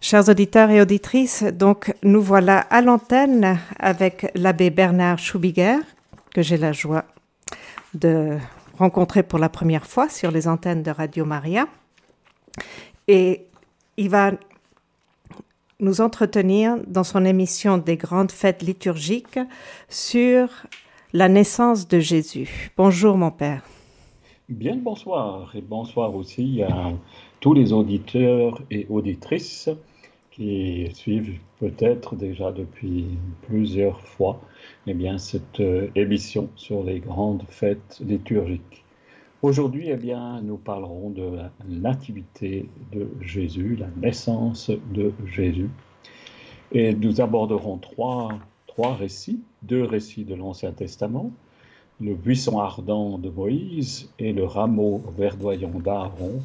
Chers 0.00 0.28
auditeurs 0.28 0.70
et 0.70 0.80
auditrices, 0.80 1.42
donc 1.42 1.94
nous 2.02 2.20
voilà 2.20 2.58
à 2.58 2.82
l'antenne 2.82 3.58
avec 3.78 4.30
l'abbé 4.34 4.70
Bernard 4.70 5.18
Schubiger, 5.18 5.78
que 6.34 6.42
j'ai 6.42 6.58
la 6.58 6.72
joie 6.72 7.04
de 7.94 8.36
rencontrer 8.78 9.22
pour 9.22 9.38
la 9.38 9.48
première 9.48 9.86
fois 9.86 10.08
sur 10.08 10.30
les 10.30 10.48
antennes 10.48 10.82
de 10.82 10.90
Radio 10.90 11.24
Maria. 11.24 11.66
Et 13.08 13.46
il 13.96 14.10
va 14.10 14.32
nous 15.80 16.00
entretenir 16.02 16.76
dans 16.86 17.04
son 17.04 17.24
émission 17.24 17.78
des 17.78 17.96
grandes 17.96 18.32
fêtes 18.32 18.62
liturgiques 18.62 19.38
sur 19.88 20.48
la 21.14 21.28
naissance 21.28 21.88
de 21.88 22.00
Jésus. 22.00 22.70
Bonjour 22.76 23.16
mon 23.16 23.30
Père. 23.30 23.62
Bien 24.48 24.76
bonsoir 24.76 25.50
et 25.56 25.60
bonsoir 25.62 26.14
aussi 26.14 26.62
à 26.62 26.92
tous 27.40 27.54
les 27.54 27.72
auditeurs 27.72 28.62
et 28.70 28.86
auditrices 28.88 29.68
qui 30.30 30.88
suivent 30.92 31.38
peut-être 31.58 32.14
déjà 32.14 32.52
depuis 32.52 33.06
plusieurs 33.42 34.00
fois 34.00 34.40
eh 34.86 34.94
bien, 34.94 35.18
cette 35.18 35.60
euh, 35.60 35.88
émission 35.94 36.50
sur 36.56 36.84
les 36.84 37.00
grandes 37.00 37.44
fêtes 37.48 38.02
liturgiques. 38.04 38.84
Aujourd'hui, 39.42 39.88
eh 39.90 39.96
bien, 39.96 40.40
nous 40.42 40.56
parlerons 40.56 41.10
de 41.10 41.22
la 41.22 41.52
nativité 41.68 42.68
de 42.92 43.08
Jésus, 43.20 43.76
la 43.76 43.88
naissance 43.96 44.70
de 44.92 45.12
Jésus. 45.26 45.70
Et 46.72 46.94
nous 46.94 47.20
aborderons 47.20 47.78
trois, 47.78 48.38
trois 48.66 48.94
récits, 48.94 49.40
deux 49.62 49.84
récits 49.84 50.24
de 50.24 50.34
l'Ancien 50.34 50.72
Testament, 50.72 51.30
le 52.00 52.14
buisson 52.14 52.58
ardent 52.58 53.16
de 53.16 53.30
Moïse 53.30 54.10
et 54.18 54.32
le 54.32 54.44
rameau 54.44 55.02
verdoyant 55.16 55.78
d'Aaron, 55.78 56.42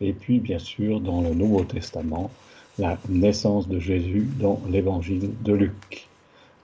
et 0.00 0.12
puis 0.12 0.38
bien 0.38 0.58
sûr 0.58 1.00
dans 1.00 1.20
le 1.20 1.34
Nouveau 1.34 1.64
Testament, 1.64 2.30
la 2.78 2.98
naissance 3.08 3.68
de 3.68 3.78
Jésus 3.78 4.28
dans 4.38 4.60
l'évangile 4.68 5.30
de 5.42 5.52
Luc. 5.52 6.08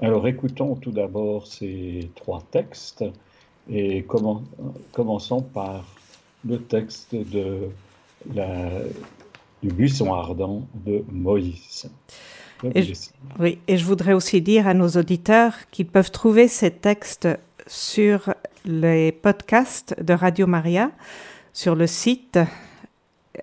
Alors 0.00 0.26
écoutons 0.26 0.74
tout 0.74 0.92
d'abord 0.92 1.46
ces 1.46 2.10
trois 2.14 2.42
textes 2.50 3.04
et 3.70 4.04
commençons 4.92 5.42
par 5.42 5.84
le 6.44 6.58
texte 6.58 7.14
de 7.14 7.68
la, 8.34 8.70
du 9.62 9.68
buisson 9.68 10.12
ardent 10.14 10.66
de 10.74 11.04
Moïse. 11.10 11.90
Et 12.74 12.92
oui, 13.38 13.58
et 13.68 13.76
je 13.76 13.84
voudrais 13.84 14.14
aussi 14.14 14.40
dire 14.40 14.66
à 14.66 14.72
nos 14.72 14.88
auditeurs 14.88 15.52
qu'ils 15.70 15.86
peuvent 15.86 16.10
trouver 16.10 16.48
ces 16.48 16.70
textes 16.70 17.28
sur 17.66 18.32
les 18.64 19.12
podcasts 19.12 20.00
de 20.02 20.14
Radio 20.14 20.46
Maria, 20.46 20.90
sur 21.52 21.74
le 21.74 21.86
site, 21.86 22.38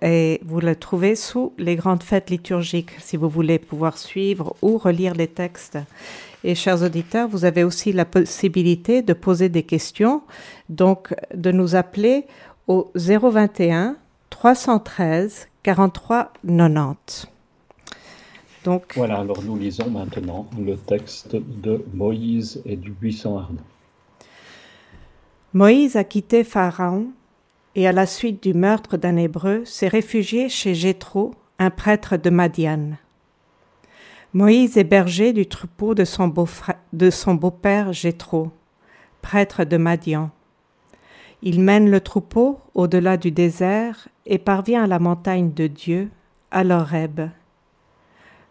et 0.02 0.40
vous 0.44 0.60
le 0.60 0.76
trouvez 0.76 1.16
sous 1.16 1.52
les 1.58 1.76
grandes 1.76 2.02
fêtes 2.02 2.30
liturgiques, 2.30 2.92
si 3.00 3.16
vous 3.16 3.28
voulez 3.28 3.58
pouvoir 3.58 3.98
suivre 3.98 4.56
ou 4.62 4.78
relire 4.78 5.14
les 5.14 5.28
textes. 5.28 5.78
Et 6.42 6.54
chers 6.54 6.82
auditeurs, 6.82 7.28
vous 7.28 7.44
avez 7.44 7.64
aussi 7.64 7.92
la 7.92 8.04
possibilité 8.04 9.02
de 9.02 9.12
poser 9.12 9.48
des 9.48 9.62
questions, 9.62 10.22
donc 10.68 11.14
de 11.34 11.50
nous 11.50 11.74
appeler 11.74 12.26
au 12.68 12.90
021 12.94 13.96
313 14.30 15.48
43 15.62 16.32
90. 16.46 17.28
Donc, 18.64 18.94
voilà, 18.96 19.18
alors 19.18 19.42
nous 19.42 19.56
lisons 19.56 19.90
maintenant 19.90 20.46
le 20.58 20.76
texte 20.76 21.36
de 21.36 21.84
Moïse 21.92 22.62
et 22.64 22.76
du 22.76 22.90
buisson 22.90 23.36
ardent. 23.36 23.62
Moïse 25.52 25.96
a 25.96 26.04
quitté 26.04 26.42
Pharaon 26.44 27.08
et 27.74 27.86
à 27.88 27.92
la 27.92 28.06
suite 28.06 28.42
du 28.42 28.54
meurtre 28.54 28.96
d'un 28.96 29.16
Hébreu 29.16 29.64
s'est 29.64 29.88
réfugié 29.88 30.48
chez 30.48 30.74
Jéthro, 30.74 31.34
un 31.58 31.70
prêtre 31.70 32.16
de 32.16 32.30
Madiane. 32.30 32.98
Moïse 34.32 34.76
est 34.76 34.84
berger 34.84 35.32
du 35.32 35.46
troupeau 35.46 35.94
de 35.94 36.04
son 36.04 37.34
beau-père 37.34 37.92
Jéthro, 37.92 38.50
prêtre 39.22 39.64
de 39.64 39.76
Madian. 39.76 40.30
Il 41.42 41.60
mène 41.60 41.90
le 41.90 42.00
troupeau 42.00 42.58
au-delà 42.74 43.16
du 43.16 43.30
désert 43.30 44.08
et 44.26 44.38
parvient 44.38 44.84
à 44.84 44.88
la 44.88 44.98
montagne 44.98 45.52
de 45.52 45.66
Dieu, 45.66 46.10
à 46.50 46.64
l'Horeb. 46.64 47.28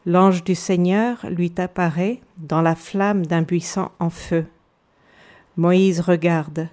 L'ange 0.05 0.43
du 0.43 0.55
Seigneur 0.55 1.25
lui 1.29 1.53
apparaît 1.57 2.21
dans 2.37 2.61
la 2.61 2.75
flamme 2.75 3.25
d'un 3.25 3.41
buisson 3.41 3.89
en 3.99 4.09
feu. 4.09 4.45
Moïse 5.57 6.01
regarde 6.01 6.67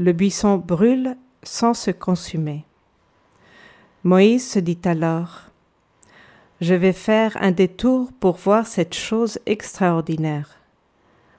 le 0.00 0.12
buisson 0.12 0.56
brûle 0.56 1.16
sans 1.42 1.74
se 1.74 1.90
consumer. 1.90 2.64
Moïse 4.04 4.50
se 4.50 4.58
dit 4.58 4.78
alors, 4.84 5.42
Je 6.60 6.74
vais 6.74 6.92
faire 6.92 7.36
un 7.40 7.52
détour 7.52 8.12
pour 8.18 8.36
voir 8.36 8.66
cette 8.66 8.94
chose 8.94 9.38
extraordinaire. 9.46 10.58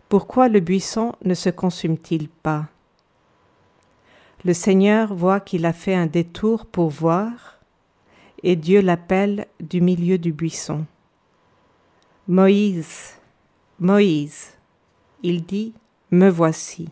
Pourquoi 0.09 0.49
le 0.49 0.59
buisson 0.59 1.13
ne 1.23 1.33
se 1.33 1.49
consume-t-il 1.49 2.27
pas? 2.27 2.67
Le 4.43 4.53
Seigneur 4.53 5.13
voit 5.13 5.39
qu'il 5.39 5.65
a 5.65 5.73
fait 5.73 5.95
un 5.95 6.07
détour 6.07 6.65
pour 6.65 6.89
voir, 6.89 7.59
et 8.43 8.55
Dieu 8.55 8.81
l'appelle 8.81 9.45
du 9.59 9.81
milieu 9.81 10.17
du 10.17 10.33
buisson. 10.33 10.85
Moïse, 12.27 13.13
Moïse, 13.79 14.51
il 15.21 15.43
dit, 15.43 15.73
Me 16.09 16.29
voici. 16.29 16.89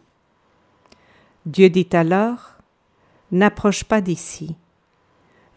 Dieu 1.46 1.70
dit 1.70 1.90
alors, 1.94 2.59
N'approche 3.32 3.84
pas 3.84 4.02
d'ici, 4.02 4.56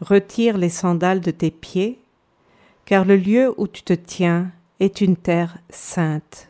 retire 0.02 0.58
les 0.58 0.68
sandales 0.68 1.20
de 1.20 1.30
tes 1.30 1.50
pieds, 1.50 1.98
car 2.84 3.06
le 3.06 3.16
lieu 3.16 3.54
où 3.56 3.66
tu 3.66 3.82
te 3.82 3.94
tiens 3.94 4.50
est 4.78 5.00
une 5.00 5.16
terre 5.16 5.56
sainte. 5.70 6.48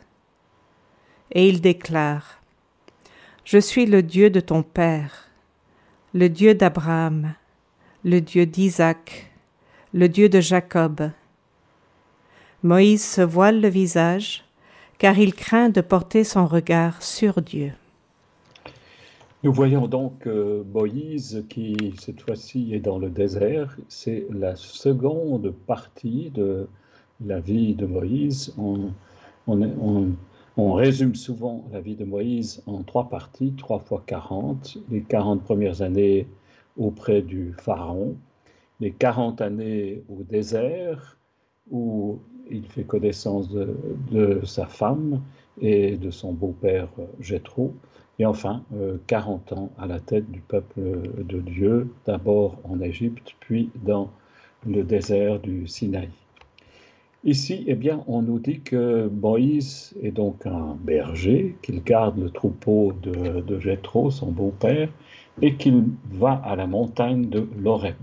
Et 1.31 1.47
il 1.47 1.61
déclare, 1.61 2.41
Je 3.45 3.57
suis 3.57 3.85
le 3.85 4.03
Dieu 4.03 4.29
de 4.29 4.41
ton 4.41 4.63
Père, 4.63 5.29
le 6.13 6.27
Dieu 6.27 6.55
d'Abraham, 6.55 7.35
le 8.03 8.19
Dieu 8.19 8.45
d'Isaac, 8.45 9.31
le 9.93 10.09
Dieu 10.09 10.27
de 10.27 10.41
Jacob. 10.41 11.09
Moïse 12.63 13.05
se 13.05 13.21
voile 13.21 13.61
le 13.61 13.69
visage, 13.69 14.43
car 14.97 15.17
il 15.17 15.33
craint 15.33 15.69
de 15.69 15.81
porter 15.81 16.23
son 16.23 16.47
regard 16.47 17.01
sur 17.01 17.41
Dieu. 17.41 17.73
Nous 19.43 19.51
voyons 19.51 19.87
donc 19.89 20.25
euh, 20.25 20.63
Moïse 20.73 21.43
qui, 21.49 21.93
cette 21.99 22.21
fois-ci, 22.21 22.73
est 22.73 22.79
dans 22.79 22.97
le 22.97 23.09
désert. 23.09 23.75
C'est 23.89 24.25
la 24.29 24.55
seconde 24.55 25.53
partie 25.67 26.29
de 26.29 26.69
la 27.25 27.41
vie 27.41 27.75
de 27.75 27.85
Moïse. 27.85 28.55
On, 29.47 30.73
résume 30.73 31.15
souvent 31.15 31.65
la 31.73 31.81
vie 31.81 31.95
de 31.95 32.05
Moïse 32.05 32.63
en 32.67 32.83
trois 32.83 33.09
parties, 33.09 33.53
trois 33.57 33.79
fois 33.79 34.01
quarante. 34.05 34.77
Les 34.89 35.01
quarante 35.01 35.43
premières 35.43 35.81
années 35.81 36.25
auprès 36.77 37.21
du 37.21 37.53
Pharaon, 37.59 38.15
les 38.79 38.91
quarante 38.91 39.41
années 39.41 40.03
au 40.07 40.23
désert, 40.23 41.17
où 41.69 42.17
il 42.49 42.65
fait 42.65 42.85
connaissance 42.85 43.49
de, 43.49 44.39
sa 44.45 44.67
femme 44.67 45.21
et 45.59 45.97
de 45.97 46.11
son 46.11 46.31
beau-père 46.31 46.87
Jéthro 47.19 47.73
et 48.19 48.25
enfin, 48.25 48.63
40 49.07 49.51
euh, 49.51 49.55
ans 49.55 49.71
à 49.77 49.87
la 49.87 49.99
tête 49.99 50.29
du 50.29 50.39
peuple 50.39 50.81
de 51.23 51.39
Dieu, 51.39 51.87
d'abord 52.05 52.57
en 52.63 52.79
Égypte, 52.81 53.35
puis 53.39 53.69
dans 53.83 54.11
le 54.65 54.83
désert 54.83 55.39
du 55.39 55.67
Sinaï. 55.67 56.09
Ici, 57.25 57.63
eh 57.67 57.75
bien, 57.75 58.03
on 58.07 58.21
nous 58.21 58.39
dit 58.39 58.59
que 58.59 59.07
Moïse 59.07 59.95
est 60.03 60.11
donc 60.11 60.45
un 60.45 60.75
berger, 60.83 61.55
qu'il 61.61 61.81
garde 61.81 62.19
le 62.19 62.29
troupeau 62.29 62.93
de, 63.01 63.39
de 63.39 63.59
Jéthro, 63.59 64.11
son 64.11 64.31
beau-père, 64.31 64.89
et 65.41 65.55
qu'il 65.55 65.85
va 66.11 66.33
à 66.33 66.55
la 66.55 66.67
montagne 66.67 67.29
de 67.29 67.47
l'Oreb. 67.57 67.95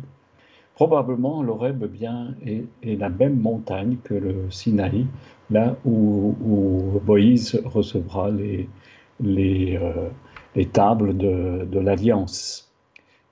Probablement, 0.74 1.42
l'Oreb 1.42 1.82
eh 1.84 1.88
bien, 1.88 2.34
est, 2.46 2.96
la 2.96 3.10
même 3.10 3.38
montagne 3.38 3.98
que 4.02 4.14
le 4.14 4.50
Sinaï, 4.50 5.06
là 5.50 5.76
où 5.84 6.34
Moïse 7.06 7.60
recevra 7.66 8.30
les, 8.30 8.66
les, 9.20 9.76
euh, 9.76 10.08
les 10.54 10.66
tables 10.66 11.16
de, 11.16 11.78
l'Alliance. 11.78 12.70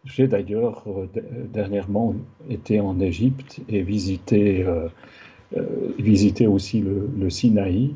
J'ai 0.04 0.28
d'ailleurs 0.28 0.84
euh, 0.86 1.06
dernièrement 1.52 2.14
été 2.48 2.80
en 2.80 3.00
Égypte 3.00 3.60
et 3.68 3.82
visité, 3.82 4.64
euh, 4.64 4.88
aussi 6.48 6.80
le, 6.80 7.10
le, 7.16 7.30
Sinaï. 7.30 7.94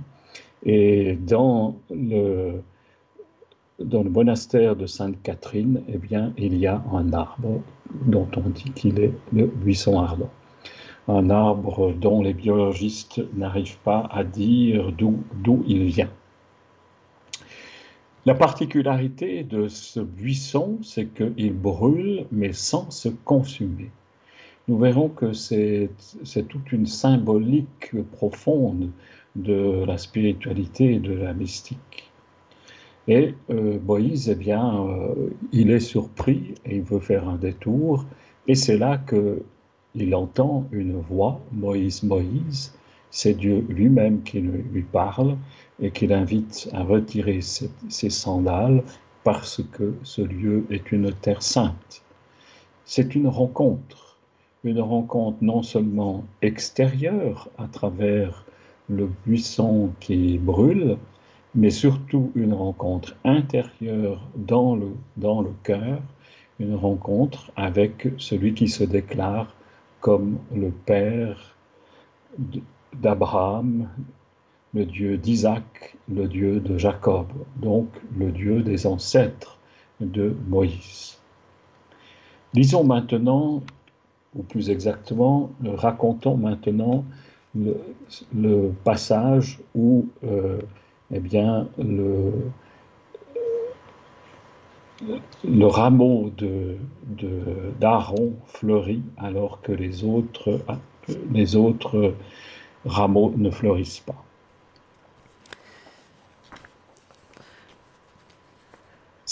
Et 0.64 1.14
dans 1.14 1.76
le, 1.90 2.62
dans 3.78 4.02
le 4.02 4.10
monastère 4.10 4.76
de 4.76 4.86
Sainte-Catherine, 4.86 5.82
eh 5.88 5.98
bien, 5.98 6.32
il 6.38 6.56
y 6.56 6.66
a 6.66 6.82
un 6.92 7.12
arbre 7.12 7.60
dont 8.06 8.28
on 8.36 8.48
dit 8.48 8.70
qu'il 8.70 9.00
est 9.00 9.12
le 9.32 9.46
buisson 9.46 9.98
ardent. 9.98 10.30
Un 11.08 11.30
arbre 11.30 11.92
dont 11.92 12.22
les 12.22 12.32
biologistes 12.32 13.20
n'arrivent 13.34 13.78
pas 13.78 14.08
à 14.12 14.22
dire 14.22 14.92
d'où 14.92 15.64
il 15.66 15.84
vient. 15.86 16.10
La 18.24 18.34
particularité 18.34 19.42
de 19.42 19.66
ce 19.66 19.98
buisson, 19.98 20.78
c'est 20.84 21.06
qu'il 21.06 21.54
brûle, 21.54 22.26
mais 22.30 22.52
sans 22.52 22.88
se 22.92 23.08
consumer. 23.08 23.90
nous 24.68 24.78
verrons 24.78 25.08
que 25.08 25.32
c'est 25.32 25.90
toute 26.48 26.70
une 26.70 26.86
symbolique 26.86 27.90
profonde 28.12 28.92
de 29.34 29.84
la 29.84 29.98
spiritualité 29.98 30.94
et 30.94 30.98
de 31.00 31.14
la 31.14 31.34
mystique. 31.34 32.12
Et 33.08 33.34
euh, 33.50 33.80
Moïse, 33.84 34.28
eh 34.28 34.36
bien, 34.36 34.86
euh, 34.86 35.30
il 35.50 35.72
est 35.72 35.80
surpris 35.80 36.54
et 36.64 36.76
il 36.76 36.82
veut 36.82 37.00
faire 37.00 37.28
un 37.28 37.34
détour. 37.36 38.04
Et 38.46 38.54
c'est 38.54 38.78
là 38.78 38.98
qu'il 38.98 40.14
entend 40.14 40.68
une 40.70 41.00
voix, 41.00 41.40
Moïse, 41.50 42.04
Moïse. 42.04 42.72
C'est 43.10 43.34
Dieu 43.34 43.66
lui-même 43.68 44.22
qui 44.22 44.40
lui 44.40 44.82
parle 44.82 45.36
et 45.82 45.90
qui 45.90 46.06
l'invite 46.06 46.70
à 46.72 46.82
retirer 46.84 47.40
ses, 47.42 48.10
sandales 48.10 48.82
parce 49.24 49.60
que 49.72 49.94
ce 50.04 50.22
lieu 50.22 50.64
est 50.70 50.92
une 50.92 51.12
terre 51.12 51.42
sainte. 51.42 52.02
C'est 52.84 53.14
une 53.14 53.28
rencontre, 53.28 54.16
une 54.64 54.80
rencontre 54.80 55.38
non 55.40 55.62
seulement 55.62 56.24
extérieure 56.40 57.48
à 57.58 57.66
travers 57.66 58.44
le 58.88 59.10
buisson 59.26 59.90
qui 60.00 60.38
brûle, 60.38 60.96
mais 61.54 61.70
surtout 61.70 62.30
une 62.34 62.54
rencontre 62.54 63.14
intérieure 63.24 64.20
dans 64.36 64.76
le, 64.76 64.92
dans 65.16 65.42
le 65.42 65.50
cœur, 65.64 66.00
une 66.60 66.76
rencontre 66.76 67.50
avec 67.56 68.08
celui 68.18 68.54
qui 68.54 68.68
se 68.68 68.84
déclare 68.84 69.54
comme 70.00 70.38
le 70.54 70.70
Père 70.70 71.56
d'Abraham, 72.94 73.88
le 74.74 74.84
Dieu 74.86 75.18
d'Isaac, 75.18 75.96
le 76.08 76.26
Dieu 76.26 76.60
de 76.60 76.78
Jacob, 76.78 77.26
donc 77.56 77.88
le 78.16 78.30
Dieu 78.30 78.62
des 78.62 78.86
ancêtres 78.86 79.58
de 80.00 80.34
Moïse. 80.48 81.18
Lisons 82.54 82.84
maintenant, 82.84 83.62
ou 84.34 84.42
plus 84.42 84.70
exactement, 84.70 85.50
racontons 85.64 86.36
maintenant 86.36 87.04
le, 87.54 88.72
passage 88.84 89.58
où 89.74 90.06
euh, 90.24 90.58
eh 91.12 91.20
bien, 91.20 91.68
le, 91.78 92.32
rameau 95.66 96.30
d'Aaron 97.80 98.32
fleurit 98.46 99.02
alors 99.18 99.60
que 99.60 99.72
les 99.72 100.04
autres, 100.04 100.60
les 101.30 101.56
autres 101.56 102.14
rameaux 102.86 103.32
ne 103.36 103.50
fleurissent 103.50 104.00
pas. 104.00 104.24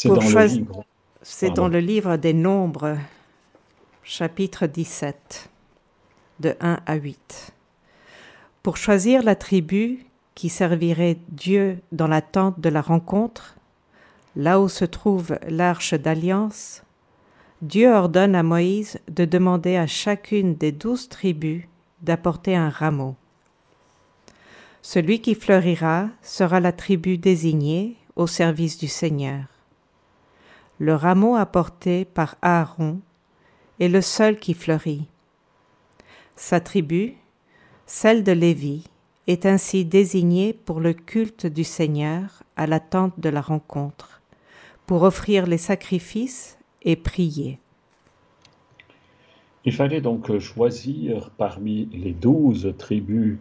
C'est 0.03 0.09
dans, 0.09 0.15
le 0.15 0.47
livre. 0.47 0.85
C'est 1.21 1.51
dans 1.51 1.69
le 1.69 1.79
livre 1.79 2.17
des 2.17 2.33
Nombres, 2.33 2.97
chapitre 4.03 4.67
17, 4.67 5.51
de 6.41 6.57
1 6.59 6.79
à 6.87 6.95
8. 6.95 7.53
Pour 8.63 8.79
choisir 8.79 9.23
la 9.23 9.35
tribu 9.35 10.07
qui 10.35 10.49
servirait 10.49 11.19
Dieu 11.29 11.81
dans 11.93 12.07
la 12.07 12.23
tente 12.23 12.61
de 12.61 12.71
la 12.71 12.81
rencontre, 12.81 13.57
là 14.37 14.59
où 14.59 14.71
se 14.71 14.87
trouve 14.87 15.39
l'arche 15.47 15.93
d'alliance, 15.93 16.83
Dieu 17.61 17.93
ordonne 17.93 18.35
à 18.35 18.43
Moïse 18.43 18.99
de 19.11 19.27
demander 19.27 19.77
à 19.77 19.87
chacune 19.87 20.55
des 20.55 20.73
douze 20.73 21.11
tribus 21.11 21.65
d'apporter 22.01 22.57
un 22.57 22.71
rameau. 22.71 23.17
Celui 24.81 25.21
qui 25.21 25.35
fleurira 25.35 26.09
sera 26.23 26.59
la 26.59 26.73
tribu 26.73 27.19
désignée 27.19 27.97
au 28.17 28.27
service 28.27 28.79
du 28.79 28.89
Seigneur. 28.89 29.60
Le 30.81 30.95
rameau 30.95 31.37
apporté 31.37 32.07
par 32.07 32.37
Aaron 32.41 33.01
est 33.81 33.89
le 33.89 34.01
seul 34.01 34.39
qui 34.39 34.55
fleurit. 34.55 35.07
Sa 36.37 36.59
tribu, 36.59 37.17
celle 37.85 38.25
de 38.25 38.33
Lévi, 38.33 38.85
est 39.27 39.45
ainsi 39.45 39.85
désignée 39.85 40.55
pour 40.55 40.81
le 40.81 40.95
culte 40.95 41.47
du 41.47 41.65
Seigneur 41.65 42.43
à 42.57 42.67
la 42.67 42.81
tente 42.81 43.21
de 43.21 43.29
la 43.29 43.43
rencontre, 43.43 44.23
pour 44.87 45.03
offrir 45.03 45.47
les 45.47 45.59
sacrifices 45.59 46.57
et 46.81 46.97
prier. 46.97 47.59
Il 49.67 49.75
fallait 49.75 50.01
donc 50.01 50.39
choisir 50.39 51.29
parmi 51.37 51.91
les 51.93 52.15
douze 52.15 52.73
tribus 52.79 53.37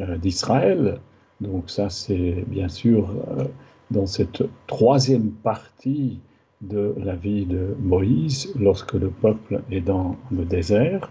euh, 0.00 0.18
d'Israël, 0.18 1.00
donc 1.40 1.70
ça 1.70 1.88
c'est 1.88 2.44
bien 2.48 2.68
sûr 2.68 3.10
euh, 3.10 3.44
dans 3.92 4.06
cette 4.06 4.42
troisième 4.66 5.30
partie 5.30 6.18
de 6.60 6.94
la 6.98 7.14
vie 7.14 7.46
de 7.46 7.76
Moïse 7.80 8.52
lorsque 8.58 8.94
le 8.94 9.08
peuple 9.08 9.62
est 9.70 9.80
dans 9.80 10.16
le 10.30 10.44
désert 10.44 11.10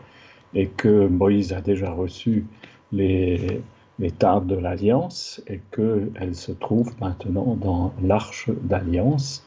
et 0.53 0.67
que 0.67 1.07
Moïse 1.07 1.53
a 1.53 1.61
déjà 1.61 1.91
reçu 1.91 2.45
les, 2.91 3.61
les 3.99 4.11
tables 4.11 4.47
de 4.47 4.55
l'Alliance 4.55 5.41
et 5.47 5.59
qu'elles 5.71 6.35
se 6.35 6.51
trouvent 6.51 6.95
maintenant 7.01 7.55
dans 7.55 7.93
l'arche 8.01 8.49
d'Alliance. 8.63 9.45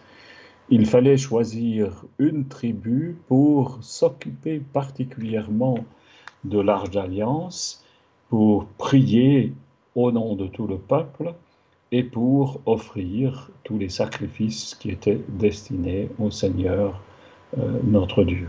Il 0.68 0.86
fallait 0.86 1.16
choisir 1.16 2.04
une 2.18 2.46
tribu 2.46 3.16
pour 3.28 3.78
s'occuper 3.80 4.60
particulièrement 4.60 5.78
de 6.44 6.60
l'arche 6.60 6.90
d'Alliance, 6.90 7.84
pour 8.28 8.66
prier 8.78 9.52
au 9.94 10.10
nom 10.10 10.36
de 10.36 10.46
tout 10.46 10.66
le 10.66 10.78
peuple 10.78 11.34
et 11.92 12.02
pour 12.02 12.60
offrir 12.64 13.50
tous 13.64 13.78
les 13.78 13.90
sacrifices 13.90 14.74
qui 14.74 14.90
étaient 14.90 15.20
destinés 15.28 16.08
au 16.18 16.30
Seigneur 16.30 17.00
euh, 17.58 17.78
notre 17.84 18.24
Dieu. 18.24 18.48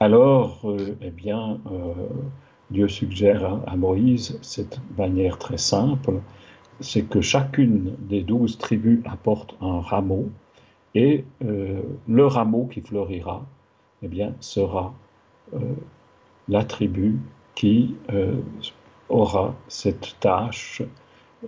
Alors, 0.00 0.60
euh, 0.64 0.96
eh 1.02 1.10
bien, 1.10 1.60
euh, 1.70 1.92
Dieu 2.70 2.88
suggère 2.88 3.60
à 3.66 3.76
Moïse 3.76 4.38
cette 4.40 4.80
manière 4.96 5.38
très 5.38 5.58
simple, 5.58 6.20
c'est 6.80 7.02
que 7.02 7.20
chacune 7.20 7.96
des 7.98 8.22
douze 8.22 8.56
tribus 8.56 9.00
apporte 9.04 9.54
un 9.60 9.80
rameau 9.80 10.30
et 10.94 11.24
le 11.40 12.26
rameau 12.26 12.66
qui 12.66 12.80
fleurira, 12.80 13.44
eh 14.02 14.08
bien, 14.08 14.32
sera 14.40 14.94
la 16.48 16.64
tribu 16.64 17.18
qui 17.54 17.94
aura 19.08 19.54
cette 19.68 20.16
tâche 20.20 20.82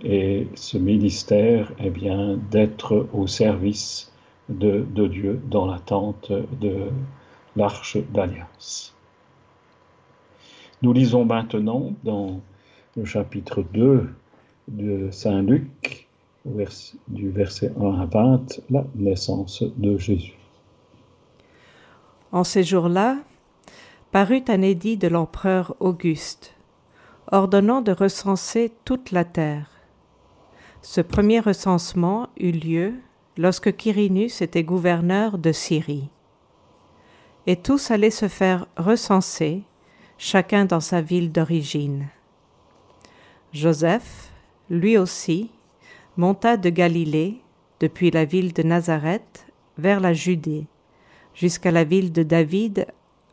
et 0.01 0.47
ce 0.55 0.77
ministère 0.77 1.71
est 1.79 1.89
bien 1.89 2.37
d'être 2.49 3.07
au 3.13 3.27
service 3.27 4.11
de, 4.49 4.85
Dieu 5.07 5.41
dans 5.49 5.65
l'attente 5.65 6.31
de 6.31 6.89
l'arche 7.55 7.97
d'alliance. 8.13 8.95
Nous 10.81 10.93
lisons 10.93 11.25
maintenant 11.25 11.93
dans 12.03 12.41
le 12.95 13.05
chapitre 13.05 13.63
2 13.73 14.09
de 14.67 15.09
Saint 15.11 15.41
Luc, 15.41 16.07
du 17.07 17.29
verset 17.29 17.71
1 17.79 18.01
à 18.01 18.05
20, 18.05 18.61
la 18.69 18.83
naissance 18.95 19.63
de 19.77 19.97
Jésus. 19.97 20.33
En 22.31 22.43
ces 22.43 22.63
jours-là, 22.63 23.17
parut 24.11 24.43
un 24.47 24.61
édit 24.61 24.97
de 24.97 25.07
l'empereur 25.07 25.75
Auguste, 25.79 26.55
ordonnant 27.31 27.81
de 27.81 27.91
recenser 27.91 28.71
toute 28.85 29.11
la 29.11 29.23
terre. 29.23 29.80
Ce 30.83 30.99
premier 30.99 31.39
recensement 31.39 32.29
eut 32.39 32.51
lieu 32.51 32.93
lorsque 33.37 33.75
Quirinus 33.75 34.41
était 34.41 34.63
gouverneur 34.63 35.37
de 35.37 35.51
Syrie. 35.51 36.09
Et 37.45 37.55
tous 37.55 37.91
allaient 37.91 38.09
se 38.09 38.27
faire 38.27 38.65
recenser, 38.77 39.61
chacun 40.17 40.65
dans 40.65 40.79
sa 40.79 41.01
ville 41.01 41.31
d'origine. 41.31 42.07
Joseph, 43.53 44.31
lui 44.71 44.97
aussi, 44.97 45.51
monta 46.17 46.57
de 46.57 46.69
Galilée, 46.69 47.41
depuis 47.79 48.09
la 48.09 48.25
ville 48.25 48.53
de 48.53 48.63
Nazareth, 48.63 49.45
vers 49.77 49.99
la 49.99 50.13
Judée, 50.13 50.65
jusqu'à 51.35 51.71
la 51.71 51.83
ville 51.83 52.11
de 52.11 52.23
David, 52.23 52.87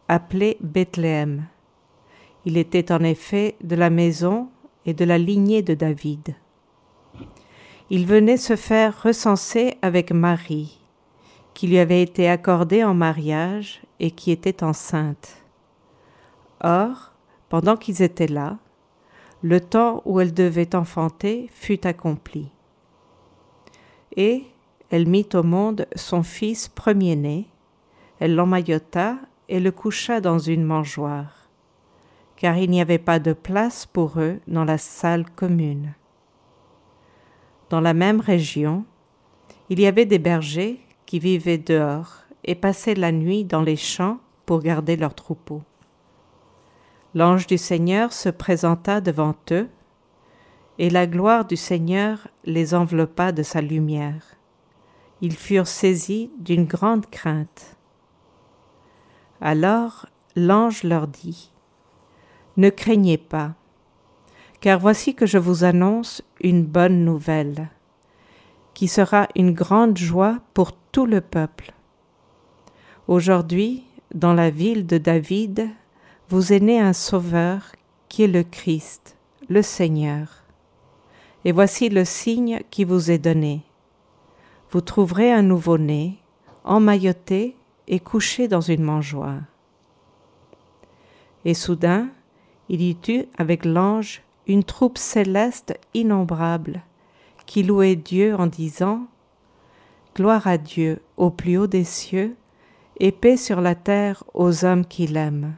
appelée 0.07 0.59
Bethléem. 0.61 1.47
Il 2.45 2.59
était 2.59 2.93
en 2.93 3.03
effet 3.03 3.57
de 3.63 3.75
la 3.75 3.89
maison 3.89 4.49
et 4.85 4.93
de 4.93 5.05
la 5.07 5.17
lignée 5.17 5.63
de 5.63 5.75
David 5.75 6.35
il 7.91 8.07
venait 8.07 8.37
se 8.37 8.55
faire 8.55 9.03
recenser 9.03 9.79
avec 9.81 10.13
Marie, 10.13 10.79
qui 11.55 11.67
lui 11.69 11.79
avait 11.79 12.03
été 12.03 12.29
accordée 12.29 12.85
en 12.85 12.93
mariage 12.93 13.81
et 13.99 14.11
qui 14.11 14.31
était 14.31 14.63
enceinte. 14.63 15.43
Or, 16.61 17.13
pendant 17.49 17.77
qu'ils 17.77 18.03
étaient 18.03 18.27
là, 18.27 18.59
le 19.43 19.61
temps 19.61 20.03
où 20.05 20.21
elle 20.21 20.35
devait 20.35 20.75
enfanter 20.75 21.49
fut 21.51 21.87
accompli. 21.87 22.51
Et 24.17 24.45
elle 24.91 25.09
mit 25.09 25.29
au 25.33 25.43
monde 25.43 25.87
son 25.97 26.23
fils 26.23 26.69
premier-né, 26.69 27.47
elle 28.21 28.35
l'emmaillota 28.35 29.17
et 29.49 29.61
le 29.61 29.71
coucha 29.71 30.21
dans 30.21 30.39
une 30.39 30.65
mangeoire, 30.65 31.49
car 32.37 32.59
il 32.59 32.69
n'y 32.69 32.83
avait 32.83 32.99
pas 32.99 33.19
de 33.19 33.33
place 33.33 33.87
pour 33.87 34.21
eux 34.21 34.41
dans 34.47 34.65
la 34.65 34.77
salle 34.77 35.25
commune. 35.31 35.95
Dans 37.71 37.81
la 37.81 37.95
même 37.95 38.21
région, 38.21 38.85
il 39.69 39.81
y 39.81 39.87
avait 39.87 40.07
des 40.07 40.19
bergers 40.19 40.81
qui 41.07 41.19
vivaient 41.19 41.59
dehors 41.59 42.23
et 42.45 42.55
passaient 42.55 42.95
la 42.95 43.13
nuit 43.13 43.45
dans 43.45 43.63
les 43.63 43.77
champs 43.77 44.19
pour 44.47 44.61
garder 44.61 44.97
leurs 44.97 45.15
troupeaux. 45.15 45.63
L'ange 47.15 47.47
du 47.47 47.59
Seigneur 47.59 48.13
se 48.13 48.29
présenta 48.29 49.01
devant 49.01 49.35
eux, 49.51 49.69
et 50.79 50.91
la 50.91 51.07
gloire 51.07 51.45
du 51.45 51.57
Seigneur 51.57 52.29
les 52.45 52.75
enveloppa 52.75 53.33
de 53.33 53.43
sa 53.43 53.61
lumière. 53.61 54.37
Ils 55.21 55.37
furent 55.37 55.67
saisis 55.67 56.31
d'une 56.39 56.65
grande 56.65 57.07
crainte. 57.07 57.77
Alors 59.41 60.07
l'ange 60.37 60.85
leur 60.85 61.09
dit, 61.09 61.53
Ne 62.57 62.71
craignez 62.71 63.19
pas, 63.19 63.55
car 64.61 64.79
voici 64.79 65.15
que 65.15 65.27
je 65.27 65.39
vous 65.39 65.65
annonce 65.65 66.23
une 66.41 66.65
bonne 66.65 67.05
nouvelle, 67.05 67.69
qui 68.75 68.89
sera 68.89 69.29
une 69.37 69.53
grande 69.53 69.97
joie 69.97 70.39
pour 70.55 70.73
tout 70.73 71.07
le 71.07 71.21
peuple. 71.21 71.73
Aujourd'hui, 73.07 73.85
dans 74.15 74.35
la 74.35 74.51
ville 74.51 74.87
de 74.87 74.99
David, 74.99 75.69
vous 76.29 76.53
est 76.53 76.61
né 76.61 76.81
un 76.81 76.93
Sauveur 76.93 77.73
qui 78.09 78.25
est 78.25 78.29
le 78.29 78.43
Christ, 78.43 79.17
le 79.49 79.63
Seigneur. 79.63 80.45
Et 81.45 81.53
voici 81.53 81.89
le 81.89 82.05
signe 82.05 82.61
qui 82.71 82.85
vous 82.85 83.11
est 83.11 83.19
donné. 83.19 83.63
Vous 84.71 84.81
trouverez 84.81 85.33
un 85.33 85.43
nouveau-né, 85.43 86.19
emmailloté 86.65 87.57
et 87.87 88.01
couché 88.01 88.49
dans 88.49 88.61
une 88.61 88.83
mangeoire. 88.83 89.43
Et 91.45 91.55
soudain, 91.55 92.09
il 92.69 92.83
y 92.83 92.97
eut 93.09 93.25
avec 93.39 93.65
l'ange 93.65 94.23
une 94.49 94.65
troupe 94.65 94.97
céleste 94.97 95.79
innombrable, 95.93 96.83
qui 97.47 97.63
louait 97.63 97.97
Dieu 97.97 98.35
en 98.35 98.47
disant 98.47 99.07
Gloire 100.17 100.47
à 100.47 100.59
Dieu 100.59 101.01
au 101.17 101.31
plus 101.31 101.59
haut 101.59 101.67
des 101.67 101.85
cieux, 101.85 102.35
et 102.99 103.13
paix 103.13 103.37
sur 103.37 103.61
la 103.61 103.77
terre 103.77 104.25
aux 104.35 104.65
hommes 104.65 104.85
qui 104.85 105.07
l'aiment. 105.07 105.55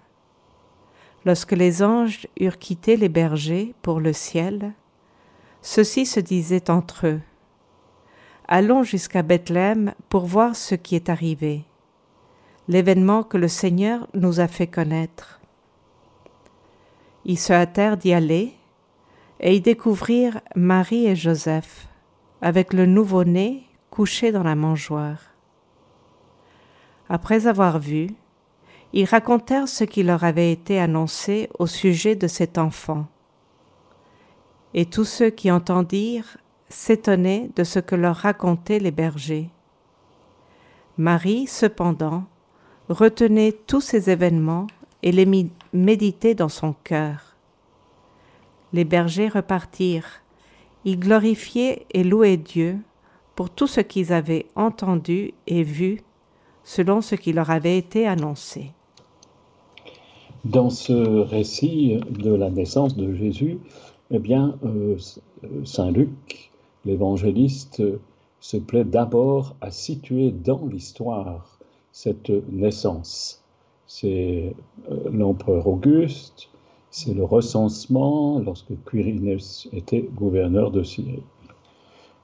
Lorsque 1.25 1.53
les 1.53 1.83
anges 1.83 2.27
eurent 2.39 2.59
quitté 2.59 2.99
les 2.99 3.09
bergers 3.09 3.75
pour 3.81 4.01
le 4.01 4.13
ciel, 4.13 4.75
ceux-ci 5.63 6.05
se 6.05 6.21
disaient 6.21 6.71
entre 6.71 7.07
eux 7.07 7.21
Allons 8.49 8.83
jusqu'à 8.83 9.23
Bethléem 9.23 9.95
pour 10.09 10.27
voir 10.27 10.57
ce 10.57 10.75
qui 10.75 10.97
est 10.97 11.09
arrivé, 11.09 11.65
l'événement 12.69 13.23
que 13.23 13.39
le 13.39 13.49
Seigneur 13.49 14.09
nous 14.13 14.41
a 14.41 14.49
fait 14.49 14.67
connaître. 14.67 15.41
Ils 17.25 17.39
se 17.39 17.53
hâtèrent 17.53 17.97
d'y 17.97 18.13
aller 18.13 18.55
et 19.41 19.57
y 19.57 19.61
découvrirent 19.61 20.41
Marie 20.55 21.07
et 21.07 21.17
Joseph 21.17 21.89
avec 22.41 22.73
le 22.73 22.87
nouveau-né 22.87 23.65
couché 23.91 24.33
dans 24.33 24.43
la 24.43 24.55
mangeoire. 24.55 25.35
Après 27.09 27.47
avoir 27.47 27.79
vu, 27.79 28.09
ils 28.93 29.05
racontèrent 29.05 29.69
ce 29.69 29.85
qui 29.85 30.03
leur 30.03 30.25
avait 30.25 30.53
été 30.53 30.79
annoncé 30.79 31.49
au 31.59 31.67
sujet 31.67 32.15
de 32.15 32.29
cet 32.29 32.59
enfant 32.59 33.07
et 34.75 34.87
tous 34.87 35.05
ceux 35.05 35.31
qui 35.31 35.51
entendirent 35.51 36.39
s'étonnaient 36.69 37.51
de 37.57 37.65
ce 37.65 37.81
que 37.81 37.97
leur 37.97 38.17
racontaient 38.17 38.79
les 38.79 38.93
bergers. 38.93 39.51
Marie, 40.97 41.47
cependant, 41.47 42.25
retenait 42.89 43.53
tous 43.53 43.81
ces 43.81 44.11
événements 44.11 44.67
et 45.03 45.13
les 45.13 45.51
méditait 45.73 46.35
dans 46.35 46.49
son 46.49 46.75
cœur. 46.85 47.30
Les 48.73 48.85
bergers 48.85 49.29
repartirent, 49.29 50.23
ils 50.85 50.99
glorifiaient 50.99 51.87
et 51.93 52.05
louaient 52.05 52.37
Dieu 52.37 52.79
pour 53.35 53.51
tout 53.51 53.67
ce 53.67 53.81
qu'ils 53.81 54.13
avaient 54.13 54.47
entendu 54.55 55.33
et 55.47 55.63
vu 55.63 56.01
selon 56.65 57.01
ce 57.01 57.15
qui 57.15 57.33
leur 57.33 57.51
avait 57.51 57.79
été 57.79 58.07
annoncé. 58.07 58.73
Dans 60.45 60.71
ce 60.71 60.93
récit 60.93 62.01
de 62.11 62.33
la 62.33 62.51
naissance 62.51 62.97
de 62.97 63.15
Jésus, 63.15 63.59
eh 64.11 64.19
bien, 64.19 64.57
euh, 64.65 64.97
Saint 65.65 65.91
Luc, 65.91 66.51
l'évangéliste, 66.85 67.83
se 68.41 68.57
plaît 68.57 68.85
d'abord 68.85 69.55
à 69.61 69.71
situer 69.71 70.31
dans 70.31 70.67
l'histoire 70.67 71.59
cette 71.93 72.31
naissance. 72.51 73.43
C'est 73.87 74.55
euh, 74.91 75.11
l'empereur 75.13 75.67
Auguste, 75.67 76.49
c'est 76.91 77.15
le 77.15 77.25
recensement 77.25 78.39
lorsque 78.39 78.73
Quirinus 78.89 79.69
était 79.73 80.03
gouverneur 80.03 80.71
de 80.71 80.83
Syrie. 80.83 81.23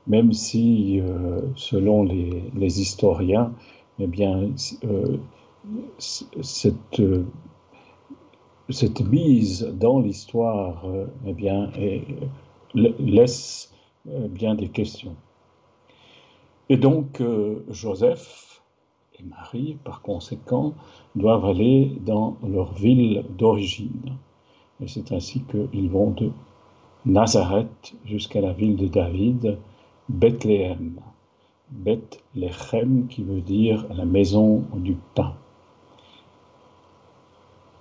Même 0.07 0.33
si, 0.33 1.01
euh, 1.01 1.41
selon 1.57 2.05
les, 2.05 2.81
historiens, 2.81 3.53
eh 3.99 4.07
bien, 4.07 4.51
cette 6.01 7.01
cette 8.69 9.01
mise 9.01 9.63
dans 9.79 10.01
l'histoire 10.01 10.85
euh, 10.87 11.07
eh 11.27 12.03
laisse 12.75 13.73
euh, 14.09 14.29
bien 14.29 14.55
des 14.55 14.69
questions. 14.69 15.17
Et 16.69 16.77
donc 16.77 17.21
euh, 17.21 17.65
Joseph 17.71 18.63
et 19.19 19.23
Marie, 19.23 19.79
par 19.85 20.03
conséquent, 20.03 20.75
doivent 21.15 21.47
aller 21.47 21.97
dans 22.05 22.37
leur 22.47 22.75
ville 22.75 23.25
d'origine. 23.39 24.17
Et 24.83 24.89
c'est 24.89 25.13
ainsi 25.13 25.43
qu'ils 25.43 25.91
vont 25.91 26.11
de 26.11 26.31
Nazareth 27.05 27.95
jusqu'à 28.05 28.41
la 28.41 28.53
ville 28.53 28.77
de 28.77 28.89
David, 28.89 29.59
Bethléem. 30.09 31.01
Bethléem 31.71 33.07
qui 33.09 33.23
veut 33.23 33.41
dire 33.41 33.87
la 33.95 34.05
maison 34.05 34.65
du 34.75 34.97
pain 35.15 35.35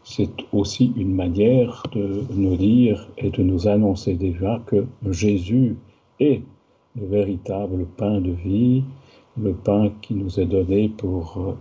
c'est 0.06 0.46
aussi 0.54 0.94
une 0.96 1.16
manière 1.16 1.82
de 1.92 2.24
nous 2.36 2.56
dire 2.56 3.08
et 3.18 3.32
de 3.32 3.42
nous 3.42 3.68
annoncer 3.68 4.14
déjà 4.14 4.62
que 4.68 4.86
Jésus 5.10 5.78
est 6.20 6.44
le 6.96 7.08
véritable 7.08 7.88
pain 7.98 8.22
de 8.22 8.32
vie, 8.32 8.84
le 9.36 9.54
pain 9.54 9.92
qui 10.04 10.14
nous 10.14 10.40
est 10.40 10.46
donné 10.46 10.90
pour 10.90 11.56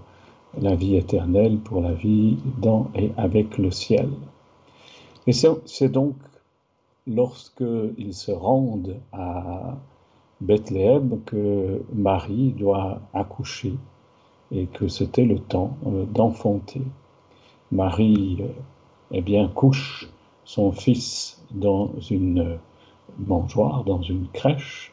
la 0.60 0.76
vie 0.76 0.96
éternelle, 0.96 1.56
pour 1.56 1.80
la 1.80 1.94
vie 1.94 2.36
dans 2.60 2.90
et 2.94 3.10
avec 3.16 3.56
le 3.56 3.70
ciel. 3.70 4.10
Et 5.26 5.32
c'est 5.32 5.88
donc 5.88 6.16
lorsqu'ils 7.06 8.14
se 8.14 8.30
rendent 8.32 8.96
à 9.12 9.76
Bethléem 10.40 11.20
que 11.24 11.82
Marie 11.94 12.52
doit 12.52 13.00
accoucher 13.12 13.74
et 14.52 14.66
que 14.66 14.88
c'était 14.88 15.24
le 15.24 15.38
temps 15.38 15.76
euh, 15.86 16.04
d'enfanter. 16.04 16.82
Marie 17.72 18.42
eh 19.10 19.22
bien, 19.22 19.48
couche 19.48 20.10
son 20.44 20.72
fils 20.72 21.42
dans 21.50 21.92
une 22.10 22.58
mangeoire, 23.18 23.84
dans 23.84 24.02
une 24.02 24.28
crèche, 24.28 24.92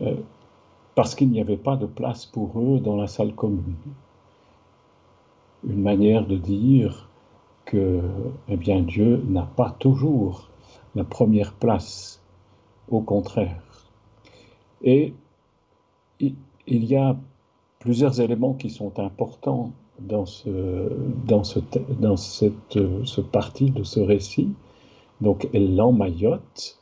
euh, 0.00 0.14
parce 0.94 1.14
qu'il 1.14 1.30
n'y 1.30 1.40
avait 1.40 1.56
pas 1.56 1.76
de 1.76 1.86
place 1.86 2.26
pour 2.26 2.58
eux 2.58 2.80
dans 2.80 2.96
la 2.96 3.06
salle 3.06 3.34
commune. 3.34 3.74
Une 5.64 5.82
manière 5.82 6.26
de 6.26 6.36
dire 6.36 7.09
que 7.64 8.00
eh 8.48 8.56
bien, 8.56 8.82
Dieu 8.82 9.22
n'a 9.28 9.46
pas 9.56 9.70
toujours 9.78 10.50
la 10.94 11.04
première 11.04 11.52
place, 11.52 12.20
au 12.88 13.00
contraire. 13.00 13.62
Et 14.82 15.14
il 16.20 16.84
y 16.84 16.96
a 16.96 17.16
plusieurs 17.78 18.20
éléments 18.20 18.54
qui 18.54 18.70
sont 18.70 18.98
importants 18.98 19.72
dans 20.00 20.26
ce, 20.26 20.92
dans 21.26 21.44
ce, 21.44 21.60
dans 22.00 22.16
cette, 22.16 22.78
ce 23.04 23.20
parti 23.20 23.70
de 23.70 23.82
ce 23.82 24.00
récit. 24.00 24.52
Donc 25.20 25.48
elle 25.52 25.76
l'emmaillote 25.76 26.78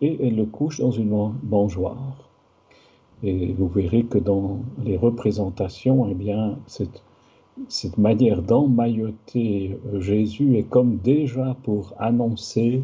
et 0.00 0.26
elle 0.26 0.36
le 0.36 0.46
couche 0.46 0.80
dans 0.80 0.90
une 0.90 1.34
mangeoire. 1.44 2.28
Et 3.22 3.52
vous 3.52 3.68
verrez 3.68 4.04
que 4.04 4.18
dans 4.18 4.60
les 4.82 4.96
représentations, 4.96 6.08
eh 6.10 6.14
bien, 6.14 6.58
cette, 6.66 7.02
cette 7.68 7.98
manière 7.98 8.42
d'emmailloter 8.42 9.78
Jésus 9.98 10.56
est 10.56 10.68
comme 10.68 10.96
déjà 10.96 11.56
pour 11.62 11.94
annoncer 11.98 12.82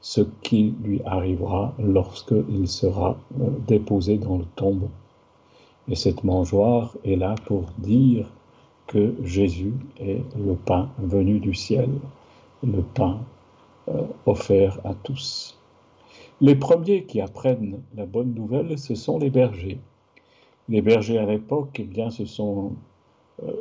ce 0.00 0.20
qui 0.42 0.74
lui 0.82 1.00
arrivera 1.04 1.74
lorsqu'il 1.78 2.68
sera 2.68 3.18
euh, 3.40 3.50
déposé 3.66 4.18
dans 4.18 4.38
le 4.38 4.44
tombeau. 4.56 4.90
Et 5.88 5.94
cette 5.94 6.24
mangeoire 6.24 6.96
est 7.04 7.16
là 7.16 7.34
pour 7.46 7.64
dire 7.78 8.30
que 8.86 9.14
Jésus 9.24 9.72
est 9.98 10.22
le 10.36 10.54
pain 10.54 10.90
venu 10.98 11.40
du 11.40 11.54
ciel, 11.54 11.90
le 12.62 12.82
pain 12.82 13.20
euh, 13.88 14.02
offert 14.26 14.78
à 14.84 14.94
tous. 14.94 15.58
Les 16.40 16.54
premiers 16.54 17.04
qui 17.04 17.20
apprennent 17.20 17.82
la 17.96 18.06
bonne 18.06 18.34
nouvelle, 18.34 18.78
ce 18.78 18.94
sont 18.94 19.18
les 19.18 19.30
bergers. 19.30 19.80
Les 20.68 20.82
bergers 20.82 21.18
à 21.18 21.26
l'époque, 21.26 21.76
eh 21.80 21.84
bien, 21.84 22.10
ce 22.10 22.24
sont 22.26 22.66
euh, 22.66 22.68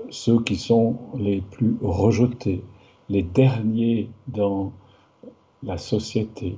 ceux 0.09 0.41
qui 0.41 0.55
sont 0.55 0.97
les 1.17 1.41
plus 1.41 1.77
rejetés, 1.81 2.63
les 3.09 3.23
derniers 3.23 4.09
dans 4.27 4.71
la 5.63 5.77
société, 5.77 6.57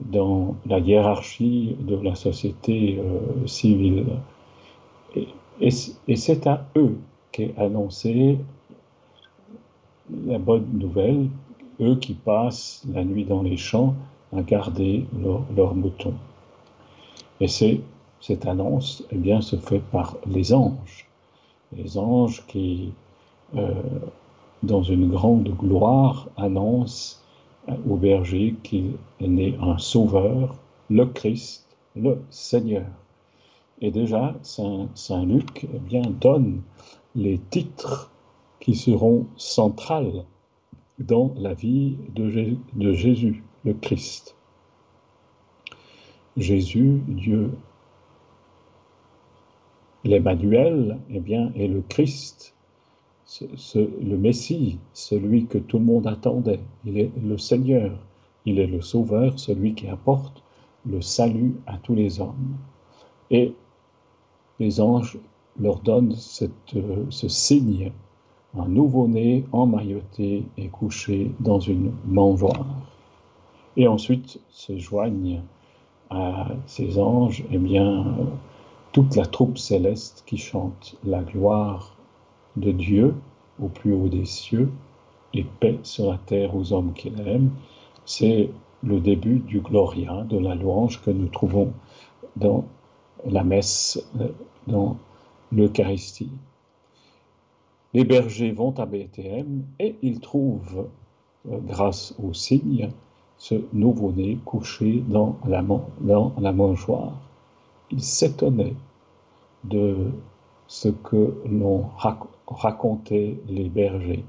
dans 0.00 0.56
la 0.66 0.78
hiérarchie 0.78 1.76
de 1.80 1.96
la 1.96 2.14
société 2.14 2.98
euh, 2.98 3.46
civile. 3.46 4.06
Et, 5.60 5.70
c'est 5.70 6.46
à 6.46 6.66
eux 6.76 6.98
qu'est 7.32 7.54
annoncée 7.56 8.38
la 10.26 10.38
bonne 10.38 10.66
nouvelle 10.74 11.28
eux 11.80 11.96
qui 11.96 12.14
passent 12.14 12.84
la 12.92 13.04
nuit 13.04 13.24
dans 13.24 13.42
les 13.42 13.56
champs 13.56 13.94
à 14.36 14.42
garder 14.42 15.06
leurs 15.56 15.74
moutons. 15.74 16.14
Et 17.40 17.48
cette 17.48 18.46
annonce 18.46 19.04
eh 19.10 19.16
bien, 19.16 19.40
se 19.40 19.56
fait 19.56 19.80
par 19.80 20.16
les 20.26 20.52
anges. 20.52 21.05
Les 21.72 21.98
anges 21.98 22.44
qui, 22.46 22.92
euh, 23.56 23.74
dans 24.62 24.82
une 24.82 25.08
grande 25.08 25.48
gloire, 25.48 26.28
annoncent 26.36 27.18
au 27.88 27.96
berger 27.96 28.54
qu'il 28.62 28.92
est 29.20 29.28
né 29.28 29.56
un 29.60 29.78
sauveur, 29.78 30.56
le 30.88 31.06
Christ, 31.06 31.66
le 31.96 32.22
Seigneur. 32.30 32.86
Et 33.80 33.90
déjà, 33.90 34.34
Saint, 34.42 34.88
Luc 35.24 35.66
eh 35.74 35.78
bien, 35.78 36.02
donne 36.02 36.62
les 37.14 37.38
titres 37.38 38.10
qui 38.60 38.74
seront 38.74 39.26
centrales 39.36 40.24
dans 40.98 41.34
la 41.36 41.54
vie 41.54 41.96
de, 42.14 42.56
de 42.74 42.92
Jésus, 42.92 43.42
le 43.64 43.74
Christ. 43.74 44.34
Jésus, 46.36 47.02
Dieu, 47.06 47.50
l'Emmanuel, 50.06 50.98
eh 51.10 51.20
bien, 51.20 51.52
est 51.56 51.68
le 51.68 51.82
Christ, 51.82 52.54
le 53.72 54.16
Messie, 54.16 54.78
celui 54.92 55.46
que 55.46 55.58
tout 55.58 55.78
le 55.78 55.84
monde 55.84 56.06
attendait. 56.06 56.60
Il 56.84 56.98
est 56.98 57.10
le 57.22 57.38
Seigneur, 57.38 57.98
il 58.44 58.58
est 58.58 58.66
le 58.66 58.80
Sauveur, 58.80 59.38
celui 59.38 59.74
qui 59.74 59.88
apporte 59.88 60.42
le 60.88 61.00
salut 61.00 61.56
à 61.66 61.78
tous 61.78 61.94
les 61.94 62.20
hommes. 62.20 62.56
Et 63.30 63.52
les 64.60 64.80
anges 64.80 65.18
leur 65.58 65.80
donnent 65.80 66.14
ce 66.14 67.28
signe, 67.28 67.90
un 68.56 68.68
nouveau-né 68.68 69.44
emmailloté 69.52 70.44
et 70.56 70.68
couché 70.68 71.32
dans 71.40 71.58
une 71.58 71.92
mangeoire. 72.06 72.66
Et 73.76 73.88
ensuite 73.88 74.40
se 74.48 74.78
joignent 74.78 75.42
à 76.08 76.48
ces 76.66 76.98
anges, 76.98 77.44
eh 77.50 77.58
bien, 77.58 78.16
toute 78.96 79.14
la 79.14 79.26
troupe 79.26 79.58
céleste 79.58 80.22
qui 80.24 80.38
chante 80.38 80.96
la 81.04 81.22
gloire 81.22 81.98
de 82.56 82.72
Dieu 82.72 83.14
au 83.60 83.68
plus 83.68 83.92
haut 83.92 84.08
des 84.08 84.24
cieux 84.24 84.70
et 85.34 85.44
paix 85.44 85.78
sur 85.82 86.10
la 86.10 86.16
terre 86.16 86.56
aux 86.56 86.72
hommes 86.72 86.94
qu'il 86.94 87.20
aime. 87.28 87.50
C'est 88.06 88.48
le 88.82 88.98
début 88.98 89.40
du 89.40 89.60
Gloria, 89.60 90.24
de 90.24 90.38
la 90.38 90.54
louange 90.54 91.02
que 91.02 91.10
nous 91.10 91.28
trouvons 91.28 91.74
dans 92.36 92.64
la 93.26 93.44
messe, 93.44 94.02
euh, 94.18 94.28
dans 94.66 94.96
l'Eucharistie. 95.52 96.32
Les 97.92 98.04
bergers 98.04 98.52
vont 98.52 98.72
à 98.78 98.86
Bethléem 98.86 99.66
et 99.78 99.96
ils 100.00 100.20
trouvent, 100.20 100.86
euh, 101.50 101.58
grâce 101.66 102.14
au 102.18 102.32
signe, 102.32 102.88
ce 103.36 103.56
nouveau-né 103.74 104.38
couché 104.46 105.04
dans 105.06 105.36
la, 105.46 105.62
dans 106.00 106.32
la 106.38 106.52
mangeoire. 106.52 107.20
Ils 107.90 108.02
s'étonnaient 108.02 108.74
de 109.68 110.10
ce 110.68 110.88
que 110.88 111.34
l'on 111.48 111.84
racontait 112.46 113.38
les 113.48 113.68
bergers. 113.68 114.24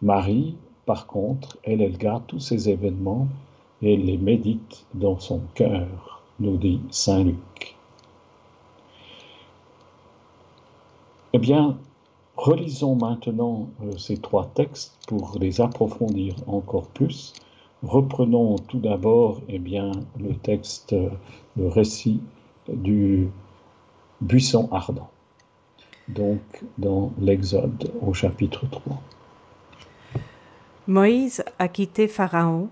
Marie, 0.00 0.56
par 0.86 1.06
contre, 1.06 1.58
elle, 1.62 1.80
elle 1.80 1.96
garde 1.96 2.24
tous 2.26 2.40
ces 2.40 2.68
événements 2.68 3.28
et 3.82 3.96
les 3.96 4.16
médite 4.16 4.86
dans 4.94 5.18
son 5.18 5.40
cœur, 5.54 6.22
nous 6.40 6.56
dit 6.56 6.80
Saint 6.90 7.24
Luc. 7.24 7.76
Eh 11.32 11.38
bien, 11.38 11.78
relisons 12.36 12.94
maintenant 12.94 13.68
euh, 13.82 13.96
ces 13.96 14.18
trois 14.18 14.46
textes 14.46 14.98
pour 15.08 15.38
les 15.40 15.60
approfondir 15.60 16.34
encore 16.46 16.88
plus. 16.88 17.32
Reprenons 17.82 18.56
tout 18.56 18.78
d'abord 18.78 19.40
eh 19.48 19.58
le 19.58 20.34
texte, 20.42 20.94
le 21.56 21.68
récit 21.68 22.20
du 22.68 23.28
buisson 24.22 24.68
ardent, 24.72 25.10
donc 26.08 26.40
dans 26.78 27.12
l'Exode 27.20 27.92
au 28.00 28.14
chapitre 28.14 28.66
3. 28.70 29.02
Moïse 30.86 31.44
a 31.58 31.68
quitté 31.68 32.08
Pharaon 32.08 32.70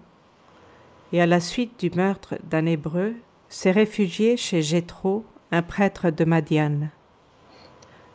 et 1.13 1.21
à 1.21 1.27
la 1.27 1.41
suite 1.41 1.79
du 1.81 1.91
meurtre 1.97 2.37
d'un 2.49 2.67
Hébreu, 2.67 3.15
s'est 3.49 3.73
réfugié 3.73 4.37
chez 4.37 4.63
Jéthro, 4.63 5.25
un 5.51 5.63
prêtre 5.63 6.11
de 6.11 6.25
Madian. 6.25 6.89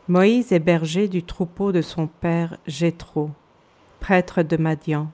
Moïse 0.08 0.52
est 0.52 0.60
berger 0.60 1.08
du 1.08 1.22
troupeau 1.22 1.72
de 1.72 1.82
son 1.82 2.06
père 2.06 2.56
Jéthro, 2.66 3.30
prêtre 4.00 4.42
de 4.42 4.56
Madian. 4.56 5.08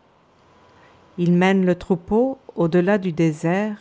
Il 1.19 1.33
mène 1.33 1.67
le 1.67 1.75
troupeau 1.75 2.39
au-delà 2.55 2.99
du 2.99 3.13
désert 3.13 3.79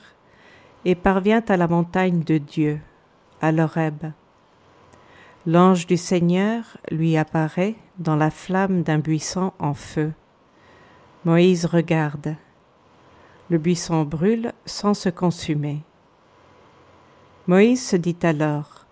et 0.84 0.96
parvient 0.96 1.44
à 1.48 1.58
la 1.58 1.68
montagne 1.68 2.24
de 2.24 2.40
Dieu, 2.40 2.80
à 3.40 3.52
l'Horeb. 3.52 4.12
L'ange 5.48 5.88
du 5.88 5.98
Seigneur 5.98 6.78
lui 6.92 7.18
apparaît 7.18 7.74
dans 7.98 8.16
la 8.16 8.30
flamme 8.30 8.84
d'un 8.84 9.00
buisson 9.00 9.54
en 9.58 9.74
feu. 9.74 10.14
Moïse 11.26 11.66
regarde. 11.66 12.36
Le 13.50 13.58
buisson 13.58 14.04
brûle 14.04 14.54
sans 14.68 14.94
se 14.94 15.10
consumer. 15.10 15.80
Moïse 17.48 17.84
se 17.84 17.96
dit 17.96 18.18
alors, 18.22 18.86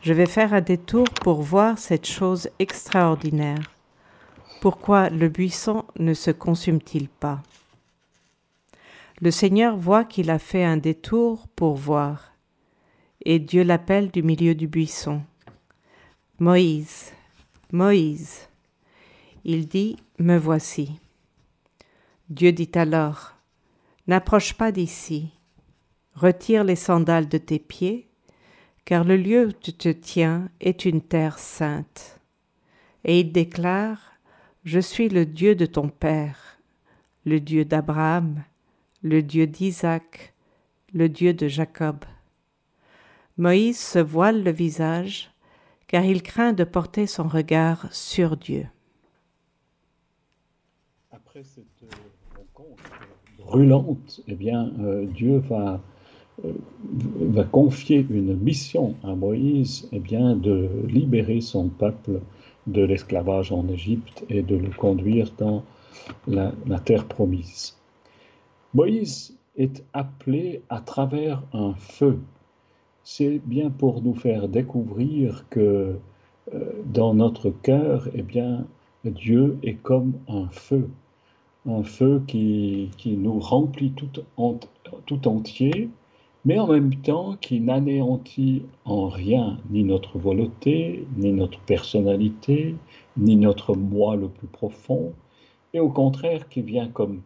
Je 0.00 0.12
vais 0.12 0.26
faire 0.26 0.54
un 0.54 0.60
détour 0.60 1.04
pour 1.04 1.40
voir 1.40 1.78
cette 1.78 2.06
chose 2.06 2.48
extraordinaire. 2.58 3.70
Pourquoi 4.60 5.08
le 5.08 5.28
buisson 5.28 5.84
ne 6.00 6.14
se 6.14 6.32
consume-t-il 6.32 7.08
pas? 7.08 7.42
Le 9.20 9.30
Seigneur 9.30 9.76
voit 9.76 10.02
qu'il 10.04 10.30
a 10.30 10.40
fait 10.40 10.64
un 10.64 10.78
détour 10.78 11.46
pour 11.54 11.76
voir, 11.76 12.32
et 13.24 13.38
Dieu 13.38 13.62
l'appelle 13.62 14.10
du 14.10 14.24
milieu 14.24 14.56
du 14.56 14.66
buisson. 14.66 15.22
Moïse, 16.42 17.12
Moïse. 17.70 18.48
Il 19.44 19.68
dit, 19.68 19.98
Me 20.18 20.38
voici. 20.38 20.98
Dieu 22.30 22.50
dit 22.50 22.70
alors, 22.76 23.34
N'approche 24.06 24.54
pas 24.54 24.72
d'ici, 24.72 25.28
retire 26.14 26.64
les 26.64 26.76
sandales 26.76 27.28
de 27.28 27.36
tes 27.36 27.58
pieds, 27.58 28.08
car 28.86 29.04
le 29.04 29.18
lieu 29.18 29.48
où 29.48 29.52
tu 29.52 29.74
te 29.74 29.90
tiens 29.90 30.48
est 30.62 30.86
une 30.86 31.02
terre 31.02 31.38
sainte. 31.38 32.18
Et 33.04 33.20
il 33.20 33.32
déclare, 33.32 34.14
Je 34.64 34.80
suis 34.80 35.10
le 35.10 35.26
Dieu 35.26 35.54
de 35.54 35.66
ton 35.66 35.90
Père, 35.90 36.58
le 37.26 37.38
Dieu 37.38 37.66
d'Abraham, 37.66 38.42
le 39.02 39.22
Dieu 39.22 39.46
d'Isaac, 39.46 40.32
le 40.94 41.10
Dieu 41.10 41.34
de 41.34 41.48
Jacob. 41.48 42.02
Moïse 43.36 43.78
se 43.78 43.98
voile 43.98 44.42
le 44.42 44.52
visage, 44.52 45.29
car 45.90 46.04
il 46.04 46.22
craint 46.22 46.52
de 46.52 46.62
porter 46.62 47.08
son 47.08 47.26
regard 47.26 47.88
sur 47.90 48.36
Dieu. 48.36 48.68
Après 51.10 51.42
cette 51.42 51.84
brûlante, 53.36 54.20
eh 54.28 54.36
bien, 54.36 54.72
euh, 54.78 55.04
Dieu 55.06 55.38
va, 55.38 55.80
euh, 56.44 56.52
va 57.18 57.42
confier 57.42 58.06
une 58.08 58.36
mission 58.36 58.94
à 59.02 59.16
Moïse, 59.16 59.88
eh 59.90 59.98
bien, 59.98 60.36
de 60.36 60.70
libérer 60.86 61.40
son 61.40 61.68
peuple 61.68 62.20
de 62.68 62.82
l'esclavage 62.82 63.50
en 63.50 63.66
Égypte 63.66 64.24
et 64.28 64.42
de 64.42 64.54
le 64.54 64.70
conduire 64.70 65.32
dans 65.38 65.64
la 66.28 66.52
terre 66.84 67.06
promise. 67.06 67.76
Moïse 68.74 69.36
est 69.56 69.82
appelé 69.92 70.62
à 70.68 70.80
travers 70.80 71.42
un 71.52 71.74
feu. 71.74 72.20
C'est 73.12 73.40
bien 73.44 73.70
pour 73.70 74.02
nous 74.02 74.14
faire 74.14 74.46
découvrir 74.46 75.44
que 75.50 75.98
euh, 76.54 76.72
dans 76.84 77.12
notre 77.12 77.50
cœur, 77.50 78.08
eh 78.14 78.22
bien, 78.22 78.68
Dieu 79.04 79.58
est 79.64 79.74
comme 79.74 80.12
un 80.28 80.46
feu. 80.52 80.88
Un 81.66 81.82
feu 81.82 82.22
qui, 82.28 82.88
nous 83.04 83.40
remplit 83.40 83.90
tout, 83.90 84.08
tout 85.06 85.26
entier, 85.26 85.88
mais 86.44 86.60
en 86.60 86.68
même 86.68 86.94
temps 86.94 87.36
qui 87.40 87.58
n'anéantit 87.58 88.62
en 88.84 89.08
rien 89.08 89.58
ni 89.70 89.82
notre 89.82 90.16
volonté, 90.16 91.04
ni 91.16 91.32
notre 91.32 91.58
personnalité, 91.62 92.76
ni 93.16 93.34
notre 93.34 93.74
moi 93.74 94.14
le 94.14 94.28
plus 94.28 94.46
profond, 94.46 95.14
et 95.74 95.80
au 95.80 95.88
contraire 95.88 96.48
qui 96.48 96.62
vient 96.62 96.86
comme 96.86 97.22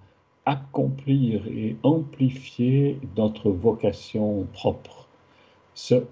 accomplir 0.47 1.47
et 1.47 1.77
amplifier 1.83 2.99
notre 3.19 3.51
vocation 3.51 4.47
propre, 4.55 5.04
ce 5.75 6.05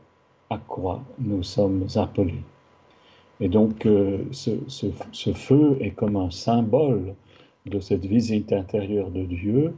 à 0.51 0.59
quoi 0.59 1.03
nous 1.19 1.43
sommes 1.43 1.87
appelés. 1.95 2.43
Et 3.41 3.49
donc 3.49 3.87
euh, 3.87 4.25
ce, 4.33 5.33
feu 5.35 5.77
est 5.81 5.93
comme 5.93 6.17
un 6.17 6.31
symbole 6.31 7.15
de 7.67 7.81
cette 7.81 8.05
visite 8.05 8.53
intérieure 8.53 9.11
de 9.11 9.25
Dieu, 9.25 9.75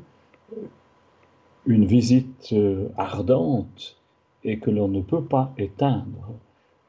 une 1.67 1.87
visite 1.87 2.51
euh, 2.53 2.89
ardente 2.97 3.97
et 4.43 4.59
que 4.59 4.71
l'on 4.71 4.89
ne 4.89 5.01
peut 5.01 5.25
pas 5.25 5.53
éteindre, 5.57 6.33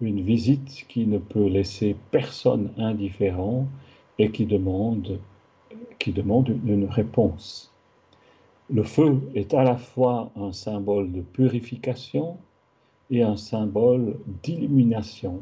une 0.02 0.22
visite 0.22 0.86
qui 0.90 1.06
ne 1.06 1.18
peut 1.18 1.48
laisser 1.48 1.96
personne 2.12 2.72
indifférent 2.78 3.68
et 4.20 4.32
qui 4.32 4.46
demande 4.46 5.20
une 6.00 6.88
réponse. 6.90 7.72
Le 8.70 8.84
feu 8.84 9.22
est 9.36 9.54
à 9.54 9.64
la 9.64 9.78
fois 9.78 10.32
un 10.36 10.52
symbole 10.52 11.12
de 11.12 11.22
purification 11.22 12.38
et 13.12 13.24
un 13.24 13.38
symbole 13.38 14.18
d'illumination. 14.44 15.42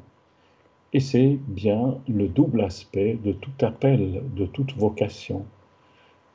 Et 0.94 1.00
c'est 1.00 1.40
bien 1.48 1.98
le 2.08 2.28
double 2.28 2.62
aspect 2.62 3.18
de 3.24 3.32
tout 3.32 3.66
appel, 3.66 4.24
de 4.36 4.46
toute 4.46 4.74
vocation. 4.74 5.46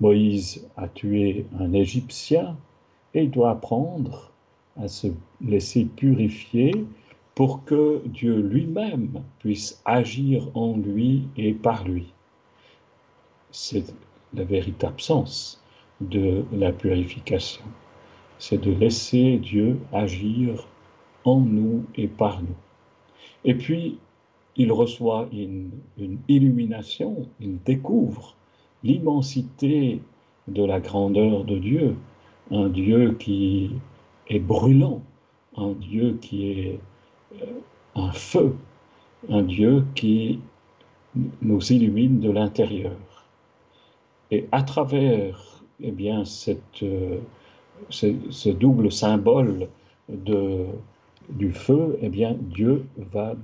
Moïse 0.00 0.68
a 0.76 0.88
tué 0.88 1.46
un 1.58 1.72
Égyptien 1.72 2.56
et 3.14 3.24
il 3.24 3.30
doit 3.30 3.50
apprendre 3.50 4.30
à 4.80 4.88
se 4.88 5.08
laisser 5.40 5.84
purifier 5.84 6.72
pour 7.34 7.64
que 7.64 8.02
Dieu 8.06 8.40
lui-même 8.40 9.22
puisse 9.38 9.80
agir 9.84 10.48
en 10.54 10.76
lui 10.76 11.28
et 11.36 11.52
par 11.52 11.86
lui. 11.86 12.12
C'est 13.50 13.84
la 14.34 14.44
véritable 14.44 15.00
sens 15.00 15.62
de 16.00 16.44
la 16.52 16.72
purification. 16.72 17.62
C'est 18.38 18.60
de 18.60 18.72
laisser 18.72 19.38
Dieu 19.38 19.78
agir 19.92 20.66
en 21.24 21.40
nous 21.40 21.84
et 21.96 22.08
par 22.08 22.40
nous. 22.42 22.56
Et 23.44 23.54
puis, 23.54 23.98
il 24.56 24.72
reçoit 24.72 25.28
une, 25.32 25.70
illumination, 26.28 27.26
il 27.40 27.58
découvre 27.62 28.34
l'immensité 28.82 30.00
de 30.48 30.64
la 30.64 30.80
grandeur 30.80 31.44
de 31.44 31.58
Dieu, 31.58 31.96
un 32.50 32.68
Dieu 32.68 33.12
qui 33.18 33.70
est 34.28 34.38
brûlant, 34.38 35.02
un 35.56 35.72
Dieu 35.72 36.18
qui 36.20 36.50
est 36.50 36.80
euh, 37.42 37.46
un 37.94 38.12
feu, 38.12 38.56
un 39.28 39.42
Dieu 39.42 39.84
qui 39.94 40.40
nous 41.42 41.72
illumine 41.72 42.20
de 42.20 42.30
l'intérieur. 42.30 42.96
Et 44.30 44.46
à 44.52 44.62
travers 44.62 45.62
eh 45.80 45.90
bien, 45.90 46.24
cette, 46.24 46.82
euh, 46.82 47.18
ce, 47.90 48.48
double 48.50 48.90
symbole 48.90 49.68
de, 50.08 50.66
du 51.30 51.52
feu, 51.52 51.98
eh 52.00 52.08
bien, 52.08 52.36
Dieu 52.38 52.86
va, 52.96 53.34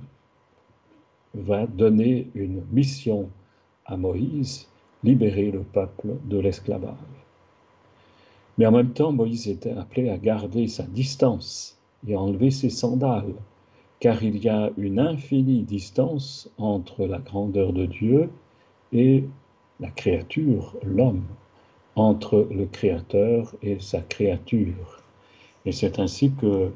va 1.35 1.67
donner 1.67 2.29
une 2.35 2.63
mission 2.73 3.29
à 3.87 3.97
Moïse, 3.97 4.69
libérer 5.03 5.51
le 5.51 5.61
peuple 5.61 6.17
de 6.25 6.39
l'esclavage. 6.39 6.95
Mais 8.57 8.67
en 8.67 8.73
même 8.73 8.93
temps, 8.93 9.13
Moïse 9.13 9.49
était 9.49 9.73
appelé 9.73 10.11
à 10.11 10.17
garder 10.17 10.69
sa 10.69 10.85
distance 10.85 11.77
et 12.07 12.15
à 12.15 12.21
enlever 12.21 12.51
ses 12.51 12.71
sandales, 12.71 13.35
car 14.01 14.23
il 14.23 14.43
y 14.43 14.49
a 14.49 14.71
une 14.77 14.99
infinie 14.99 15.63
distance 15.63 16.51
entre 16.59 17.07
la 17.07 17.19
grandeur 17.19 17.73
de 17.73 17.87
Dieu 17.87 18.31
et 18.93 19.25
la 19.81 19.91
créature, 19.91 20.77
l'homme, 20.83 21.25
entre 21.97 22.47
le 22.51 22.67
Créateur 22.67 23.55
et 23.63 23.79
sa 23.81 24.01
créature. 24.01 25.03
Et 25.65 25.73
c'est 25.73 25.99
ainsi 25.99 26.33
que 26.33 26.71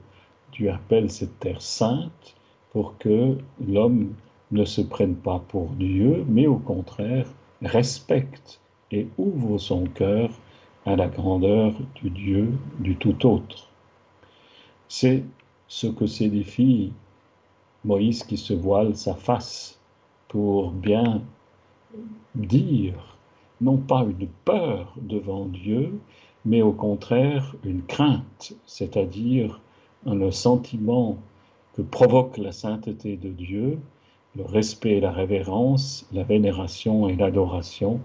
Dieu 0.52 0.70
appelle 0.70 1.10
cette 1.10 1.38
terre 1.38 1.62
sainte 1.62 2.34
pour 2.72 2.98
que 2.98 3.38
l'homme 3.66 4.14
ne 4.50 4.64
se 4.64 4.80
prenne 4.80 5.16
pas 5.16 5.40
pour 5.48 5.68
Dieu, 5.70 6.24
mais 6.28 6.46
au 6.46 6.56
contraire 6.56 7.26
respecte 7.62 8.60
et 8.90 9.08
ouvre 9.18 9.58
son 9.58 9.84
cœur 9.84 10.30
à 10.86 10.96
la 10.96 11.08
grandeur 11.08 11.74
du 11.96 12.10
Dieu 12.10 12.52
du 12.78 12.96
tout 12.96 13.26
autre. 13.26 13.68
C'est 14.88 15.24
ce 15.66 15.86
que 15.86 16.06
signifie 16.06 16.92
Moïse 17.84 18.24
qui 18.24 18.36
se 18.36 18.54
voile 18.54 18.96
sa 18.96 19.14
face 19.14 19.78
pour 20.28 20.70
bien 20.70 21.22
dire 22.34 23.16
non 23.60 23.76
pas 23.76 24.02
une 24.02 24.28
peur 24.44 24.94
devant 24.96 25.46
Dieu, 25.46 25.98
mais 26.44 26.62
au 26.62 26.72
contraire 26.72 27.54
une 27.64 27.82
crainte, 27.82 28.54
c'est-à-dire 28.66 29.60
un 30.06 30.30
sentiment 30.30 31.18
que 31.74 31.82
provoque 31.82 32.38
la 32.38 32.52
sainteté 32.52 33.16
de 33.16 33.28
Dieu, 33.28 33.78
le 34.36 34.44
respect 34.44 34.98
et 34.98 35.00
la 35.00 35.12
révérence, 35.12 36.06
la 36.12 36.22
vénération 36.22 37.08
et 37.08 37.16
l'adoration, 37.16 38.00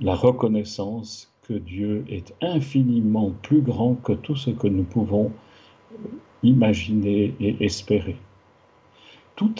la 0.00 0.14
reconnaissance 0.14 1.32
que 1.42 1.54
Dieu 1.54 2.04
est 2.08 2.34
infiniment 2.40 3.32
plus 3.42 3.62
grand 3.62 3.94
que 3.94 4.12
tout 4.12 4.36
ce 4.36 4.50
que 4.50 4.66
nous 4.66 4.84
pouvons 4.84 5.32
imaginer 6.42 7.34
et 7.40 7.64
espérer. 7.64 8.16
Tout 9.36 9.54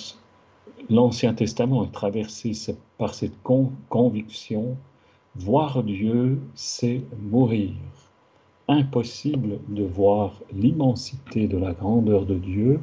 l'Ancien 0.91 1.35
Testament 1.35 1.85
est 1.85 1.93
traversé 1.93 2.53
par 2.99 3.15
cette 3.15 3.37
conviction, 3.89 4.77
voir 5.35 5.83
Dieu, 5.83 6.41
c'est 6.55 7.03
mourir. 7.21 7.73
Impossible 8.69 9.59
de 9.69 9.85
voir 9.85 10.41
l'immensité 10.53 11.47
de 11.47 11.57
la 11.57 11.73
grandeur 11.73 12.27
de 12.27 12.35
Dieu 12.35 12.81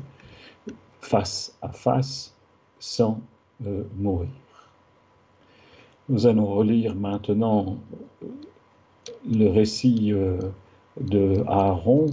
face 1.02 1.58
à 1.62 1.70
face 1.70 2.34
sans 2.80 3.20
euh, 3.66 3.84
mourir. 3.98 4.30
Nous 6.10 6.26
allons 6.26 6.48
relire 6.48 6.96
maintenant 6.96 7.78
euh, 8.24 8.28
le 9.30 9.50
récit 9.50 10.12
euh, 10.12 10.40
de 11.00 11.44
Aaron 11.48 12.08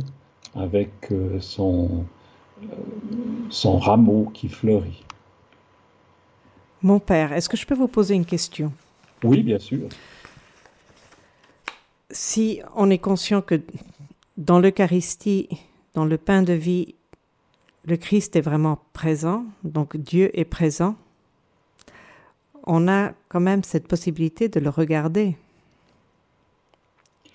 avec 0.54 1.12
son, 1.38 2.04
son 3.50 3.78
rameau 3.78 4.30
qui 4.34 4.48
fleurit. 4.48 5.04
Mon 6.82 6.98
père, 6.98 7.32
est-ce 7.32 7.48
que 7.48 7.56
je 7.56 7.66
peux 7.66 7.74
vous 7.74 7.88
poser 7.88 8.14
une 8.14 8.24
question? 8.24 8.72
Oui, 9.22 9.42
bien 9.42 9.58
sûr. 9.58 9.88
Si 12.10 12.60
on 12.74 12.90
est 12.90 12.98
conscient 12.98 13.40
que 13.40 13.60
dans 14.36 14.58
l'Eucharistie, 14.58 15.48
dans 15.94 16.04
le 16.04 16.18
pain 16.18 16.42
de 16.42 16.52
vie, 16.52 16.94
le 17.84 17.96
Christ 17.96 18.36
est 18.36 18.40
vraiment 18.40 18.78
présent, 18.92 19.44
donc 19.64 19.96
Dieu 19.96 20.30
est 20.38 20.44
présent, 20.44 20.96
on 22.66 22.88
a 22.88 23.12
quand 23.28 23.40
même 23.40 23.62
cette 23.62 23.88
possibilité 23.88 24.48
de 24.48 24.60
le 24.60 24.70
regarder. 24.70 25.36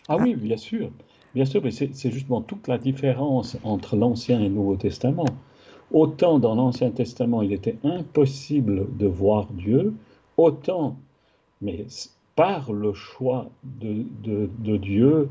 Ah, 0.07 0.17
oui, 0.17 0.35
bien 0.35 0.57
sûr. 0.57 0.91
Bien 1.33 1.45
sûr, 1.45 1.61
mais 1.63 1.71
c'est 1.71 2.11
justement 2.11 2.41
toute 2.41 2.67
la 2.67 2.77
différence 2.77 3.57
entre 3.63 3.97
l'Ancien 3.97 4.39
et 4.39 4.43
le 4.43 4.55
Nouveau 4.55 4.75
Testament. 4.75 5.25
Autant 5.91 6.39
dans 6.39 6.55
l'Ancien 6.55 6.91
Testament, 6.91 7.41
il 7.41 7.53
était 7.53 7.77
impossible 7.83 8.87
de 8.97 9.07
voir 9.07 9.47
Dieu, 9.51 9.93
autant, 10.37 10.95
mais 11.61 11.85
par 12.35 12.71
le 12.73 12.93
choix 12.93 13.49
de, 13.63 14.77
Dieu 14.77 15.29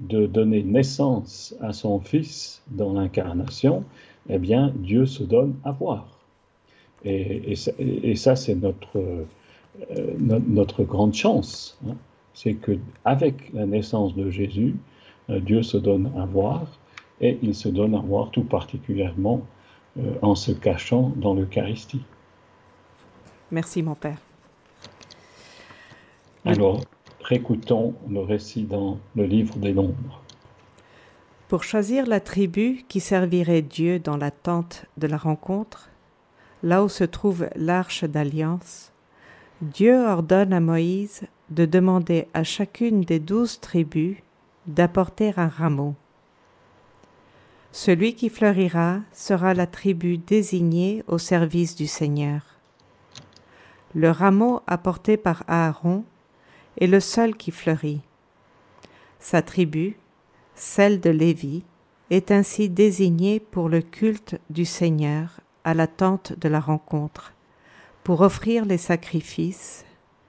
de 0.00 0.26
donner 0.26 0.62
naissance 0.62 1.54
à 1.60 1.72
son 1.72 2.00
Fils 2.00 2.62
dans 2.70 2.92
l'incarnation, 2.92 3.84
eh 4.28 4.38
bien, 4.38 4.72
Dieu 4.76 5.06
se 5.06 5.22
donne 5.22 5.54
à 5.64 5.72
voir. 5.72 6.06
Et, 7.04 7.52
et, 7.78 8.16
ça, 8.16 8.36
c'est 8.36 8.54
notre, 8.54 8.98
euh, 8.98 10.18
notre, 10.18 10.84
grande 10.84 11.14
chance. 11.14 11.78
Hein. 11.86 11.94
C'est 12.34 12.54
que 12.54 12.78
avec 13.04 13.52
la 13.52 13.66
naissance 13.66 14.14
de 14.14 14.30
Jésus, 14.30 14.74
euh, 15.30 15.40
Dieu 15.40 15.62
se 15.62 15.76
donne 15.76 16.10
à 16.18 16.24
voir, 16.24 16.66
et 17.20 17.38
il 17.42 17.54
se 17.54 17.68
donne 17.68 17.94
à 17.94 18.00
voir 18.00 18.30
tout 18.30 18.44
particulièrement 18.44 19.42
euh, 19.98 20.14
en 20.22 20.34
se 20.34 20.52
cachant 20.52 21.12
dans 21.16 21.34
l'Eucharistie. 21.34 22.02
Merci, 23.50 23.82
mon 23.82 23.94
Père. 23.94 24.18
Alors, 26.46 26.80
réécoutons 27.22 27.94
le 28.08 28.20
récit 28.20 28.62
dans 28.62 29.00
le 29.16 29.24
livre 29.24 29.56
des 29.56 29.72
Nombres. 29.72 30.22
Pour 31.48 31.64
choisir 31.64 32.06
la 32.06 32.20
tribu 32.20 32.84
qui 32.86 33.00
servirait 33.00 33.62
Dieu 33.62 33.98
dans 33.98 34.16
la 34.16 34.30
tente 34.30 34.86
de 34.96 35.08
la 35.08 35.16
rencontre, 35.16 35.90
là 36.62 36.84
où 36.84 36.88
se 36.88 37.02
trouve 37.02 37.48
l'arche 37.56 38.04
d'alliance, 38.04 38.92
Dieu 39.60 40.06
ordonne 40.06 40.52
à 40.52 40.60
Moïse 40.60 41.22
de 41.50 41.66
demander 41.66 42.28
à 42.32 42.44
chacune 42.44 43.00
des 43.00 43.18
douze 43.18 43.58
tribus 43.58 44.16
d'apporter 44.68 45.32
un 45.36 45.48
rameau. 45.48 45.96
Celui 47.72 48.14
qui 48.14 48.28
fleurira 48.28 49.00
sera 49.12 49.52
la 49.52 49.66
tribu 49.66 50.18
désignée 50.18 51.02
au 51.08 51.18
service 51.18 51.74
du 51.74 51.88
Seigneur. 51.88 52.42
Le 53.96 54.12
rameau 54.12 54.60
apporté 54.68 55.16
par 55.16 55.42
Aaron 55.48 56.04
est 56.78 56.86
le 56.86 57.00
seul 57.00 57.36
qui 57.36 57.50
fleurit. 57.50 58.00
Sa 59.18 59.42
tribu, 59.42 59.96
celle 60.54 61.00
de 61.00 61.10
Lévi, 61.10 61.62
est 62.10 62.30
ainsi 62.30 62.68
désignée 62.68 63.40
pour 63.40 63.68
le 63.68 63.82
culte 63.82 64.38
du 64.50 64.64
Seigneur 64.64 65.40
à 65.64 65.74
la 65.74 65.86
tente 65.86 66.38
de 66.38 66.48
la 66.48 66.60
rencontre, 66.60 67.34
pour 68.04 68.20
offrir 68.20 68.64
les 68.64 68.78
sacrifices 68.78 69.84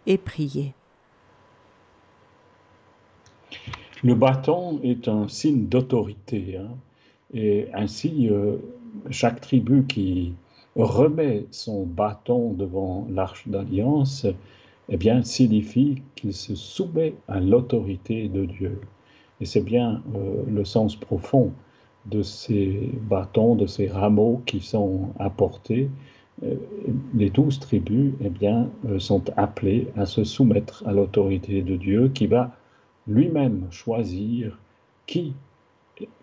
et 0.08 0.18
prier. 0.18 0.74
Le 4.04 4.16
bâton 4.16 4.80
est 4.84 5.08
un 5.08 5.28
signe 5.28 5.68
d'autorité, 5.68 6.58
hein, 6.58 6.70
et 7.34 7.68
ainsi 7.74 8.30
euh, 8.30 8.58
chaque 9.10 9.42
tribu 9.42 9.86
qui 9.86 10.34
remet 10.76 11.46
son 11.52 11.86
bâton 11.86 12.54
devant 12.54 13.08
l'arche 13.10 13.48
d'alliance 13.48 14.26
eh 14.90 14.98
bien, 14.98 15.22
signifie 15.24 16.02
qu'il 16.16 16.34
se 16.34 16.56
soumet 16.56 17.16
à 17.28 17.40
l'autorité 17.40 18.30
de 18.30 18.46
Dieu. 18.46 18.80
Et 19.42 19.46
c'est 19.46 19.62
bien 19.62 20.02
euh, 20.16 20.44
le 20.48 20.66
sens 20.66 20.96
profond 20.96 21.52
de 22.06 22.24
ces 22.24 22.90
bâtons, 23.10 23.56
de 23.56 23.68
ces 23.68 23.88
rameaux 23.88 24.42
qui 24.46 24.62
sont 24.62 25.10
apportés. 25.20 25.90
Euh, 26.44 26.56
les 27.14 27.30
douze 27.30 27.60
tribus 27.60 28.14
eh 28.22 28.30
bien, 28.30 28.70
euh, 28.88 29.00
sont 29.00 29.24
appelées 29.36 29.88
à 29.98 30.06
se 30.06 30.24
soumettre 30.24 30.84
à 30.88 30.94
l'autorité 30.94 31.62
de 31.62 31.76
Dieu 31.76 32.10
qui 32.10 32.28
va 32.28 32.52
lui-même 33.08 33.68
choisir 33.72 34.58
qui, 35.06 35.34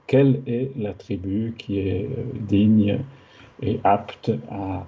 quelle 0.06 0.42
est 0.46 0.70
la 0.76 0.94
tribu 0.94 1.54
qui 1.58 1.78
est 1.78 2.08
digne 2.48 3.00
et 3.62 3.80
apte 3.84 4.30
à 4.50 4.86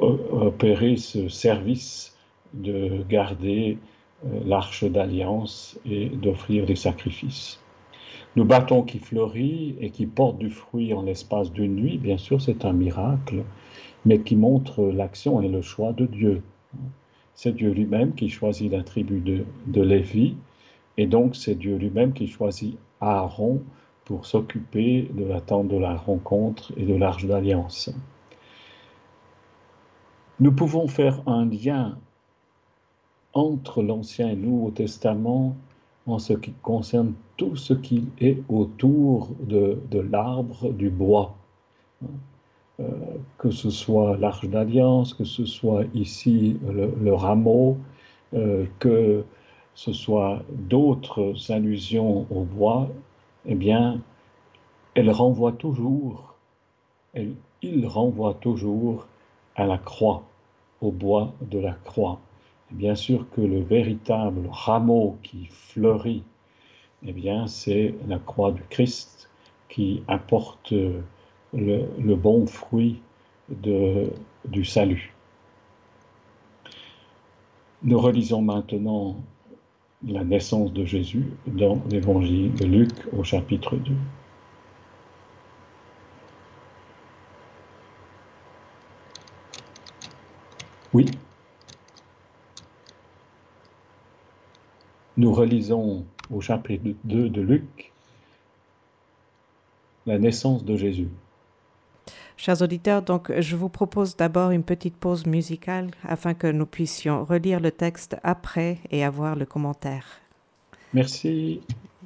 opérer 0.00 0.96
ce 0.96 1.28
service 1.28 2.16
de 2.52 3.02
garder 3.08 3.78
euh, 4.24 4.40
l'arche 4.44 4.84
d'alliance 4.84 5.78
et 5.84 6.08
d'offrir 6.08 6.66
des 6.66 6.76
sacrifices. 6.76 7.60
Nous 8.36 8.44
bâtons 8.44 8.82
qui 8.82 8.98
fleurit 8.98 9.76
et 9.80 9.90
qui 9.90 10.06
porte 10.06 10.38
du 10.38 10.50
fruit 10.50 10.92
en 10.92 11.02
l'espace 11.02 11.52
d'une 11.52 11.76
nuit, 11.76 11.98
bien 11.98 12.18
sûr, 12.18 12.40
c'est 12.40 12.64
un 12.64 12.72
miracle, 12.72 13.44
mais 14.04 14.20
qui 14.20 14.36
montre 14.36 14.82
l'action 14.82 15.40
et 15.40 15.48
le 15.48 15.62
choix 15.62 15.92
de 15.92 16.06
Dieu. 16.06 16.42
C'est 17.34 17.54
Dieu 17.54 17.70
lui-même 17.70 18.14
qui 18.14 18.28
choisit 18.28 18.70
la 18.70 18.82
tribu 18.82 19.20
de, 19.20 19.44
de 19.66 19.82
Lévi, 19.82 20.36
et 20.96 21.06
donc 21.06 21.36
c'est 21.36 21.54
Dieu 21.54 21.76
lui-même 21.76 22.12
qui 22.12 22.26
choisit 22.26 22.76
Aaron 23.00 23.62
pour 24.04 24.26
s'occuper 24.26 25.08
de 25.12 25.24
la 25.24 25.40
tente 25.40 25.68
de 25.68 25.76
la 25.76 25.94
rencontre 25.94 26.72
et 26.76 26.84
de 26.84 26.94
l'arche 26.94 27.26
d'alliance. 27.26 27.90
Nous 30.40 30.50
pouvons 30.50 30.88
faire 30.88 31.22
un 31.28 31.44
lien 31.44 31.96
entre 33.34 33.82
l'Ancien 33.82 34.30
et 34.30 34.34
le 34.34 34.42
Nouveau 34.42 34.70
Testament 34.70 35.54
en 36.06 36.18
ce 36.18 36.32
qui 36.32 36.52
concerne 36.62 37.14
tout 37.36 37.54
ce 37.54 37.72
qui 37.72 38.08
est 38.20 38.42
autour 38.48 39.28
de, 39.40 39.78
l'arbre, 40.10 40.72
du 40.72 40.90
bois. 40.90 41.36
Euh, 42.80 42.88
que 43.38 43.52
ce 43.52 43.70
soit 43.70 44.16
l'arche 44.16 44.46
d'alliance, 44.46 45.14
que 45.14 45.22
ce 45.22 45.44
soit 45.44 45.84
ici 45.94 46.56
le, 46.68 47.14
rameau, 47.14 47.78
euh, 48.34 48.66
que 48.80 49.24
ce 49.76 49.92
soit 49.92 50.42
d'autres 50.50 51.52
allusions 51.52 52.26
au 52.30 52.42
bois, 52.42 52.88
eh 53.46 53.54
bien, 53.54 54.00
elle 54.94 55.10
renvoie 55.10 55.52
toujours, 55.52 56.34
il 57.14 57.86
renvoie 57.86 58.34
toujours 58.34 59.06
à 59.56 59.66
la 59.66 59.78
croix, 59.78 60.24
au 60.80 60.90
bois 60.90 61.32
de 61.40 61.58
la 61.58 61.72
croix. 61.72 62.20
bien 62.70 62.94
sûr 62.94 63.26
que 63.30 63.40
le 63.40 63.60
véritable 63.60 64.48
rameau 64.50 65.16
qui 65.22 65.46
fleurit, 65.46 66.24
eh 67.06 67.12
bien, 67.12 67.46
c'est 67.46 67.94
la 68.08 68.18
croix 68.18 68.50
du 68.52 68.62
Christ 68.70 69.30
qui 69.68 70.02
apporte 70.08 70.72
le, 71.52 72.14
bon 72.16 72.46
fruit 72.46 73.00
du 73.48 74.64
salut. 74.64 75.14
Nous 77.82 77.98
relisons 77.98 78.40
maintenant 78.40 79.16
la 80.06 80.24
naissance 80.24 80.72
de 80.72 80.84
Jésus 80.84 81.26
dans 81.46 81.82
l'évangile 81.90 82.54
de 82.54 82.64
Luc 82.64 82.92
au 83.16 83.24
chapitre 83.24 83.76
2. 83.76 83.92
Oui. 90.94 91.06
Nous 95.16 95.32
relisons 95.32 96.04
au 96.30 96.40
chapitre 96.40 96.94
2 97.02 97.28
de 97.28 97.40
Luc 97.40 97.92
la 100.06 100.18
naissance 100.18 100.64
de 100.64 100.76
Jésus. 100.76 101.08
Chers 102.36 102.62
auditeurs, 102.62 103.02
donc 103.02 103.32
je 103.40 103.56
vous 103.56 103.68
propose 103.68 104.16
d'abord 104.16 104.50
une 104.50 104.62
petite 104.62 104.96
pause 104.96 105.26
musicale 105.26 105.90
afin 106.04 106.34
que 106.34 106.46
nous 106.46 106.66
puissions 106.66 107.24
relire 107.24 107.58
le 107.58 107.72
texte 107.72 108.16
après 108.22 108.78
et 108.90 109.04
avoir 109.04 109.34
le 109.34 109.46
commentaire. 109.46 110.06
Merci. 110.92 111.60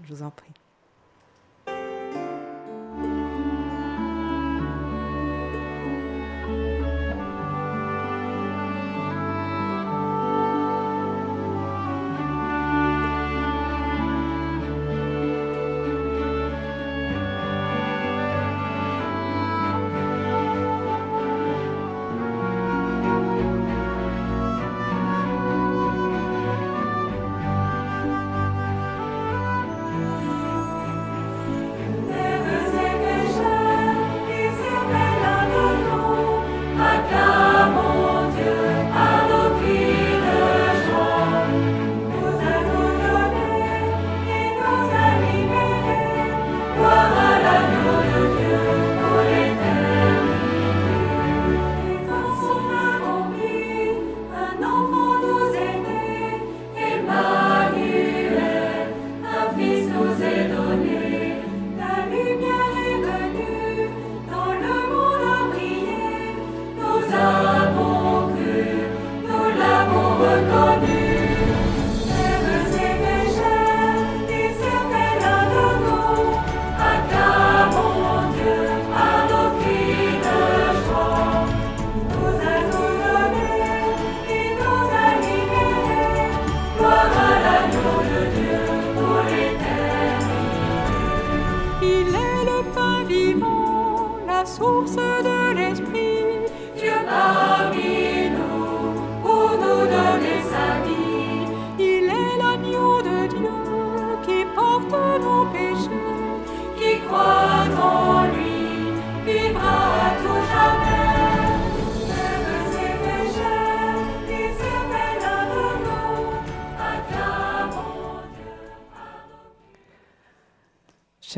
Je 0.05 0.15
vous 0.15 0.23
en 0.23 0.31
prie. 0.31 0.58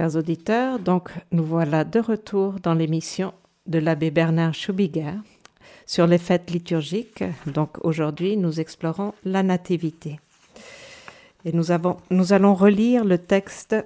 Chers 0.00 0.16
auditeurs, 0.16 0.78
donc 0.78 1.10
nous 1.30 1.44
voilà 1.44 1.84
de 1.84 2.00
retour 2.00 2.54
dans 2.62 2.72
l'émission 2.72 3.34
de 3.66 3.78
l'abbé 3.78 4.10
Bernard 4.10 4.54
Schubiger 4.54 5.12
sur 5.84 6.06
les 6.06 6.16
fêtes 6.16 6.50
liturgiques. 6.50 7.22
Donc 7.46 7.76
aujourd'hui, 7.84 8.38
nous 8.38 8.60
explorons 8.60 9.12
la 9.26 9.42
nativité. 9.42 10.18
Et 11.44 11.52
nous, 11.52 11.70
avons, 11.70 11.98
nous 12.08 12.32
allons 12.32 12.54
relire 12.54 13.04
le 13.04 13.18
texte 13.18 13.76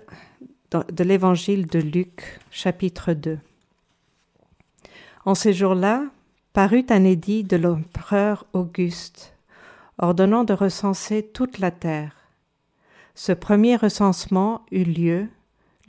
de 0.70 1.02
l'évangile 1.02 1.66
de 1.66 1.80
Luc, 1.80 2.38
chapitre 2.52 3.12
2. 3.12 3.36
En 5.24 5.34
ces 5.34 5.52
jours-là, 5.52 6.04
parut 6.52 6.86
un 6.90 7.02
édit 7.02 7.42
de 7.42 7.56
l'empereur 7.56 8.46
Auguste, 8.52 9.34
ordonnant 9.98 10.44
de 10.44 10.52
recenser 10.52 11.24
toute 11.24 11.58
la 11.58 11.72
terre. 11.72 12.14
Ce 13.16 13.32
premier 13.32 13.74
recensement 13.74 14.64
eut 14.70 14.84
lieu 14.84 15.28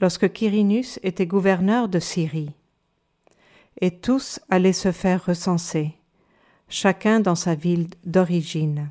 lorsque 0.00 0.32
Quirinus 0.32 1.00
était 1.02 1.26
gouverneur 1.26 1.88
de 1.88 1.98
Syrie. 1.98 2.52
Et 3.80 3.90
tous 3.90 4.40
allaient 4.48 4.72
se 4.72 4.92
faire 4.92 5.24
recenser, 5.26 5.94
chacun 6.68 7.20
dans 7.20 7.34
sa 7.34 7.54
ville 7.54 7.88
d'origine. 8.04 8.88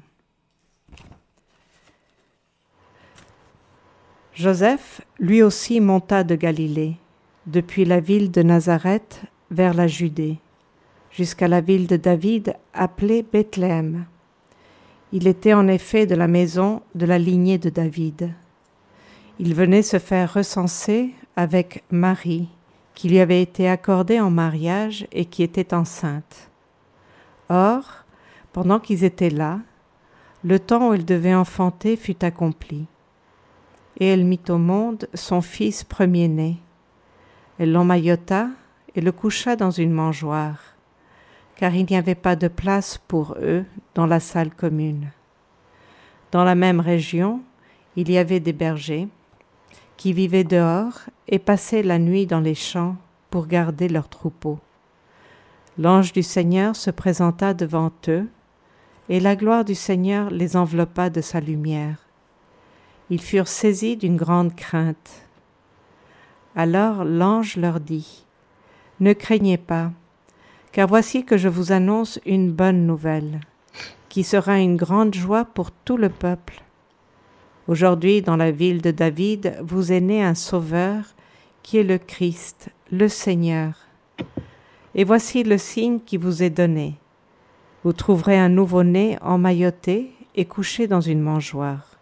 Joseph, 4.33 5.01
lui 5.17 5.41
aussi, 5.41 5.79
monta 5.79 6.23
de 6.23 6.35
Galilée, 6.35 6.97
depuis 7.47 7.85
la 7.85 7.99
ville 7.99 8.31
de 8.31 8.43
Nazareth 8.43 9.21
vers 9.49 9.73
la 9.73 9.87
Judée, 9.87 10.39
jusqu'à 11.09 11.47
la 11.47 11.61
ville 11.61 11.87
de 11.87 11.95
David 11.95 12.55
appelée 12.73 13.23
Bethléem. 13.23 14.05
Il 15.13 15.27
était 15.27 15.53
en 15.53 15.67
effet 15.67 16.05
de 16.05 16.15
la 16.15 16.27
maison 16.27 16.81
de 16.95 17.05
la 17.05 17.17
lignée 17.17 17.57
de 17.57 17.69
David. 17.69 18.33
Il 19.37 19.53
venait 19.53 19.81
se 19.81 19.99
faire 19.99 20.33
recenser 20.33 21.13
avec 21.35 21.83
Marie, 21.91 22.47
qui 22.93 23.09
lui 23.09 23.19
avait 23.19 23.41
été 23.41 23.67
accordée 23.67 24.21
en 24.21 24.31
mariage 24.31 25.07
et 25.11 25.25
qui 25.25 25.43
était 25.43 25.73
enceinte. 25.73 26.49
Or, 27.49 28.05
pendant 28.53 28.79
qu'ils 28.79 29.03
étaient 29.03 29.29
là, 29.29 29.59
le 30.45 30.57
temps 30.57 30.89
où 30.89 30.93
elle 30.93 31.03
devait 31.03 31.35
enfanter 31.35 31.97
fut 31.97 32.23
accompli. 32.23 32.85
Et 33.99 34.07
elle 34.07 34.23
mit 34.23 34.39
au 34.47 34.57
monde 34.57 35.09
son 35.13 35.41
fils 35.41 35.83
premier-né. 35.83 36.55
Elle 37.59 37.73
l'emmaillota 37.73 38.47
et 38.95 39.01
le 39.01 39.11
coucha 39.11 39.57
dans 39.57 39.71
une 39.71 39.91
mangeoire, 39.91 40.59
car 41.57 41.75
il 41.75 41.85
n'y 41.89 41.97
avait 41.97 42.15
pas 42.15 42.37
de 42.37 42.47
place 42.47 43.01
pour 43.05 43.35
eux 43.41 43.65
dans 43.95 44.05
la 44.05 44.21
salle 44.21 44.51
commune. 44.51 45.09
Dans 46.31 46.45
la 46.45 46.55
même 46.55 46.79
région, 46.79 47.41
il 47.97 48.09
y 48.09 48.17
avait 48.17 48.39
des 48.39 48.53
bergers 48.53 49.09
qui 49.97 50.13
vivaient 50.13 50.43
dehors 50.43 51.01
et 51.27 51.39
passaient 51.39 51.83
la 51.83 51.99
nuit 51.99 52.25
dans 52.25 52.39
les 52.39 52.55
champs 52.55 52.95
pour 53.29 53.47
garder 53.47 53.87
leurs 53.87 54.09
troupeaux. 54.09 54.59
L'ange 55.77 56.13
du 56.13 56.23
Seigneur 56.23 56.75
se 56.75 56.89
présenta 56.89 57.53
devant 57.53 57.91
eux, 58.07 58.27
et 59.09 59.19
la 59.19 59.35
gloire 59.35 59.65
du 59.65 59.75
Seigneur 59.75 60.29
les 60.29 60.55
enveloppa 60.55 61.09
de 61.09 61.21
sa 61.21 61.39
lumière. 61.39 61.97
Ils 63.09 63.21
furent 63.21 63.47
saisis 63.47 63.97
d'une 63.97 64.15
grande 64.15 64.55
crainte. 64.55 65.23
Alors 66.55 67.03
l'ange 67.03 67.57
leur 67.57 67.79
dit, 67.79 68.25
Ne 68.99 69.13
craignez 69.13 69.57
pas, 69.57 69.91
car 70.71 70.87
voici 70.87 71.23
que 71.23 71.37
je 71.37 71.49
vous 71.49 71.71
annonce 71.71 72.19
une 72.25 72.51
bonne 72.51 72.87
nouvelle, 72.87 73.41
qui 74.09 74.23
sera 74.23 74.59
une 74.59 74.77
grande 74.77 75.13
joie 75.13 75.45
pour 75.45 75.71
tout 75.71 75.97
le 75.97 76.09
peuple. 76.09 76.64
Aujourd'hui, 77.67 78.21
dans 78.21 78.35
la 78.35 78.51
ville 78.51 78.79
de 78.79 78.91
David, 78.91 79.57
vous 79.63 79.91
est 79.91 80.01
né 80.01 80.23
un 80.23 80.35
Sauveur, 80.35 81.03
qui 81.63 81.79
est 81.79 81.83
le 81.83 81.97
Christ, 81.97 82.69
le 82.91 83.07
Seigneur. 83.07 83.73
Et 84.93 85.03
voici 85.03 85.43
le 85.43 85.57
signe 85.57 85.99
qui 85.99 86.17
vous 86.17 86.43
est 86.43 86.51
donné. 86.51 86.93
Vous 87.83 87.91
trouverez 87.91 88.37
un 88.37 88.49
nouveau-né 88.49 89.17
emmailloté 89.19 90.11
et 90.35 90.45
couché 90.45 90.85
dans 90.85 91.01
une 91.01 91.21
mangeoire. 91.21 91.97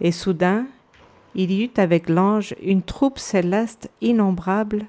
Et 0.00 0.10
soudain, 0.10 0.66
il 1.36 1.52
y 1.52 1.62
eut 1.62 1.76
avec 1.76 2.08
l'ange 2.08 2.56
une 2.60 2.82
troupe 2.82 3.20
céleste 3.20 3.88
innombrable 4.00 4.86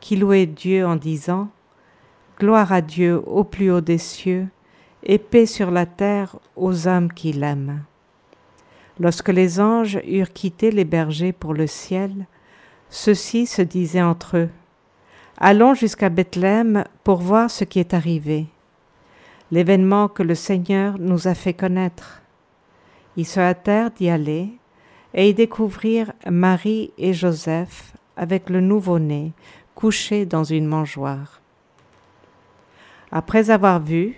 qui 0.00 0.16
louait 0.16 0.46
Dieu 0.46 0.84
en 0.84 0.96
disant 0.96 1.48
Gloire 2.40 2.72
à 2.72 2.80
Dieu 2.80 3.22
au 3.24 3.44
plus 3.44 3.70
haut 3.70 3.80
des 3.80 3.98
cieux, 3.98 4.48
et 5.04 5.18
paix 5.18 5.46
sur 5.46 5.70
la 5.70 5.86
terre 5.86 6.36
aux 6.56 6.88
hommes 6.88 7.12
qui 7.12 7.32
l'aiment. 7.32 7.84
Lorsque 8.98 9.28
les 9.28 9.60
anges 9.60 10.00
eurent 10.06 10.32
quitté 10.32 10.70
les 10.70 10.84
bergers 10.84 11.32
pour 11.32 11.52
le 11.52 11.66
ciel, 11.66 12.26
ceux-ci 12.88 13.46
se 13.46 13.62
disaient 13.62 14.02
entre 14.02 14.38
eux, 14.38 14.48
Allons 15.38 15.74
jusqu'à 15.74 16.08
Bethléem 16.08 16.84
pour 17.04 17.18
voir 17.18 17.50
ce 17.50 17.64
qui 17.64 17.78
est 17.78 17.92
arrivé, 17.92 18.46
l'événement 19.50 20.08
que 20.08 20.22
le 20.22 20.34
Seigneur 20.34 20.98
nous 20.98 21.28
a 21.28 21.34
fait 21.34 21.52
connaître. 21.52 22.22
Ils 23.18 23.26
se 23.26 23.38
hâtèrent 23.38 23.90
d'y 23.90 24.08
aller 24.08 24.50
et 25.12 25.28
y 25.28 25.34
découvrirent 25.34 26.12
Marie 26.30 26.90
et 26.96 27.12
Joseph 27.12 27.92
avec 28.16 28.48
le 28.48 28.62
nouveau-né 28.62 29.32
couché 29.74 30.24
dans 30.24 30.44
une 30.44 30.66
mangeoire. 30.66 31.42
Après 33.12 33.50
avoir 33.50 33.80
vu, 33.80 34.16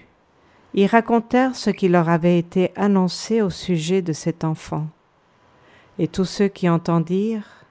ils 0.75 0.87
racontèrent 0.87 1.57
ce 1.57 1.71
qui 1.71 1.89
leur 1.89 2.09
avait 2.09 2.39
été 2.39 2.73
annoncé 2.77 3.43
au 3.43 3.51
sujet 3.51 4.03
de 4.03 4.13
cet 4.13 4.45
enfant. 4.45 4.87
Et 5.99 6.09
tous 6.09 6.25
ceux 6.25 6.49
qui 6.49 6.69
entendirent 6.69 7.65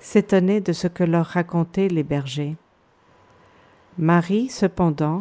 s'étonnaient 0.00 0.60
de 0.60 0.72
ce 0.72 0.88
que 0.88 1.04
leur 1.04 1.26
racontaient 1.26 1.88
les 1.88 2.02
bergers. 2.02 2.56
Marie, 3.98 4.48
cependant, 4.48 5.20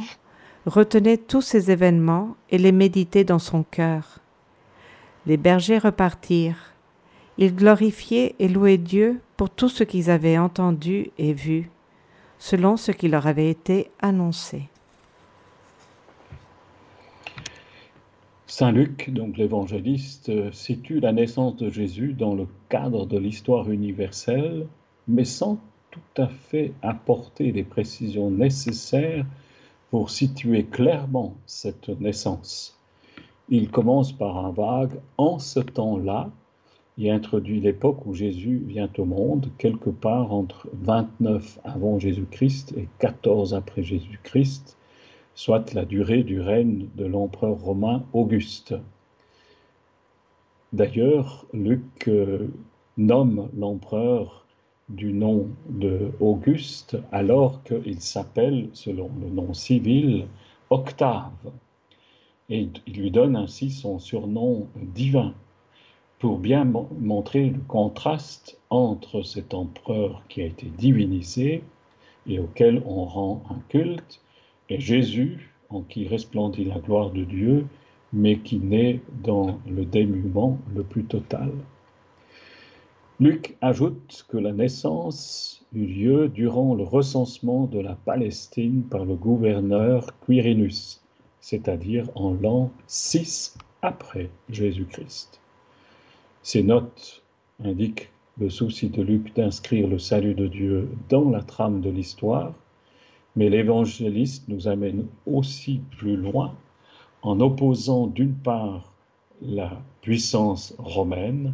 retenait 0.66 1.18
tous 1.18 1.42
ces 1.42 1.72
événements 1.72 2.36
et 2.50 2.58
les 2.58 2.72
méditait 2.72 3.24
dans 3.24 3.40
son 3.40 3.64
cœur. 3.64 4.20
Les 5.26 5.38
bergers 5.38 5.80
repartirent. 5.80 6.74
Ils 7.38 7.56
glorifiaient 7.56 8.36
et 8.40 8.48
louaient 8.48 8.78
Dieu 8.78 9.22
pour 9.36 9.50
tout 9.50 9.70
ce 9.70 9.84
qu'ils 9.84 10.10
avaient 10.10 10.38
entendu 10.38 11.12
et 11.18 11.34
vu, 11.34 11.70
selon 12.40 12.78
ce 12.78 12.92
qui 12.92 13.08
leur 13.08 13.28
avait 13.28 13.50
été 13.50 13.92
annoncé. 14.00 14.70
Saint 18.50 18.72
Luc, 18.72 19.10
donc 19.14 19.38
l'évangéliste, 19.38 20.32
situe 20.54 21.02
la 21.02 21.12
naissance 21.12 21.58
de 21.58 21.70
Jésus 21.70 22.14
dans 22.14 22.34
le 22.34 22.48
cadre 22.70 23.06
de 23.06 23.18
l'histoire 23.18 23.70
universelle, 23.70 24.68
mais 25.06 25.26
sans 25.26 25.60
tout 25.92 26.22
à 26.22 26.28
fait 26.28 26.72
apporter 26.82 27.52
les 27.52 27.66
précisions 27.66 28.32
nécessaires 28.32 29.26
pour 29.92 30.10
situer 30.10 30.64
clairement 30.64 31.36
cette 31.46 31.90
naissance. 32.00 32.80
Il 33.50 33.70
commence 33.70 34.14
par 34.14 34.46
un 34.46 34.52
vague 34.52 35.00
en 35.18 35.40
ce 35.40 35.60
temps-là 35.60 36.30
et 36.98 37.12
introduit 37.12 37.60
l'époque 37.60 38.06
où 38.06 38.14
Jésus 38.14 38.64
vient 38.66 38.90
au 38.98 39.04
monde, 39.04 39.50
quelque 39.58 39.90
part 39.90 40.34
entre 40.34 40.70
29 40.74 41.60
avant 41.66 42.00
Jésus-Christ 42.00 42.74
et 42.78 42.88
14 43.00 43.54
après 43.54 43.84
Jésus-Christ, 43.84 44.77
soit 45.38 45.76
la 45.76 45.86
durée 45.86 46.24
du 46.24 46.42
règne 46.42 46.88
de 46.96 47.06
l'empereur 47.06 47.60
romain 47.60 48.04
Auguste. 48.12 48.74
D'ailleurs, 50.74 51.46
Luc 51.54 52.08
euh, 52.08 52.48
nomme 52.98 53.48
l'empereur 53.56 54.48
du 54.90 55.14
nom 55.14 55.48
de 55.70 56.10
Auguste 56.20 56.98
alors 57.12 57.62
qu'il 57.64 58.02
s'appelle, 58.02 58.70
selon 58.74 59.12
le 59.22 59.30
nom 59.30 59.54
civil, 59.54 60.26
Octave. 60.72 61.52
Et 62.50 62.68
il 62.88 62.94
lui 62.94 63.12
donne 63.12 63.36
ainsi 63.36 63.70
son 63.70 64.00
surnom 64.00 64.68
divin 64.76 65.36
pour 66.18 66.40
bien 66.40 66.66
montrer 67.00 67.52
le 67.52 67.62
contraste 67.68 68.58
entre 68.72 69.22
cet 69.22 69.54
empereur 69.54 70.24
qui 70.30 70.42
a 70.42 70.46
été 70.46 70.66
divinisé 70.66 71.62
et 72.26 72.40
auquel 72.40 72.82
on 72.88 73.06
rend 73.06 73.44
un 73.52 73.60
culte 73.70 74.20
et 74.70 74.80
Jésus, 74.80 75.54
en 75.70 75.82
qui 75.82 76.08
resplendit 76.08 76.66
la 76.66 76.80
gloire 76.80 77.12
de 77.12 77.24
Dieu, 77.24 77.66
mais 78.14 78.40
qui 78.40 78.60
naît 78.60 79.02
dans 79.24 79.60
le 79.68 79.86
dénuement 79.86 80.60
le 80.74 80.84
plus 80.84 81.04
total. 81.04 81.52
Luc 83.20 83.58
ajoute 83.62 84.26
que 84.30 84.38
la 84.38 84.54
naissance 84.54 85.66
eut 85.74 85.86
lieu 85.86 86.28
durant 86.30 86.76
le 86.76 86.84
recensement 86.84 87.66
de 87.66 87.80
la 87.80 87.96
Palestine 87.96 88.84
par 88.84 89.06
le 89.06 89.16
gouverneur 89.16 90.08
Quirinus, 90.26 91.02
c'est-à-dire 91.42 92.10
en 92.16 92.34
l'an 92.34 92.72
6 92.86 93.58
après 93.82 94.30
Jésus-Christ. 94.50 95.42
Ces 96.44 96.64
notes 96.64 97.24
indiquent 97.64 98.10
le 98.40 98.50
souci 98.50 98.90
de 98.90 99.02
Luc 99.02 99.36
d'inscrire 99.36 99.88
le 99.88 99.98
salut 99.98 100.36
de 100.36 100.48
Dieu 100.48 100.90
dans 101.10 101.30
la 101.30 101.42
trame 101.42 101.82
de 101.82 101.90
l'histoire 101.90 102.54
mais 103.38 103.50
l'évangéliste 103.50 104.48
nous 104.48 104.68
amène 104.68 105.06
aussi 105.28 105.80
plus 105.98 106.18
loin 106.18 106.56
en 107.22 107.40
opposant 107.40 108.08
d'une 108.08 108.34
part 108.34 108.92
la 109.44 109.80
puissance 110.02 110.74
romaine 110.80 111.54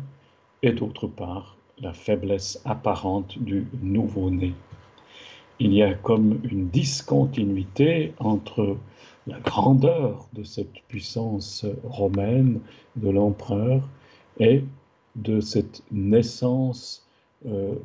et 0.61 0.71
d'autre 0.71 1.07
part 1.07 1.57
la 1.79 1.91
faiblesse 1.91 2.61
apparente 2.63 3.37
du 3.37 3.67
nouveau-né. 3.81 4.53
Il 5.59 5.73
y 5.73 5.83
a 5.83 5.93
comme 5.93 6.39
une 6.49 6.69
discontinuité 6.69 8.13
entre 8.17 8.77
la 9.27 9.39
grandeur 9.41 10.29
de 10.31 10.43
cette 10.43 10.81
puissance 10.87 11.65
romaine 11.83 12.61
de 12.95 13.09
l'empereur 13.09 13.81
et 14.39 14.63
de 15.17 15.41
cette 15.41 15.83
naissance 15.91 17.05
euh, 17.45 17.75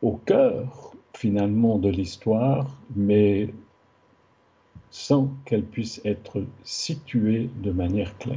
au 0.00 0.12
cœur 0.12 0.94
finalement 1.16 1.78
de 1.78 1.88
l'histoire, 1.88 2.76
mais 2.94 3.48
sans 4.90 5.30
qu'elle 5.44 5.64
puisse 5.64 6.00
être 6.04 6.44
située 6.62 7.50
de 7.62 7.72
manière 7.72 8.16
claire. 8.18 8.36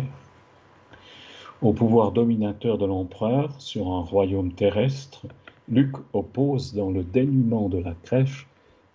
Au 1.62 1.74
pouvoir 1.74 2.12
dominateur 2.12 2.78
de 2.78 2.86
l'empereur 2.86 3.60
sur 3.60 3.92
un 3.92 4.02
royaume 4.02 4.52
terrestre, 4.54 5.26
Luc 5.70 5.96
oppose 6.14 6.74
dans 6.74 6.92
le 6.92 7.04
dénuement 7.04 7.68
de 7.68 7.80
la 7.80 7.94
crèche 8.04 8.48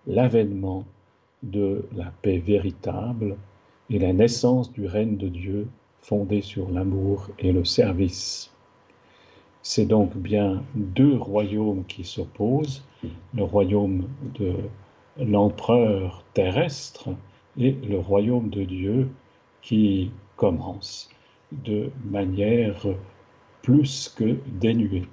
l'avènement 0.07 0.85
de 1.43 1.85
la 1.95 2.11
paix 2.21 2.39
véritable 2.39 3.35
et 3.89 3.99
la 3.99 4.13
naissance 4.13 4.71
du 4.71 4.85
règne 4.85 5.17
de 5.17 5.27
Dieu 5.27 5.67
fondé 6.01 6.41
sur 6.41 6.69
l'amour 6.71 7.27
et 7.39 7.51
le 7.51 7.63
service. 7.63 8.49
C'est 9.61 9.85
donc 9.85 10.15
bien 10.15 10.63
deux 10.75 11.15
royaumes 11.15 11.85
qui 11.85 12.03
s'opposent, 12.03 12.83
le 13.33 13.43
royaume 13.43 14.07
de 14.39 14.55
l'empereur 15.17 16.23
terrestre 16.33 17.09
et 17.57 17.71
le 17.71 17.99
royaume 17.99 18.49
de 18.49 18.63
Dieu 18.63 19.09
qui 19.61 20.11
commence 20.35 21.09
de 21.51 21.91
manière 22.05 22.85
plus 23.61 24.13
que 24.15 24.37
dénuée. 24.59 25.03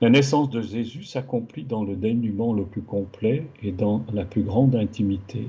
La 0.00 0.10
naissance 0.10 0.50
de 0.50 0.60
Jésus 0.60 1.04
s'accomplit 1.04 1.64
dans 1.64 1.84
le 1.84 1.96
dénuement 1.96 2.52
le 2.52 2.64
plus 2.64 2.82
complet 2.82 3.46
et 3.62 3.72
dans 3.72 4.04
la 4.12 4.24
plus 4.24 4.42
grande 4.42 4.74
intimité. 4.74 5.48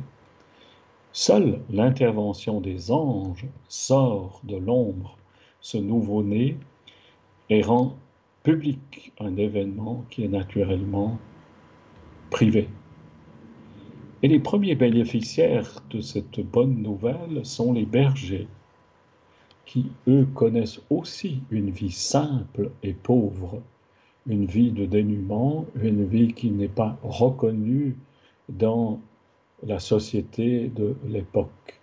Seule 1.12 1.60
l'intervention 1.70 2.62
des 2.62 2.92
anges 2.92 3.46
sort 3.68 4.42
de 4.44 4.58
l'ombre 4.58 5.18
ce 5.60 5.78
nouveau-né 5.78 6.58
et 7.50 7.62
rend 7.62 7.96
public 8.44 9.14
un 9.20 9.38
événement 9.38 10.06
qui 10.10 10.26
est 10.26 10.30
naturellement 10.30 11.18
privé. 12.30 12.68
Et 14.22 14.28
les 14.28 14.40
premiers 14.40 14.76
bénéficiaires 14.76 15.82
de 15.90 16.02
cette 16.02 16.40
bonne 16.40 16.82
nouvelle 16.82 17.46
sont 17.46 17.74
les 17.74 17.86
bergers, 17.86 18.48
qui, 19.66 19.92
eux, 20.08 20.28
connaissent 20.34 20.82
aussi 20.90 21.42
une 21.52 21.70
vie 21.70 21.92
simple 21.92 22.72
et 22.84 22.94
pauvre, 22.94 23.62
une 24.28 24.46
vie 24.46 24.72
de 24.72 24.86
dénuement, 24.86 25.66
une 25.82 26.06
vie 26.06 26.34
qui 26.34 26.52
n'est 26.52 26.68
pas 26.68 26.98
reconnue 27.02 27.96
dans 28.50 29.00
la 29.66 29.80
société 29.80 30.68
de 30.68 30.96
l'époque. 31.08 31.80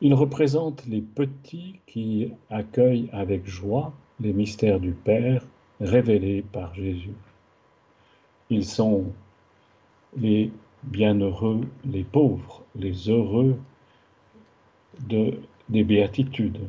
Ils 0.00 0.14
représentent 0.14 0.86
les 0.86 1.02
petits 1.02 1.80
qui 1.86 2.32
accueillent 2.48 3.10
avec 3.12 3.46
joie 3.46 3.92
les 4.20 4.32
mystères 4.32 4.80
du 4.80 4.92
Père 4.92 5.44
révélés 5.80 6.42
par 6.42 6.74
Jésus. 6.74 7.14
Ils 8.50 8.64
sont 8.64 9.06
les 10.16 10.50
bienheureux, 10.82 11.62
les 11.84 12.04
pauvres, 12.04 12.62
les 12.74 13.08
heureux 13.08 13.56
de, 15.08 15.40
des 15.68 15.84
béatitudes. 15.84 16.60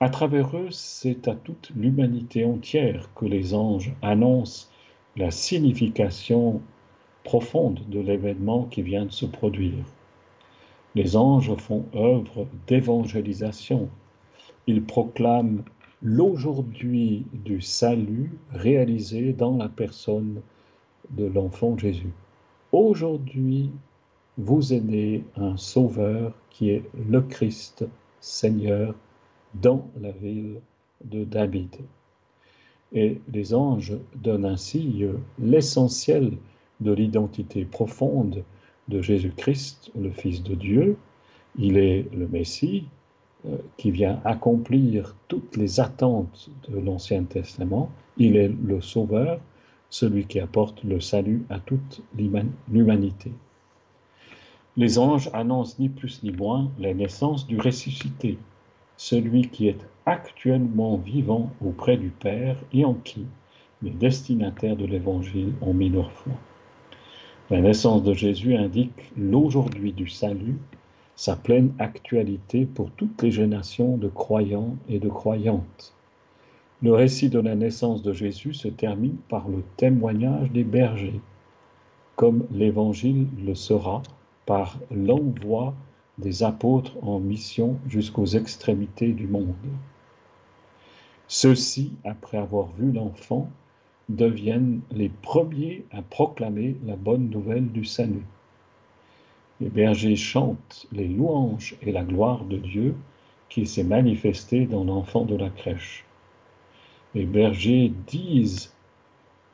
À 0.00 0.08
travers 0.08 0.56
eux, 0.56 0.70
c'est 0.70 1.28
à 1.28 1.34
toute 1.34 1.70
l'humanité 1.76 2.44
entière 2.44 3.12
que 3.14 3.26
les 3.26 3.54
anges 3.54 3.92
annoncent 4.00 4.68
la 5.16 5.30
signification 5.30 6.62
profonde 7.24 7.80
de 7.88 8.00
l'événement 8.00 8.64
qui 8.64 8.82
vient 8.82 9.04
de 9.04 9.12
se 9.12 9.26
produire. 9.26 9.84
Les 10.94 11.16
anges 11.16 11.54
font 11.56 11.84
œuvre 11.94 12.46
d'évangélisation. 12.66 13.90
Ils 14.66 14.82
proclament 14.82 15.62
l'aujourd'hui 16.02 17.26
du 17.32 17.60
salut 17.60 18.32
réalisé 18.50 19.32
dans 19.32 19.56
la 19.56 19.68
personne 19.68 20.40
de 21.10 21.26
l'enfant 21.26 21.76
Jésus. 21.76 22.12
Aujourd'hui, 22.72 23.70
vous 24.38 24.72
est 24.72 24.80
né 24.80 25.24
un 25.36 25.56
sauveur 25.56 26.34
qui 26.48 26.70
est 26.70 26.84
le 27.08 27.20
Christ, 27.20 27.84
Seigneur, 28.20 28.94
dans 29.54 29.88
la 30.00 30.12
ville 30.12 30.60
de 31.04 31.24
David. 31.24 31.76
Et 32.92 33.20
les 33.32 33.54
anges 33.54 33.96
donnent 34.14 34.46
ainsi 34.46 35.04
l'essentiel 35.38 36.32
de 36.80 36.92
l'identité 36.92 37.64
profonde 37.64 38.44
de 38.88 39.02
Jésus-Christ, 39.02 39.90
le 39.98 40.10
Fils 40.10 40.42
de 40.42 40.54
Dieu. 40.54 40.96
Il 41.58 41.76
est 41.76 42.06
le 42.14 42.26
Messie, 42.26 42.86
qui 43.76 43.90
vient 43.90 44.20
accomplir 44.24 45.16
toutes 45.28 45.56
les 45.56 45.80
attentes 45.80 46.50
de 46.68 46.78
l'Ancien 46.78 47.24
Testament. 47.24 47.90
Il 48.16 48.36
est 48.36 48.48
le 48.48 48.80
Sauveur, 48.80 49.40
celui 49.88 50.26
qui 50.26 50.40
apporte 50.40 50.84
le 50.84 51.00
salut 51.00 51.44
à 51.48 51.58
toute 51.58 52.02
l'humanité. 52.16 53.32
Les 54.76 54.98
anges 54.98 55.30
annoncent 55.32 55.76
ni 55.78 55.88
plus 55.88 56.22
ni 56.22 56.30
moins 56.30 56.70
la 56.78 56.94
naissance 56.94 57.46
du 57.46 57.58
ressuscité, 57.58 58.38
celui 58.96 59.48
qui 59.48 59.68
est 59.68 59.84
actuellement 60.06 60.96
vivant 60.96 61.50
auprès 61.64 61.96
du 61.96 62.10
Père 62.10 62.56
et 62.72 62.84
en 62.84 62.94
qui 62.94 63.26
les 63.82 63.90
destinataires 63.90 64.76
de 64.76 64.84
l'Évangile 64.84 65.54
ont 65.62 65.74
mis 65.74 65.88
leur 65.88 66.12
foi. 66.12 66.32
La 67.48 67.60
naissance 67.60 68.04
de 68.04 68.14
Jésus 68.14 68.54
indique 68.54 69.10
l'aujourd'hui 69.16 69.92
du 69.92 70.06
salut 70.06 70.58
sa 71.20 71.36
pleine 71.36 71.74
actualité 71.78 72.64
pour 72.64 72.90
toutes 72.92 73.20
les 73.22 73.30
générations 73.30 73.98
de 73.98 74.08
croyants 74.08 74.78
et 74.88 74.98
de 74.98 75.10
croyantes. 75.10 75.94
Le 76.80 76.94
récit 76.94 77.28
de 77.28 77.38
la 77.38 77.54
naissance 77.56 78.00
de 78.02 78.14
Jésus 78.14 78.54
se 78.54 78.68
termine 78.68 79.18
par 79.28 79.46
le 79.46 79.62
témoignage 79.76 80.50
des 80.50 80.64
bergers, 80.64 81.20
comme 82.16 82.46
l'Évangile 82.50 83.26
le 83.44 83.54
sera 83.54 84.00
par 84.46 84.78
l'envoi 84.90 85.74
des 86.16 86.42
apôtres 86.42 86.96
en 87.02 87.20
mission 87.20 87.76
jusqu'aux 87.86 88.24
extrémités 88.24 89.12
du 89.12 89.26
monde. 89.26 89.52
Ceux-ci, 91.28 91.92
après 92.02 92.38
avoir 92.38 92.68
vu 92.78 92.92
l'enfant, 92.92 93.50
deviennent 94.08 94.80
les 94.90 95.10
premiers 95.10 95.84
à 95.90 96.00
proclamer 96.00 96.78
la 96.86 96.96
bonne 96.96 97.28
nouvelle 97.28 97.70
du 97.70 97.84
salut. 97.84 98.24
Les 99.60 99.68
bergers 99.68 100.16
chantent 100.16 100.86
les 100.92 101.08
louanges 101.08 101.76
et 101.82 101.92
la 101.92 102.02
gloire 102.02 102.44
de 102.44 102.56
Dieu 102.56 102.94
qui 103.48 103.66
s'est 103.66 103.84
manifesté 103.84 104.66
dans 104.66 104.84
l'enfant 104.84 105.24
de 105.24 105.36
la 105.36 105.50
crèche. 105.50 106.04
Les 107.14 107.24
bergers 107.24 107.92
disent 108.06 108.72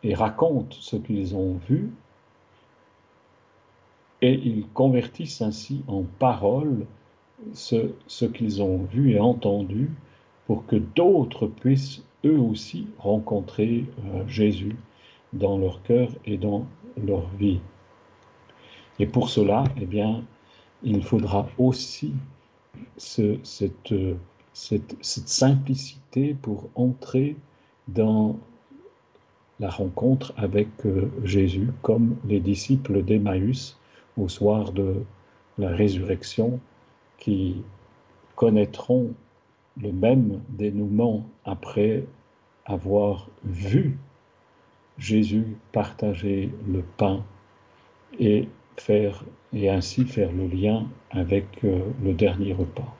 et 0.02 0.14
racontent 0.14 0.76
ce 0.78 0.96
qu'ils 0.96 1.34
ont 1.34 1.58
vu 1.68 1.90
et 4.22 4.34
ils 4.34 4.66
convertissent 4.68 5.42
ainsi 5.42 5.82
en 5.88 6.04
paroles 6.18 6.86
ce, 7.52 7.90
ce 8.06 8.24
qu'ils 8.24 8.62
ont 8.62 8.78
vu 8.84 9.12
et 9.12 9.20
entendu 9.20 9.90
pour 10.46 10.66
que 10.66 10.76
d'autres 10.76 11.46
puissent 11.46 12.04
eux 12.24 12.38
aussi 12.38 12.86
rencontrer 12.98 13.84
euh, 14.06 14.26
Jésus 14.28 14.76
dans 15.32 15.58
leur 15.58 15.82
cœur 15.82 16.08
et 16.24 16.36
dans 16.36 16.66
leur 16.96 17.28
vie. 17.38 17.60
Et 18.98 19.06
pour 19.06 19.28
cela, 19.28 19.64
eh 19.80 19.84
bien, 19.84 20.24
il 20.82 21.02
faudra 21.02 21.48
aussi 21.58 22.12
cette, 22.96 23.94
cette, 24.52 24.96
simplicité 25.02 26.34
pour 26.40 26.68
entrer 26.74 27.36
dans 27.88 28.38
la 29.60 29.70
rencontre 29.70 30.32
avec 30.36 30.68
euh, 30.84 31.10
Jésus, 31.24 31.70
comme 31.82 32.16
les 32.26 32.40
disciples 32.40 33.02
d'Emmaüs 33.02 33.78
au 34.18 34.28
soir 34.28 34.72
de 34.72 35.02
la 35.58 35.68
résurrection, 35.68 36.60
qui 37.18 37.62
connaîtront 38.34 39.14
le 39.80 39.92
même 39.92 40.40
dénouement 40.50 41.26
après 41.44 42.04
avoir 42.66 43.28
vu 43.44 43.98
Jésus 44.98 45.56
partager 45.72 46.50
le 46.66 46.82
pain 46.96 47.24
et 48.18 48.48
faire 48.78 49.24
et 49.52 49.70
ainsi 49.70 50.04
faire 50.04 50.30
le 50.32 50.46
lien 50.46 50.86
avec 51.10 51.46
euh, 51.64 51.80
le 52.02 52.12
dernier 52.12 52.52
repas. 52.52 52.94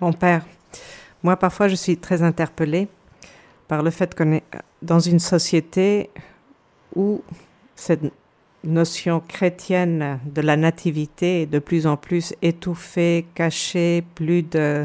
Mon 0.00 0.12
père, 0.12 0.44
moi 1.22 1.36
parfois 1.36 1.68
je 1.68 1.74
suis 1.74 1.96
très 1.96 2.22
interpellée 2.22 2.88
par 3.68 3.82
le 3.82 3.90
fait 3.90 4.14
qu'on 4.14 4.32
est 4.32 4.44
dans 4.82 5.00
une 5.00 5.20
société 5.20 6.10
où 6.94 7.22
cette 7.74 8.02
notion 8.64 9.20
chrétienne 9.20 10.20
de 10.24 10.40
la 10.40 10.56
nativité 10.56 11.42
est 11.42 11.46
de 11.46 11.58
plus 11.58 11.86
en 11.86 11.96
plus 11.96 12.34
étouffée, 12.42 13.26
cachée, 13.34 14.04
plus 14.14 14.42
de 14.42 14.84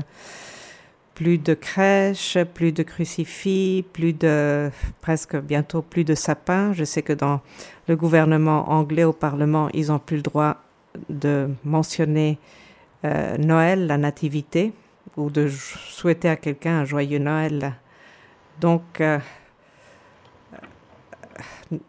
plus 1.18 1.40
de 1.40 1.56
crèches, 1.56 2.38
plus 2.54 2.72
de 2.72 2.84
crucifix, 2.84 3.84
plus 3.92 4.14
de 4.14 4.70
presque 5.02 5.36
bientôt 5.36 5.82
plus 5.82 6.04
de 6.04 6.14
sapins. 6.14 6.74
Je 6.74 6.84
sais 6.84 7.02
que 7.02 7.12
dans 7.12 7.42
le 7.88 7.96
gouvernement 7.96 8.70
anglais 8.70 9.04
au 9.04 9.14
Parlement, 9.14 9.68
ils 9.74 9.88
n'ont 9.88 9.98
plus 9.98 10.18
le 10.18 10.22
droit 10.22 10.58
de 11.10 11.50
mentionner 11.64 12.38
euh, 13.04 13.36
Noël, 13.40 13.88
la 13.88 13.98
nativité, 13.98 14.74
ou 15.16 15.32
de 15.32 15.48
souhaiter 15.48 16.30
à 16.30 16.36
quelqu'un 16.36 16.82
un 16.82 16.86
joyeux 16.86 17.18
Noël. 17.18 17.74
Donc, 18.62 19.02
euh, 19.02 19.18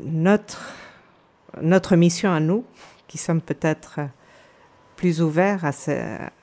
notre, 0.01 0.73
notre 1.61 1.97
mission 1.97 2.33
à 2.33 2.41
nous, 2.41 2.65
qui 3.09 3.19
sommes 3.19 3.43
peut-être 3.43 4.01
plus 4.97 5.21
ouverts 5.21 5.67
à, 5.67 5.73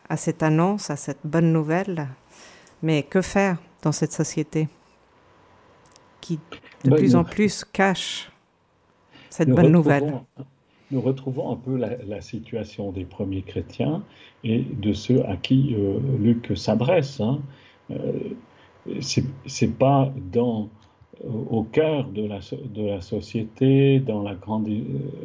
à 0.08 0.18
cette 0.18 0.44
annonce, 0.44 0.92
à 0.92 0.96
cette 0.96 1.22
bonne 1.24 1.52
nouvelle, 1.52 2.10
mais 2.82 3.04
que 3.04 3.22
faire 3.22 3.58
dans 3.82 3.92
cette 3.92 4.12
société 4.12 4.68
qui 6.22 6.40
de 6.84 6.90
ben, 6.90 6.98
plus 6.98 7.16
en 7.16 7.24
plus 7.24 7.64
cache 7.64 8.32
cette 9.30 9.50
bonne 9.50 9.72
nouvelle? 9.72 10.14
nous 10.92 11.02
retrouvons 11.02 11.52
un 11.52 11.56
peu 11.56 11.78
la, 11.78 12.22
situation 12.22 12.92
des 12.92 13.06
premiers 13.06 13.42
chrétiens 13.42 14.04
et 14.44 14.60
de 14.60 14.94
ceux 14.94 15.26
à 15.26 15.36
qui 15.36 15.76
euh, 15.78 16.00
Luc 16.20 16.56
s'adresse. 16.56 17.20
Hein. 17.20 17.42
Euh, 17.92 18.36
c'est 19.02 19.78
pas 19.78 20.14
dans 20.32 20.70
au 21.24 21.64
cœur 21.64 22.10
de 22.10 22.28
la, 22.28 22.40
de 22.74 22.86
la 22.86 23.02
société, 23.02 24.00
dans 24.00 24.22
la 24.22 24.36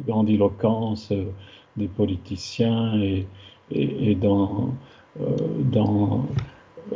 grandiloquence 0.07 1.13
des 1.75 1.87
politiciens 1.87 2.99
et, 2.99 3.27
et, 3.71 4.15
dans, 4.15 4.73
dans 5.71 6.25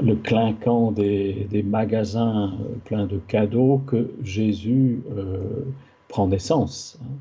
le 0.01 0.15
clinquant 0.15 0.91
des, 0.91 1.63
magasins 1.65 2.53
pleins 2.85 3.05
de 3.05 3.17
cadeaux 3.17 3.81
que 3.87 4.11
Jésus 4.23 5.01
prend 6.07 6.27
naissance. 6.27 6.99
Hein 7.01 7.15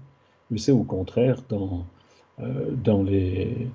mais 0.51 0.59
c'est 0.59 0.73
au 0.73 0.85
contraire 0.85 1.43
dans, 1.49 1.85
euh, 2.41 2.71
dans, 2.71 3.03
les, 3.03 3.69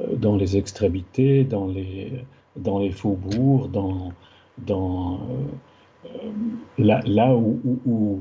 euh, 0.00 0.16
dans 0.16 0.36
les 0.36 0.56
extrémités, 0.56 1.44
dans 1.44 1.66
les, 1.66 2.24
dans 2.56 2.78
les 2.78 2.90
faubourgs, 2.90 3.70
dans, 3.70 4.12
dans, 4.58 5.20
euh, 6.04 6.08
là, 6.78 7.00
là, 7.06 7.34
où, 7.36 7.60
où, 7.86 8.20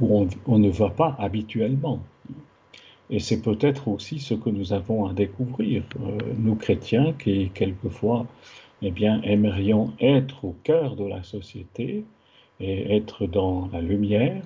où, 0.00 0.26
on, 0.46 0.58
ne 0.58 0.68
va 0.68 0.90
pas 0.90 1.16
habituellement. 1.18 2.00
Et 3.10 3.20
c'est 3.20 3.40
peut-être 3.40 3.88
aussi 3.88 4.18
ce 4.18 4.34
que 4.34 4.50
nous 4.50 4.72
avons 4.72 5.06
à 5.06 5.12
découvrir, 5.12 5.84
nous 6.38 6.56
chrétiens 6.56 7.12
qui 7.12 7.50
quelquefois 7.50 8.26
eh 8.82 8.90
bien, 8.90 9.22
aimerions 9.22 9.92
être 10.00 10.44
au 10.44 10.54
cœur 10.62 10.96
de 10.96 11.04
la 11.04 11.22
société 11.22 12.04
et 12.60 12.96
être 12.96 13.26
dans 13.26 13.68
la 13.72 13.80
lumière, 13.80 14.42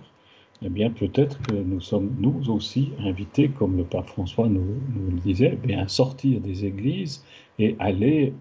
eh 0.62 0.68
bien 0.68 0.90
peut-être 0.90 1.40
que 1.42 1.52
nous 1.52 1.80
sommes 1.80 2.14
nous 2.18 2.50
aussi 2.50 2.92
invités, 3.00 3.48
comme 3.48 3.76
le 3.76 3.84
pape 3.84 4.08
François 4.08 4.48
nous, 4.48 4.80
le 5.11 5.18
disait, 5.20 5.52
eh 5.54 5.66
bien, 5.66 5.80
à 5.80 5.88
sortir 5.88 6.40
des 6.40 6.64
églises 6.64 7.24
et 7.58 7.76
aller, 7.78 8.34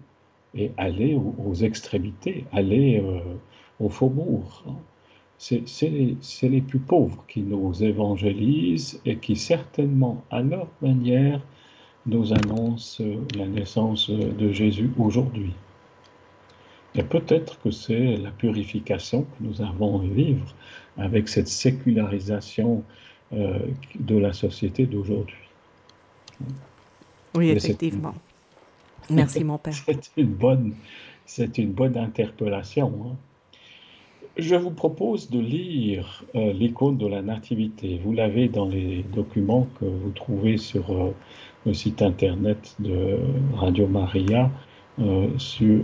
et 0.54 0.70
aller 0.76 1.14
aux, 1.16 1.54
extrémités, 1.54 2.44
aller 2.52 3.00
euh, 3.02 3.20
au 3.80 3.88
faubourg. 3.88 4.64
C'est 5.40 5.64
les, 5.88 6.16
les, 6.42 6.60
plus 6.60 6.78
pauvres 6.78 7.24
qui 7.26 7.40
nous 7.40 7.82
évangélisent 7.82 9.00
et 9.06 9.16
qui 9.16 9.36
certainement, 9.36 10.22
à 10.30 10.42
leur 10.42 10.68
manière, 10.82 11.40
nous 12.04 12.34
annoncent 12.34 13.02
la 13.34 13.46
naissance 13.46 14.10
de 14.10 14.52
Jésus 14.52 14.90
aujourd'hui. 14.98 15.54
Et 16.94 17.02
peut-être 17.02 17.58
que 17.62 17.70
c'est 17.70 18.18
la 18.18 18.30
purification 18.32 19.22
que 19.22 19.44
nous 19.44 19.62
avons 19.62 20.02
à 20.02 20.04
vivre 20.04 20.54
avec 20.98 21.26
cette 21.26 21.48
sécularisation 21.48 22.84
euh, 23.32 23.60
de 23.98 24.18
la 24.18 24.34
société 24.34 24.84
d'aujourd'hui. 24.84 25.36
Oui, 27.34 27.48
effectivement. 27.48 28.14
Merci, 29.08 29.42
mon 29.42 29.56
père. 29.56 29.72
C'est 29.86 30.10
une 30.18 30.34
bonne, 30.34 30.74
c'est 31.24 31.58
une 31.58 31.72
bonne 31.72 31.96
interpellation. 31.96 32.92
Hein. 33.06 33.16
Je 34.36 34.54
vous 34.54 34.70
propose 34.70 35.28
de 35.30 35.40
lire 35.40 36.24
euh, 36.34 36.52
l'icône 36.52 36.96
de 36.96 37.06
la 37.06 37.20
Nativité. 37.20 38.00
Vous 38.02 38.12
l'avez 38.12 38.48
dans 38.48 38.66
les 38.66 39.02
documents 39.02 39.66
que 39.78 39.84
vous 39.84 40.10
trouvez 40.10 40.56
sur 40.56 40.90
euh, 40.90 41.14
le 41.66 41.74
site 41.74 42.00
internet 42.00 42.76
de 42.78 43.18
Radio 43.54 43.86
Maria, 43.86 44.50
sur, 45.38 45.82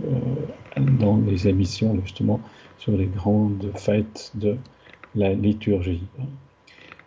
dans 0.99 1.17
les 1.17 1.47
émissions 1.47 1.99
justement 2.03 2.39
sur 2.77 2.95
les 2.95 3.07
grandes 3.07 3.71
fêtes 3.75 4.31
de 4.35 4.57
la 5.15 5.33
liturgie. 5.33 6.03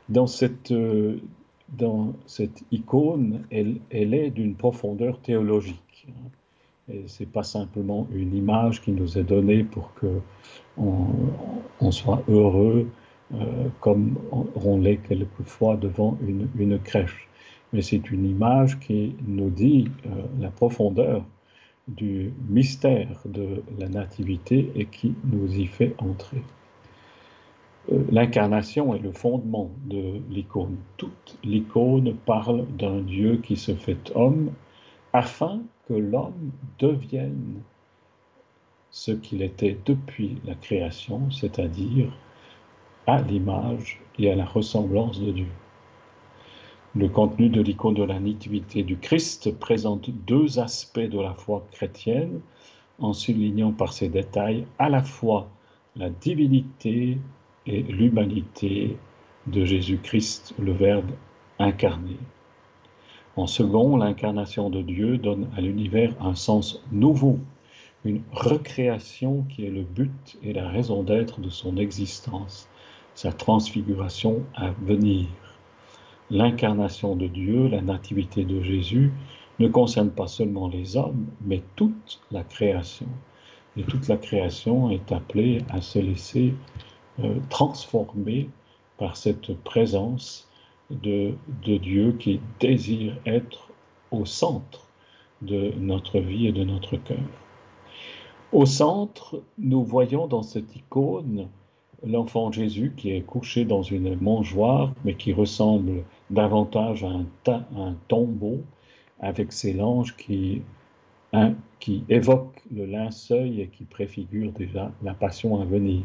Dans 0.08 0.26
cette, 0.26 0.72
euh, 0.72 1.20
icône, 2.72 3.44
elle 3.50 4.14
est 4.14 4.30
d'une 4.30 4.56
profondeur 4.56 5.20
théologique. 5.20 6.06
Ce 7.06 7.22
n'est 7.22 7.28
pas 7.28 7.42
simplement 7.42 8.06
une 8.12 8.34
image 8.34 8.82
qui 8.82 8.92
nous 8.92 9.18
est 9.18 9.24
donnée 9.24 9.64
pour 9.64 9.92
qu'on 9.94 11.08
on 11.80 11.90
soit 11.90 12.22
heureux, 12.28 12.88
euh, 13.34 13.68
comme 13.80 14.16
on, 14.32 14.78
l'est 14.78 14.96
quelquefois 14.96 15.76
devant 15.76 16.18
une, 16.26 16.48
une 16.58 16.78
crèche. 16.78 17.28
Mais 17.72 17.82
c'est 17.82 18.10
une 18.10 18.26
image 18.26 18.80
qui 18.80 19.14
nous 19.26 19.50
dit 19.50 19.88
euh, 20.06 20.10
la 20.40 20.50
profondeur 20.50 21.24
du 21.86 22.32
mystère 22.48 23.22
de 23.24 23.62
la 23.78 23.88
nativité 23.88 24.70
et 24.74 24.86
qui 24.86 25.14
nous 25.24 25.58
y 25.58 25.66
fait 25.66 25.94
entrer. 25.98 26.42
Euh, 27.92 28.04
l'incarnation 28.10 28.94
est 28.94 28.98
le 28.98 29.12
fondement 29.12 29.70
de 29.86 30.20
l'icône. 30.28 30.76
Toute 30.96 31.38
l'icône 31.44 32.14
parle 32.26 32.66
d'un 32.76 33.00
Dieu 33.00 33.36
qui 33.36 33.56
se 33.56 33.74
fait 33.74 34.12
homme 34.14 34.50
afin 35.12 35.60
l'homme 35.94 36.50
devienne 36.78 37.62
ce 38.90 39.12
qu'il 39.12 39.42
était 39.42 39.78
depuis 39.84 40.38
la 40.44 40.54
création, 40.54 41.30
c'est-à-dire 41.30 42.12
à 43.06 43.22
l'image 43.22 44.00
et 44.18 44.30
à 44.30 44.36
la 44.36 44.44
ressemblance 44.44 45.20
de 45.20 45.32
Dieu. 45.32 45.48
Le 46.96 47.08
contenu 47.08 47.48
de 47.48 47.60
l'icône 47.60 47.94
de 47.94 48.02
la 48.02 48.18
nativité 48.18 48.82
du 48.82 48.98
Christ 48.98 49.56
présente 49.58 50.10
deux 50.10 50.58
aspects 50.58 50.98
de 50.98 51.20
la 51.20 51.34
foi 51.34 51.64
chrétienne 51.70 52.40
en 52.98 53.12
soulignant 53.12 53.72
par 53.72 53.92
ses 53.92 54.08
détails 54.08 54.66
à 54.78 54.88
la 54.88 55.02
fois 55.02 55.48
la 55.96 56.10
divinité 56.10 57.18
et 57.66 57.82
l'humanité 57.82 58.96
de 59.46 59.64
Jésus-Christ, 59.64 60.54
le 60.58 60.72
Verbe 60.72 61.10
incarné. 61.58 62.16
En 63.40 63.46
second, 63.46 63.96
l'incarnation 63.96 64.68
de 64.68 64.82
Dieu 64.82 65.16
donne 65.16 65.48
à 65.56 65.62
l'univers 65.62 66.12
un 66.20 66.34
sens 66.34 66.82
nouveau, 66.92 67.38
une 68.04 68.20
recréation 68.32 69.46
qui 69.48 69.64
est 69.64 69.70
le 69.70 69.82
but 69.82 70.36
et 70.42 70.52
la 70.52 70.68
raison 70.68 71.02
d'être 71.02 71.40
de 71.40 71.48
son 71.48 71.78
existence, 71.78 72.68
sa 73.14 73.32
transfiguration 73.32 74.42
à 74.54 74.72
venir. 74.82 75.24
L'incarnation 76.30 77.16
de 77.16 77.28
Dieu, 77.28 77.66
la 77.68 77.80
nativité 77.80 78.44
de 78.44 78.62
Jésus, 78.62 79.10
ne 79.58 79.68
concerne 79.68 80.10
pas 80.10 80.26
seulement 80.26 80.68
les 80.68 80.98
hommes, 80.98 81.24
mais 81.40 81.62
toute 81.76 82.20
la 82.30 82.42
création. 82.42 83.08
Et 83.78 83.84
toute 83.84 84.06
la 84.08 84.18
création 84.18 84.90
est 84.90 85.12
appelée 85.12 85.62
à 85.70 85.80
se 85.80 85.98
laisser 85.98 86.52
euh, 87.20 87.36
transformé 87.48 88.50
par 88.98 89.16
cette 89.16 89.54
présence 89.62 90.49
de, 90.90 91.34
Dieu 91.64 92.12
qui 92.18 92.40
désire 92.58 93.16
être 93.24 93.70
au 94.10 94.24
centre 94.24 94.88
de 95.42 95.72
notre 95.78 96.18
vie 96.18 96.46
et 96.46 96.52
de 96.52 96.64
notre 96.64 96.96
cœur. 96.96 97.18
Au 98.52 98.66
centre, 98.66 99.42
nous 99.58 99.84
voyons 99.84 100.26
dans 100.26 100.42
cette 100.42 100.74
icône 100.74 101.48
l'enfant 102.04 102.50
Jésus 102.50 102.92
qui 102.96 103.12
est 103.12 103.22
couché 103.22 103.64
dans 103.64 103.82
une 103.82 104.16
mangeoire, 104.20 104.92
mais 105.04 105.14
qui 105.14 105.32
ressemble 105.32 106.02
davantage 106.30 107.04
à 107.04 107.10
un, 107.76 107.94
tombeau, 108.08 108.60
avec 109.20 109.52
ses 109.52 109.72
langes 109.74 110.16
qui, 110.16 110.62
évoquent 112.08 112.62
le 112.74 112.86
linceul 112.86 113.60
et 113.60 113.68
qui 113.68 113.84
préfigurent 113.84 114.52
déjà 114.52 114.90
la 115.02 115.14
passion 115.14 115.60
à 115.60 115.64
venir. 115.64 116.02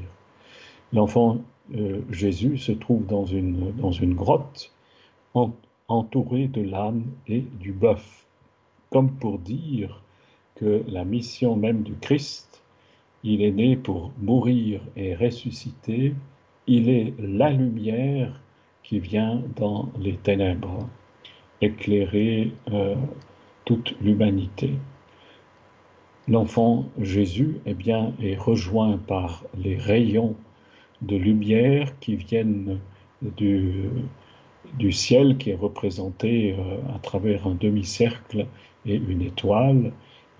L'enfant 0.93 1.39
euh, 1.73 2.01
Jésus 2.11 2.57
se 2.57 2.71
trouve 2.71 3.05
dans 3.07 3.25
une 3.25 4.13
grotte 4.13 4.74
entouré 5.88 6.47
de 6.47 6.61
l'âne 6.61 7.05
et 7.27 7.41
du 7.41 7.71
bœuf, 7.71 8.25
comme 8.89 9.11
pour 9.11 9.39
dire 9.39 10.01
que 10.55 10.83
la 10.88 11.03
mission 11.03 11.55
même 11.55 11.83
du 11.83 11.95
Christ, 11.95 12.63
il 13.23 13.41
est 13.41 13.51
né 13.51 13.75
pour 13.75 14.11
mourir 14.19 14.81
et 14.95 15.15
ressusciter, 15.15 16.13
il 16.67 16.89
est 16.89 17.13
la 17.19 17.49
lumière 17.49 18.41
qui 18.83 18.99
vient 18.99 19.41
dans 19.55 19.89
les 19.99 20.15
ténèbres, 20.15 20.88
éclairer 21.61 22.51
euh, 22.71 22.95
toute 23.65 23.95
l'humanité. 23.99 24.75
L'enfant 26.27 26.86
Jésus 26.99 27.59
eh 27.65 27.73
bien, 27.73 28.13
est 28.21 28.36
rejoint 28.36 28.97
par 28.97 29.43
les 29.57 29.77
rayons 29.77 30.36
de 31.01 31.15
lumière 31.15 31.99
qui 31.99 32.15
viennent 32.15 32.79
du, 33.21 33.89
du 34.78 34.91
ciel 34.91 35.38
qui 35.38 35.51
est 35.51 35.55
représenté 35.55 36.53
euh, 36.57 36.78
à 36.95 36.99
travers 36.99 37.47
un 37.47 37.55
demi-cercle 37.55 38.47
et 38.86 38.95
une 38.95 39.21
étoile 39.21 39.91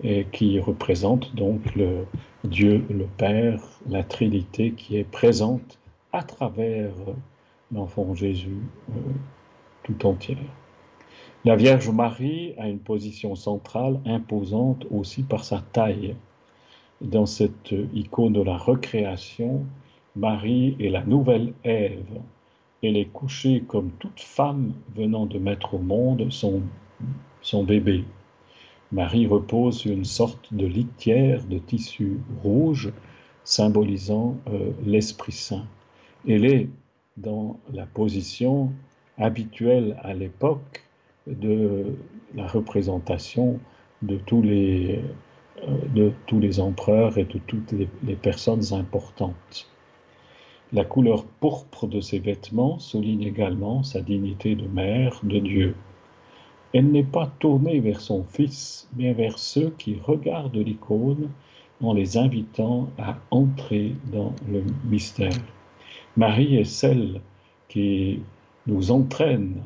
et 0.02 0.26
qui 0.30 0.60
représente 0.60 1.34
donc 1.34 1.74
le 1.74 2.06
Dieu 2.44 2.84
le 2.90 3.06
Père, 3.16 3.60
la 3.88 4.04
Trinité 4.04 4.72
qui 4.72 4.98
est 4.98 5.10
présente 5.10 5.78
à 6.12 6.22
travers 6.22 6.92
l'enfant 7.72 8.14
Jésus 8.14 8.58
euh, 8.90 9.00
tout 9.82 10.06
entière. 10.06 10.38
La 11.44 11.56
Vierge 11.56 11.88
Marie 11.90 12.54
a 12.58 12.68
une 12.68 12.80
position 12.80 13.34
centrale 13.36 14.00
imposante 14.04 14.86
aussi 14.90 15.22
par 15.22 15.44
sa 15.44 15.60
taille. 15.72 16.16
Dans 17.00 17.26
cette 17.26 17.74
icône 17.94 18.32
de 18.32 18.42
la 18.42 18.56
recréation, 18.56 19.64
Marie 20.16 20.76
est 20.80 20.88
la 20.88 21.04
nouvelle 21.04 21.52
Ève, 21.62 22.20
Elle 22.82 22.96
est 22.96 23.12
couchée 23.12 23.62
comme 23.66 23.90
toute 23.98 24.20
femme 24.20 24.72
venant 24.94 25.26
de 25.26 25.38
mettre 25.38 25.74
au 25.74 25.78
monde 25.78 26.28
son, 26.30 26.62
bébé. 27.64 28.04
Marie 28.92 29.26
repose 29.26 29.78
sur 29.78 29.92
une 29.92 30.04
sorte 30.04 30.52
de 30.52 30.66
litière 30.66 31.44
de 31.44 31.58
tissu 31.58 32.18
rouge 32.42 32.92
symbolisant 33.44 34.36
euh, 34.48 34.72
l'Esprit 34.84 35.32
Saint. 35.32 35.66
Elle 36.28 36.44
est 36.44 36.68
dans 37.16 37.58
la 37.72 37.86
position 37.86 38.72
habituelle 39.18 39.96
à 40.02 40.14
l'époque 40.14 40.82
de 41.26 41.96
la 42.34 42.46
représentation 42.46 43.58
de 44.02 44.16
tous 44.16 44.42
les, 44.42 45.00
euh, 45.62 45.78
de 45.94 46.12
tous 46.26 46.38
les 46.38 46.60
empereurs 46.60 47.18
et 47.18 47.24
de 47.24 47.38
toutes 47.38 47.72
les, 47.72 48.16
personnes 48.16 48.72
importantes. 48.72 49.70
La 50.72 50.84
couleur 50.84 51.24
pourpre 51.24 51.86
de 51.86 52.00
ses 52.00 52.18
vêtements 52.18 52.80
souligne 52.80 53.22
également 53.22 53.84
sa 53.84 54.00
dignité 54.00 54.56
de 54.56 54.66
mère 54.66 55.20
de 55.22 55.38
Dieu. 55.38 55.76
Elle 56.72 56.90
n'est 56.90 57.04
pas 57.04 57.30
tournée 57.38 57.78
vers 57.78 58.00
son 58.00 58.24
Fils, 58.24 58.88
mais 58.96 59.12
vers 59.12 59.38
ceux 59.38 59.70
qui 59.78 60.00
regardent 60.02 60.56
l'icône 60.56 61.30
en 61.80 61.92
les 61.92 62.18
invitant 62.18 62.88
à 62.98 63.16
entrer 63.30 63.94
dans 64.12 64.34
le 64.50 64.64
mystère. 64.84 65.38
Marie 66.16 66.56
est 66.56 66.64
celle 66.64 67.20
qui 67.68 68.20
nous 68.66 68.90
entraîne 68.90 69.62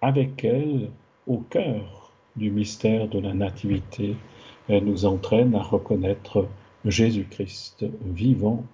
avec 0.00 0.42
elle 0.42 0.90
au 1.28 1.38
cœur 1.38 2.10
du 2.34 2.50
mystère 2.50 3.06
de 3.06 3.20
la 3.20 3.34
Nativité. 3.34 4.16
Elle 4.68 4.84
nous 4.84 5.06
entraîne 5.06 5.54
à 5.54 5.62
reconnaître 5.62 6.48
Jésus-Christ 6.84 7.86
vivant 8.04 8.64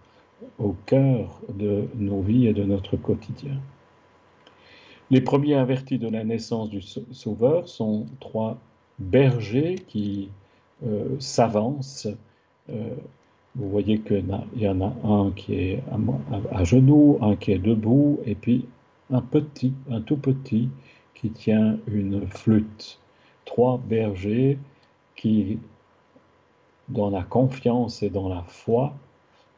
au 0.58 0.74
cœur 0.86 1.40
de 1.52 1.88
nos 1.96 2.20
vies 2.20 2.46
et 2.46 2.52
de 2.52 2.64
notre 2.64 2.96
quotidien. 2.96 3.56
Les 5.10 5.20
premiers 5.20 5.54
avertis 5.54 5.98
de 5.98 6.08
la 6.08 6.24
naissance 6.24 6.70
du 6.70 6.82
Sauveur 6.82 7.68
sont 7.68 8.06
trois 8.20 8.58
bergers 8.98 9.76
qui 9.88 10.28
euh, 10.86 11.16
s'avancent. 11.18 12.08
Euh, 12.70 12.94
vous 13.56 13.68
voyez 13.68 13.98
qu'il 13.98 14.24
y 14.56 14.68
en 14.68 14.80
a 14.80 14.94
un 15.04 15.32
qui 15.32 15.54
est 15.54 15.82
à, 16.52 16.62
genoux, 16.62 17.18
un 17.20 17.34
qui 17.34 17.50
est 17.50 17.58
debout, 17.58 18.20
et 18.24 18.36
puis 18.36 18.66
un 19.10 19.20
petit, 19.20 19.72
un 19.90 20.00
tout 20.00 20.16
petit 20.16 20.68
qui 21.14 21.30
tient 21.30 21.76
une 21.88 22.26
flûte. 22.28 23.00
Trois 23.44 23.78
bergers 23.78 24.58
qui, 25.16 25.58
dans 26.88 27.10
la 27.10 27.24
confiance 27.24 28.04
et 28.04 28.10
dans 28.10 28.28
la 28.28 28.42
foi, 28.42 28.94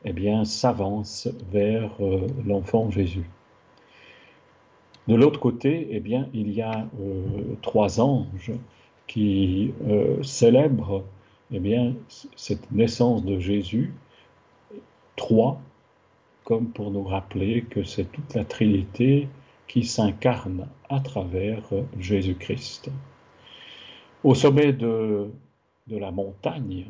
eh 0.05 0.13
bien, 0.13 0.45
s'avancent 0.45 1.29
vers 1.51 1.91
euh, 2.01 2.27
l'enfant 2.47 2.91
Jésus. 2.91 3.29
De 5.09 5.15
l'autre 5.17 5.41
côté, 5.41 5.89
eh 5.91 6.03
il 6.33 6.53
y 6.53 6.63
a 6.63 6.87
euh, 7.01 7.57
trois 7.61 8.01
anges 8.01 8.53
qui 9.07 9.73
euh, 9.89 10.23
célèbrent 10.23 11.05
eh 11.53 11.93
cette 12.37 12.71
naissance 12.71 13.25
de 13.25 13.39
Jésus, 13.39 13.93
trois, 15.17 15.61
comme 16.45 16.69
pour 16.69 16.91
nous 16.91 17.03
rappeler 17.03 17.63
que 17.63 17.83
c'est 17.83 18.11
toute 18.11 18.35
la 18.35 18.45
Trinité 18.45 19.29
qui 19.67 19.85
s'incarne 19.85 20.69
à 20.89 21.01
travers 21.01 21.63
Jésus-Christ. 21.99 22.91
Au 24.25 24.35
sommet 24.35 24.73
de, 24.73 25.31
la 25.89 26.11
montagne, 26.11 26.87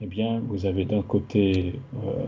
eh 0.00 0.06
bien, 0.06 0.40
vous 0.46 0.66
avez 0.66 0.84
d'un 0.84 1.02
côté 1.02 1.80
euh, 2.04 2.26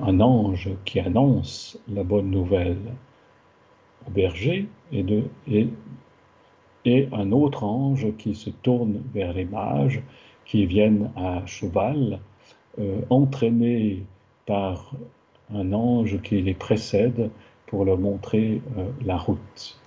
un 0.00 0.20
ange 0.20 0.70
qui 0.84 1.00
annonce 1.00 1.78
la 1.88 2.04
bonne 2.04 2.30
nouvelle 2.30 2.94
au 4.06 4.10
berger 4.10 4.68
et, 4.92 5.68
un 7.12 7.32
autre 7.32 7.64
ange 7.64 8.14
qui 8.18 8.34
se 8.34 8.50
tourne 8.50 9.02
vers 9.14 9.32
les 9.32 9.46
mages 9.46 10.02
qui 10.44 10.66
viennent 10.66 11.10
à 11.16 11.46
cheval, 11.46 12.20
euh, 12.78 13.00
entraînés 13.08 14.04
par 14.44 14.92
un 15.50 15.72
ange 15.72 16.20
qui 16.20 16.42
les 16.42 16.52
précède 16.52 17.30
pour 17.66 17.86
leur 17.86 17.98
montrer 17.98 18.60
euh, 18.76 18.90
la 19.02 19.16
route. 19.16 19.78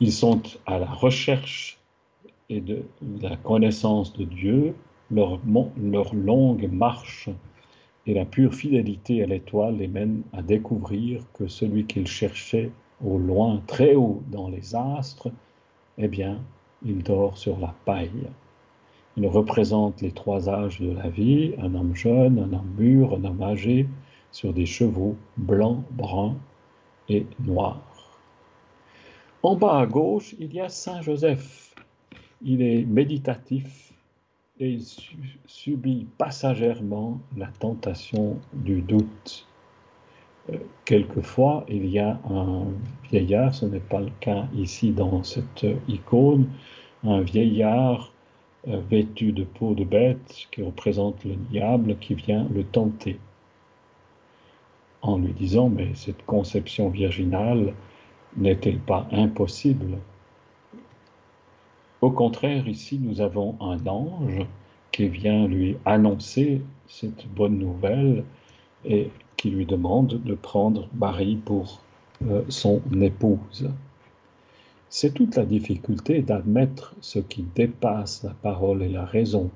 Ils 0.00 0.12
sont 0.12 0.42
à 0.66 0.78
la 0.78 0.86
recherche 0.86 1.78
et 2.48 2.60
de 2.60 2.84
la 3.20 3.36
connaissance 3.36 4.12
de 4.12 4.24
Dieu, 4.24 4.74
leur, 5.10 5.38
longue 6.14 6.68
marche 6.70 7.28
et 8.06 8.14
la 8.14 8.24
pure 8.24 8.54
fidélité 8.54 9.22
à 9.22 9.26
l'étoile 9.26 9.76
les 9.76 9.88
mène 9.88 10.22
à 10.32 10.42
découvrir 10.42 11.22
que 11.34 11.48
celui 11.48 11.84
qu'ils 11.84 12.06
cherchaient 12.06 12.70
au 13.04 13.18
loin, 13.18 13.62
très 13.66 13.94
haut 13.94 14.22
dans 14.30 14.48
les 14.48 14.74
astres, 14.74 15.30
eh 15.98 16.08
bien, 16.08 16.40
il 16.84 17.02
dort 17.02 17.36
sur 17.36 17.58
la 17.58 17.74
paille. 17.84 18.28
Il 19.16 19.26
représente 19.26 20.00
les 20.00 20.12
trois 20.12 20.48
âges 20.48 20.80
de 20.80 20.92
la 20.92 21.08
vie, 21.08 21.54
un 21.58 21.74
homme 21.74 21.94
jeune, 21.94 22.38
un 22.38 22.56
homme 22.56 22.74
mûr, 22.78 23.14
un 23.14 23.24
homme 23.24 23.42
âgé, 23.42 23.86
sur 24.30 24.52
des 24.52 24.66
chevaux 24.66 25.16
blancs, 25.36 25.82
bruns 25.90 26.36
et 27.08 27.26
noirs. 27.40 27.87
En 29.48 29.56
bas 29.56 29.78
à 29.78 29.86
gauche, 29.86 30.34
il 30.38 30.52
y 30.52 30.60
a 30.60 30.68
Saint 30.68 31.00
Joseph. 31.00 31.74
Il 32.42 32.60
est 32.60 32.84
méditatif, 32.84 33.94
et 34.60 34.72
il 34.72 34.84
subit 35.46 36.06
passagèrement 36.18 37.18
la 37.34 37.46
tentation 37.46 38.36
du 38.52 38.82
doute. 38.82 39.48
Euh, 40.50 40.58
quelquefois, 40.84 41.64
il 41.66 41.86
y 41.86 41.98
a 41.98 42.20
un 42.28 42.66
vieillard, 43.10 43.54
ce 43.54 43.64
n'est 43.64 43.80
pas 43.80 44.00
le 44.00 44.12
cas 44.20 44.46
ici 44.54 44.90
dans 44.90 45.22
cette 45.22 45.64
icône, 45.88 46.50
un 47.02 47.22
vieillard 47.22 48.12
euh, 48.68 48.82
vêtu 48.90 49.32
de 49.32 49.44
peau 49.44 49.72
de 49.72 49.84
bête 49.84 50.46
qui 50.50 50.62
représente 50.62 51.24
le 51.24 51.36
diable 51.36 51.96
qui 51.98 52.12
vient 52.12 52.46
le 52.52 52.64
tenter 52.64 53.18
en 55.00 55.16
lui 55.16 55.32
disant 55.32 55.70
mais 55.70 55.94
cette 55.94 56.26
conception 56.26 56.90
virginale 56.90 57.72
n'est-elle 58.36 58.78
pas 58.78 59.06
impossible? 59.12 59.98
Au 62.00 62.10
contraire, 62.10 62.68
ici, 62.68 63.00
nous 63.02 63.20
avons 63.20 63.56
un 63.60 63.84
ange 63.86 64.46
qui 64.92 65.08
vient 65.08 65.46
lui 65.46 65.76
annoncer 65.84 66.62
cette 66.86 67.26
bonne 67.28 67.58
nouvelle 67.58 68.24
et 68.84 69.10
qui 69.36 69.50
lui 69.50 69.66
demande 69.66 70.22
de 70.22 70.34
prendre 70.34 70.88
Marie 70.94 71.36
pour 71.36 71.80
euh, 72.26 72.42
son 72.48 72.80
épouse. 73.00 73.70
C'est 74.88 75.12
toute 75.12 75.36
la 75.36 75.44
difficulté 75.44 76.22
d'admettre 76.22 76.94
ce 77.00 77.18
qui 77.18 77.44
dépasse 77.54 78.22
la 78.22 78.30
parole 78.30 78.82
et 78.82 78.88
la 78.88 79.04
raison. 79.04 79.50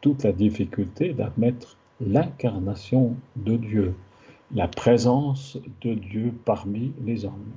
Toute 0.00 0.22
la 0.24 0.32
difficulté 0.32 1.14
d'admettre 1.14 1.76
l'incarnation 2.00 3.16
de 3.36 3.56
Dieu, 3.56 3.94
la 4.54 4.66
présence 4.66 5.58
de 5.82 5.92
Dieu 5.92 6.32
parmi 6.46 6.92
les 7.04 7.26
hommes. 7.26 7.52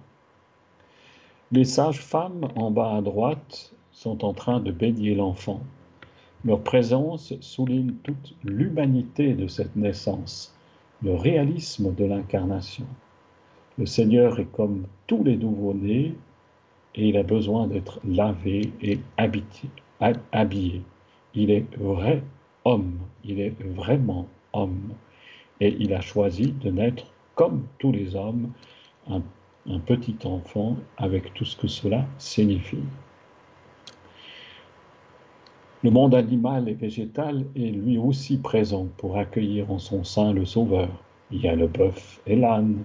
Les 1.54 1.64
sages-femmes 1.64 2.50
en 2.56 2.70
bas 2.70 2.98
à 2.98 3.02
droite 3.02 3.74
sont 3.94 4.26
en 4.26 4.34
train 4.34 4.60
de 4.60 4.72
baigner 4.72 5.16
l'enfant. 5.16 5.62
Leur 6.44 6.60
présence 6.62 7.34
souligne 7.39 7.94
toute 8.04 8.36
l'humanité 8.44 9.34
de 9.34 9.48
cette 9.48 9.76
naissance, 9.76 10.54
le 11.02 11.16
réalisme 11.16 11.94
de 11.96 12.04
l'incarnation. 12.04 12.88
Le 13.78 13.86
Seigneur 13.86 14.39
est 14.39 14.52
comme 14.52 14.86
tous 15.08 15.24
les 15.24 15.38
nouveau-nés 15.38 16.16
et 16.96 17.08
il 17.08 17.16
a 17.16 17.24
besoin 17.24 17.68
d'être 17.68 18.02
lavé 18.04 18.74
et 18.82 19.00
habillé. 19.18 20.82
Il 21.36 21.52
est 21.52 21.74
vrai 21.78 22.22
homme, 22.66 23.00
il 23.24 23.39
est 23.39 23.56
vraiment 23.62 24.28
homme 24.52 24.92
et 25.62 25.78
il 25.80 25.93
a 25.93 26.01
choisi 26.01 26.51
de 26.51 26.70
naître 26.70 27.05
comme 27.36 27.66
tous 27.80 27.93
les 27.93 28.16
hommes, 28.16 28.51
un 29.07 29.80
petit 29.80 30.18
enfant 30.26 30.76
avec 30.97 31.34
tout 31.34 31.45
ce 31.45 31.55
que 31.55 31.68
cela 31.68 32.05
signifie. 32.18 32.84
Le 35.84 35.89
monde 35.89 36.14
animal 36.14 36.68
et 36.68 36.74
végétal 36.74 37.45
est 37.55 37.72
lui 37.72 37.97
aussi 37.97 38.38
présent 38.38 38.88
pour 38.97 39.18
accueillir 39.18 39.72
en 39.72 39.80
son 39.80 40.03
sein 40.03 40.34
le 40.34 40.45
Sauveur. 40.45 40.89
Il 41.32 41.41
y 41.41 41.47
a 41.47 41.55
le 41.55 41.68
bœuf 41.68 42.22
et 42.28 42.36
l'âne 42.36 42.84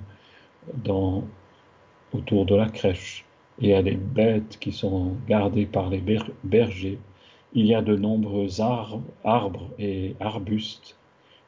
autour 2.13 2.47
de 2.47 2.55
la 2.55 2.69
crèche. 2.69 3.25
Il 3.59 3.69
y 3.69 3.75
a 3.75 3.83
les 3.83 3.97
bêtes 3.97 4.59
qui 4.59 4.73
sont 4.73 5.13
gardées 5.29 5.67
par 5.67 5.91
les 5.91 6.03
bergers. 6.45 6.99
Il 7.53 7.67
y 7.67 7.75
a 7.75 7.83
de 7.83 7.97
nombreux 7.97 8.61
arbres 8.61 9.71
et 9.79 10.15
arbustes. 10.21 10.97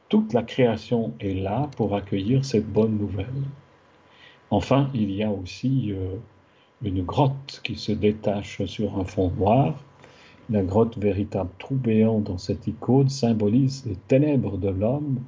Toute 0.09 0.33
la 0.33 0.43
création 0.43 1.13
est 1.19 1.33
là 1.33 1.69
pour 1.77 1.95
accueillir 1.95 2.43
cette 2.43 2.67
bonne 2.67 2.97
nouvelle. 2.97 3.43
Enfin, 4.49 4.89
il 4.93 5.11
y 5.11 5.23
a 5.23 5.29
aussi 5.29 5.91
euh, 5.91 6.15
une 6.83 7.03
grotte 7.03 7.61
qui 7.63 7.75
se 7.75 7.91
détache 7.91 8.65
sur 8.65 8.97
un 8.97 9.05
fond 9.05 9.31
noir 9.31 9.75
la 10.51 10.63
grotte 10.63 10.97
véritable 10.97 11.51
trou 11.59 11.75
béant 11.75 12.19
dans 12.19 12.39
cette 12.39 12.65
icône 12.65 13.07
symbolise 13.07 13.85
les 13.85 13.95
ténèbres 13.95 14.57
de 14.57 14.69
l'homme, 14.69 15.19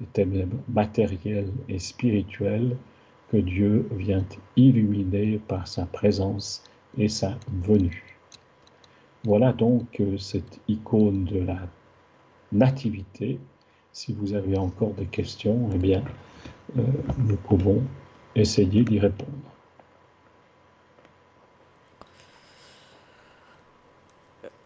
les 0.00 0.06
ténèbres 0.06 0.56
matérielles 0.68 1.52
et 1.68 1.78
spirituelles 1.78 2.76
que 3.30 3.36
Dieu 3.36 3.88
vient 3.92 4.24
illuminer 4.56 5.38
par 5.46 5.68
sa 5.68 5.86
présence 5.86 6.64
et 6.98 7.08
sa 7.08 7.38
venue. 7.62 8.18
Voilà 9.22 9.52
donc 9.52 10.00
euh, 10.00 10.18
cette 10.18 10.60
icône 10.66 11.24
de 11.24 11.38
la 11.38 11.58
nativité. 12.50 13.38
Si 13.94 14.12
vous 14.12 14.34
avez 14.34 14.58
encore 14.58 14.92
des 14.94 15.06
questions, 15.06 15.70
eh 15.72 15.78
bien, 15.78 16.02
euh, 16.76 16.82
nous 17.16 17.36
pouvons 17.36 17.80
essayer 18.34 18.82
d'y 18.82 18.98
répondre. 18.98 19.30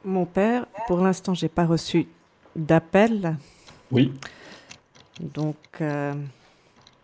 Mon 0.03 0.25
père, 0.25 0.65
pour 0.87 1.01
l'instant, 1.01 1.35
j'ai 1.35 1.51
pas 1.51 1.67
reçu 1.67 2.09
d'appel. 2.57 3.37
Oui. 3.93 4.15
Donc, 5.21 5.57
euh, 5.83 6.15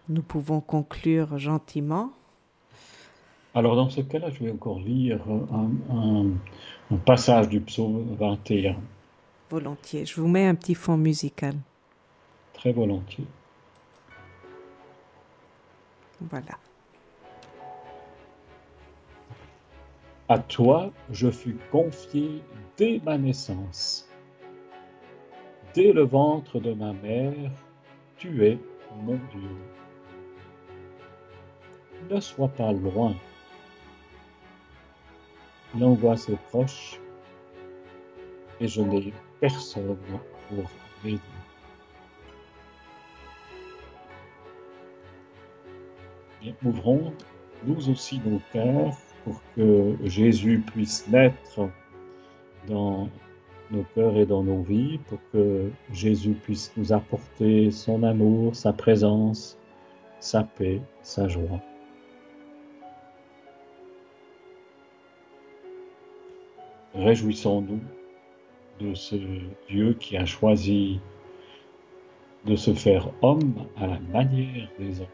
nous 0.09 0.23
pouvons 0.23 0.63
conclure 0.63 1.37
gentiment. 1.37 2.11
Alors, 3.55 3.77
dans 3.77 3.91
ce 3.91 4.01
cas-là, 4.01 4.31
je 4.31 4.45
vais 4.45 4.51
encore 4.51 4.81
lire 4.81 5.21
un, 5.53 6.31
un 6.91 6.97
passage 6.97 7.51
du 7.51 7.61
psaume 7.61 8.17
21. 8.19 8.77
Volontiers. 9.51 10.07
Je 10.07 10.19
vous 10.19 10.27
mets 10.27 10.47
un 10.47 10.55
petit 10.55 10.75
fond 10.75 10.97
musical. 10.97 11.55
Très 12.65 12.73
volontiers. 12.73 13.27
Voilà. 16.19 16.59
À 20.31 20.39
toi, 20.39 20.91
je 21.11 21.31
fus 21.31 21.59
confié 21.71 22.43
dès 22.79 23.03
ma 23.05 23.19
naissance. 23.19 24.09
Dès 25.75 25.93
le 25.93 26.05
ventre 26.05 26.59
de 26.59 26.73
ma 26.73 26.95
mère, 26.95 27.51
tu 28.17 28.47
es 28.47 28.59
mon 28.97 29.17
Dieu. 29.17 29.57
Ne 32.09 32.19
sois 32.19 32.49
pas 32.49 32.73
loin. 32.73 33.15
L'angoisse 35.79 36.31
est 36.31 36.41
proche 36.49 36.99
et 38.59 38.67
je 38.67 38.81
n'ai 38.81 39.13
personne 39.39 39.99
pour 40.49 40.65
m'aider. 41.05 41.34
Ouvrons 46.65 47.13
nous 47.65 47.91
aussi 47.91 48.21
nos 48.25 48.41
cœurs 48.53 48.97
pour 49.25 49.41
que 49.57 49.97
Jésus 50.05 50.63
puisse 50.73 51.09
naître 51.09 51.69
dans 52.67 53.09
nos 53.71 53.85
cœurs 53.95 54.17
et 54.17 54.27
dans 54.27 54.43
nos 54.43 54.63
vies, 54.63 54.99
pour 55.09 55.19
que 55.33 55.71
Jésus 55.93 56.35
puisse 56.35 56.73
nous 56.77 56.93
apporter 56.93 57.71
son 57.71 58.03
amour, 58.03 58.55
sa 58.55 58.73
présence, 58.73 59.59
sa 60.21 60.45
paix, 60.45 60.81
sa 61.03 61.29
joie. 61.29 61.61
Réjouissons-nous 66.95 67.81
de 68.81 68.95
ce 68.95 69.17
Dieu 69.69 69.95
qui 69.95 70.17
a 70.17 70.25
choisi 70.25 71.01
de 72.45 72.57
se 72.57 72.75
faire 72.75 73.11
homme 73.23 73.55
à 73.77 73.87
la 73.87 73.99
manière 73.99 74.69
des 74.79 75.01
hommes, 75.01 75.07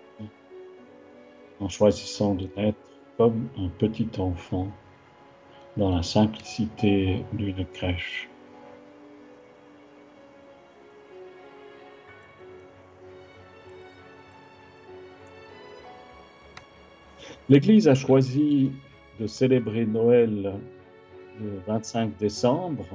en 1.60 1.68
choisissant 1.68 2.34
de 2.34 2.48
naître 2.56 2.78
comme 3.16 3.48
un 3.58 3.68
petit 3.68 4.08
enfant 4.18 4.68
dans 5.76 5.94
la 5.94 6.02
simplicité 6.02 7.24
d'une 7.32 7.64
crèche. 7.66 8.28
L'Église 17.48 17.88
a 17.88 17.94
choisi 17.94 18.70
de 19.18 19.26
célébrer 19.26 19.84
Noël 19.84 20.54
le 21.40 21.58
25 21.66 22.16
décembre 22.16 22.86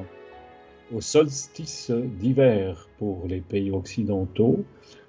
au 0.94 1.02
solstice 1.02 1.92
d'hiver 1.92 2.88
pour 2.98 3.28
les 3.28 3.42
pays 3.42 3.72
occidentaux, 3.72 4.64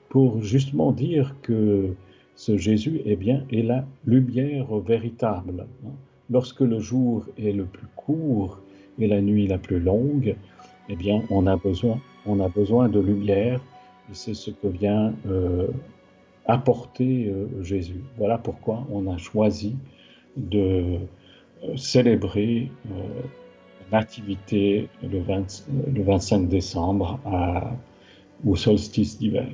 pour 0.08 0.42
justement 0.42 0.90
dire 0.90 1.34
que 1.42 1.94
ce 2.36 2.56
Jésus 2.56 3.00
eh 3.06 3.16
bien, 3.16 3.44
est 3.50 3.62
la 3.62 3.84
lumière 4.04 4.72
véritable. 4.76 5.66
Lorsque 6.30 6.60
le 6.60 6.78
jour 6.78 7.24
est 7.38 7.52
le 7.52 7.64
plus 7.64 7.86
court 7.96 8.60
et 8.98 9.06
la 9.08 9.20
nuit 9.20 9.46
la 9.46 9.58
plus 9.58 9.80
longue, 9.80 10.36
eh 10.88 10.96
bien, 10.96 11.22
on 11.30 11.46
a 11.46 11.56
besoin, 11.56 12.00
on 12.26 12.40
a 12.40 12.48
besoin 12.48 12.88
de 12.88 13.00
lumière, 13.00 13.60
et 14.10 14.14
c'est 14.14 14.34
ce 14.34 14.50
que 14.50 14.68
vient 14.68 15.14
euh, 15.26 15.68
apporter 16.44 17.26
euh, 17.26 17.62
Jésus. 17.62 18.02
Voilà 18.18 18.38
pourquoi 18.38 18.86
on 18.92 19.10
a 19.10 19.16
choisi 19.16 19.76
de 20.36 20.98
euh, 21.68 21.76
célébrer 21.76 22.70
la 23.90 24.00
nativité 24.00 24.88
le, 25.02 25.20
25 26.02 26.48
décembre 26.48 27.18
au 28.44 28.56
solstice 28.56 29.18
d'hiver. 29.18 29.46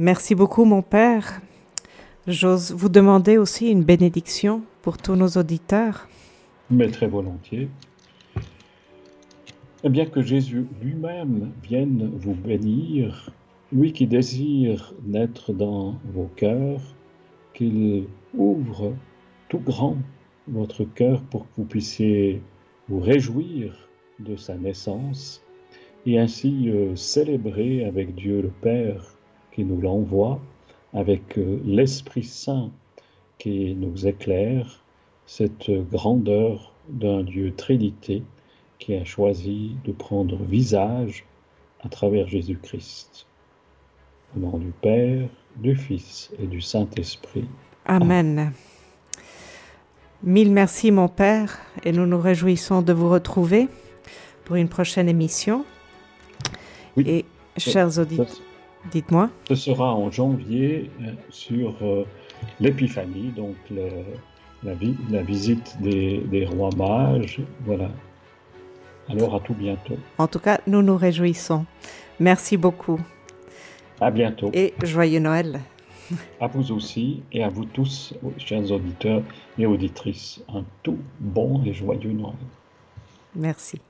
Merci 0.00 0.36
beaucoup, 0.36 0.64
mon 0.64 0.80
Père. 0.80 1.40
J'ose 2.28 2.70
vous 2.70 2.88
demander 2.88 3.36
aussi 3.36 3.68
une 3.68 3.82
bénédiction 3.82 4.62
pour 4.80 4.96
tous 4.96 5.16
nos 5.16 5.26
auditeurs. 5.30 6.06
Mais 6.70 6.86
très 6.86 7.08
volontiers. 7.08 7.68
Eh 9.82 9.88
bien 9.88 10.06
que 10.06 10.22
Jésus 10.22 10.68
lui-même 10.80 11.50
vienne 11.64 12.12
vous 12.14 12.34
bénir, 12.34 13.32
lui 13.72 13.92
qui 13.92 14.06
désire 14.06 14.94
naître 15.04 15.52
dans 15.52 15.98
vos 16.14 16.30
cœurs, 16.36 16.94
qu'il 17.52 18.04
ouvre 18.34 18.94
tout 19.48 19.58
grand 19.58 19.96
votre 20.46 20.84
cœur 20.84 21.22
pour 21.22 21.42
que 21.42 21.56
vous 21.56 21.64
puissiez 21.64 22.40
vous 22.88 23.00
réjouir 23.00 23.88
de 24.20 24.36
sa 24.36 24.54
naissance 24.54 25.42
et 26.06 26.20
ainsi 26.20 26.68
euh, 26.68 26.94
célébrer 26.94 27.84
avec 27.84 28.14
Dieu 28.14 28.42
le 28.42 28.52
Père 28.62 29.17
qui 29.58 29.64
nous 29.64 29.80
l'envoie, 29.80 30.38
avec 30.94 31.36
euh, 31.36 31.60
l'Esprit 31.64 32.22
Saint 32.22 32.70
qui 33.38 33.74
nous 33.74 34.06
éclaire, 34.06 34.84
cette 35.26 35.68
grandeur 35.90 36.72
d'un 36.88 37.24
Dieu 37.24 37.52
Trinité 37.56 38.22
qui 38.78 38.94
a 38.94 39.04
choisi 39.04 39.72
de 39.84 39.90
prendre 39.90 40.36
visage 40.44 41.24
à 41.80 41.88
travers 41.88 42.28
Jésus-Christ. 42.28 43.26
Au 44.36 44.38
nom 44.38 44.58
du 44.58 44.70
Père, 44.80 45.28
du 45.56 45.74
Fils 45.74 46.30
et 46.40 46.46
du 46.46 46.60
Saint-Esprit. 46.60 47.48
Amen. 47.84 48.52
Mille 50.22 50.52
merci 50.52 50.92
mon 50.92 51.08
Père 51.08 51.58
et 51.82 51.90
nous 51.90 52.06
nous 52.06 52.20
réjouissons 52.20 52.80
de 52.82 52.92
vous 52.92 53.10
retrouver 53.10 53.66
pour 54.44 54.54
une 54.54 54.68
prochaine 54.68 55.08
émission. 55.08 55.64
Oui. 56.96 57.04
Et 57.08 57.24
chers 57.56 57.98
auditeurs, 57.98 58.28
dites-moi. 58.90 59.30
Ce 59.48 59.54
sera 59.54 59.94
en 59.94 60.10
janvier 60.10 60.90
euh, 61.02 61.12
sur 61.30 61.74
euh, 61.82 62.04
l'Épiphanie, 62.60 63.32
donc 63.36 63.56
la, 63.70 64.72
la, 65.10 65.22
visite 65.22 65.76
des, 65.80 66.18
des 66.18 66.46
rois 66.46 66.70
mages. 66.76 67.40
Voilà. 67.64 67.90
Alors 69.08 69.34
à 69.34 69.40
tout 69.40 69.54
bientôt. 69.54 69.96
En 70.18 70.26
tout 70.26 70.38
cas, 70.38 70.60
nous 70.66 70.82
nous 70.82 70.96
réjouissons. 70.96 71.64
Merci 72.20 72.56
beaucoup. 72.56 73.00
À 74.00 74.10
bientôt. 74.10 74.50
Et 74.52 74.74
joyeux 74.82 75.20
Noël. 75.20 75.60
À 76.40 76.46
vous 76.46 76.72
aussi 76.72 77.22
et 77.32 77.42
à 77.42 77.48
vous 77.48 77.64
tous, 77.64 78.14
chers 78.38 78.70
auditeurs 78.70 79.22
et 79.58 79.66
auditrices, 79.66 80.42
un 80.54 80.64
tout 80.82 80.98
bon 81.20 81.62
et 81.64 81.74
joyeux 81.74 82.12
Noël. 82.12 82.34
Merci. 83.34 83.80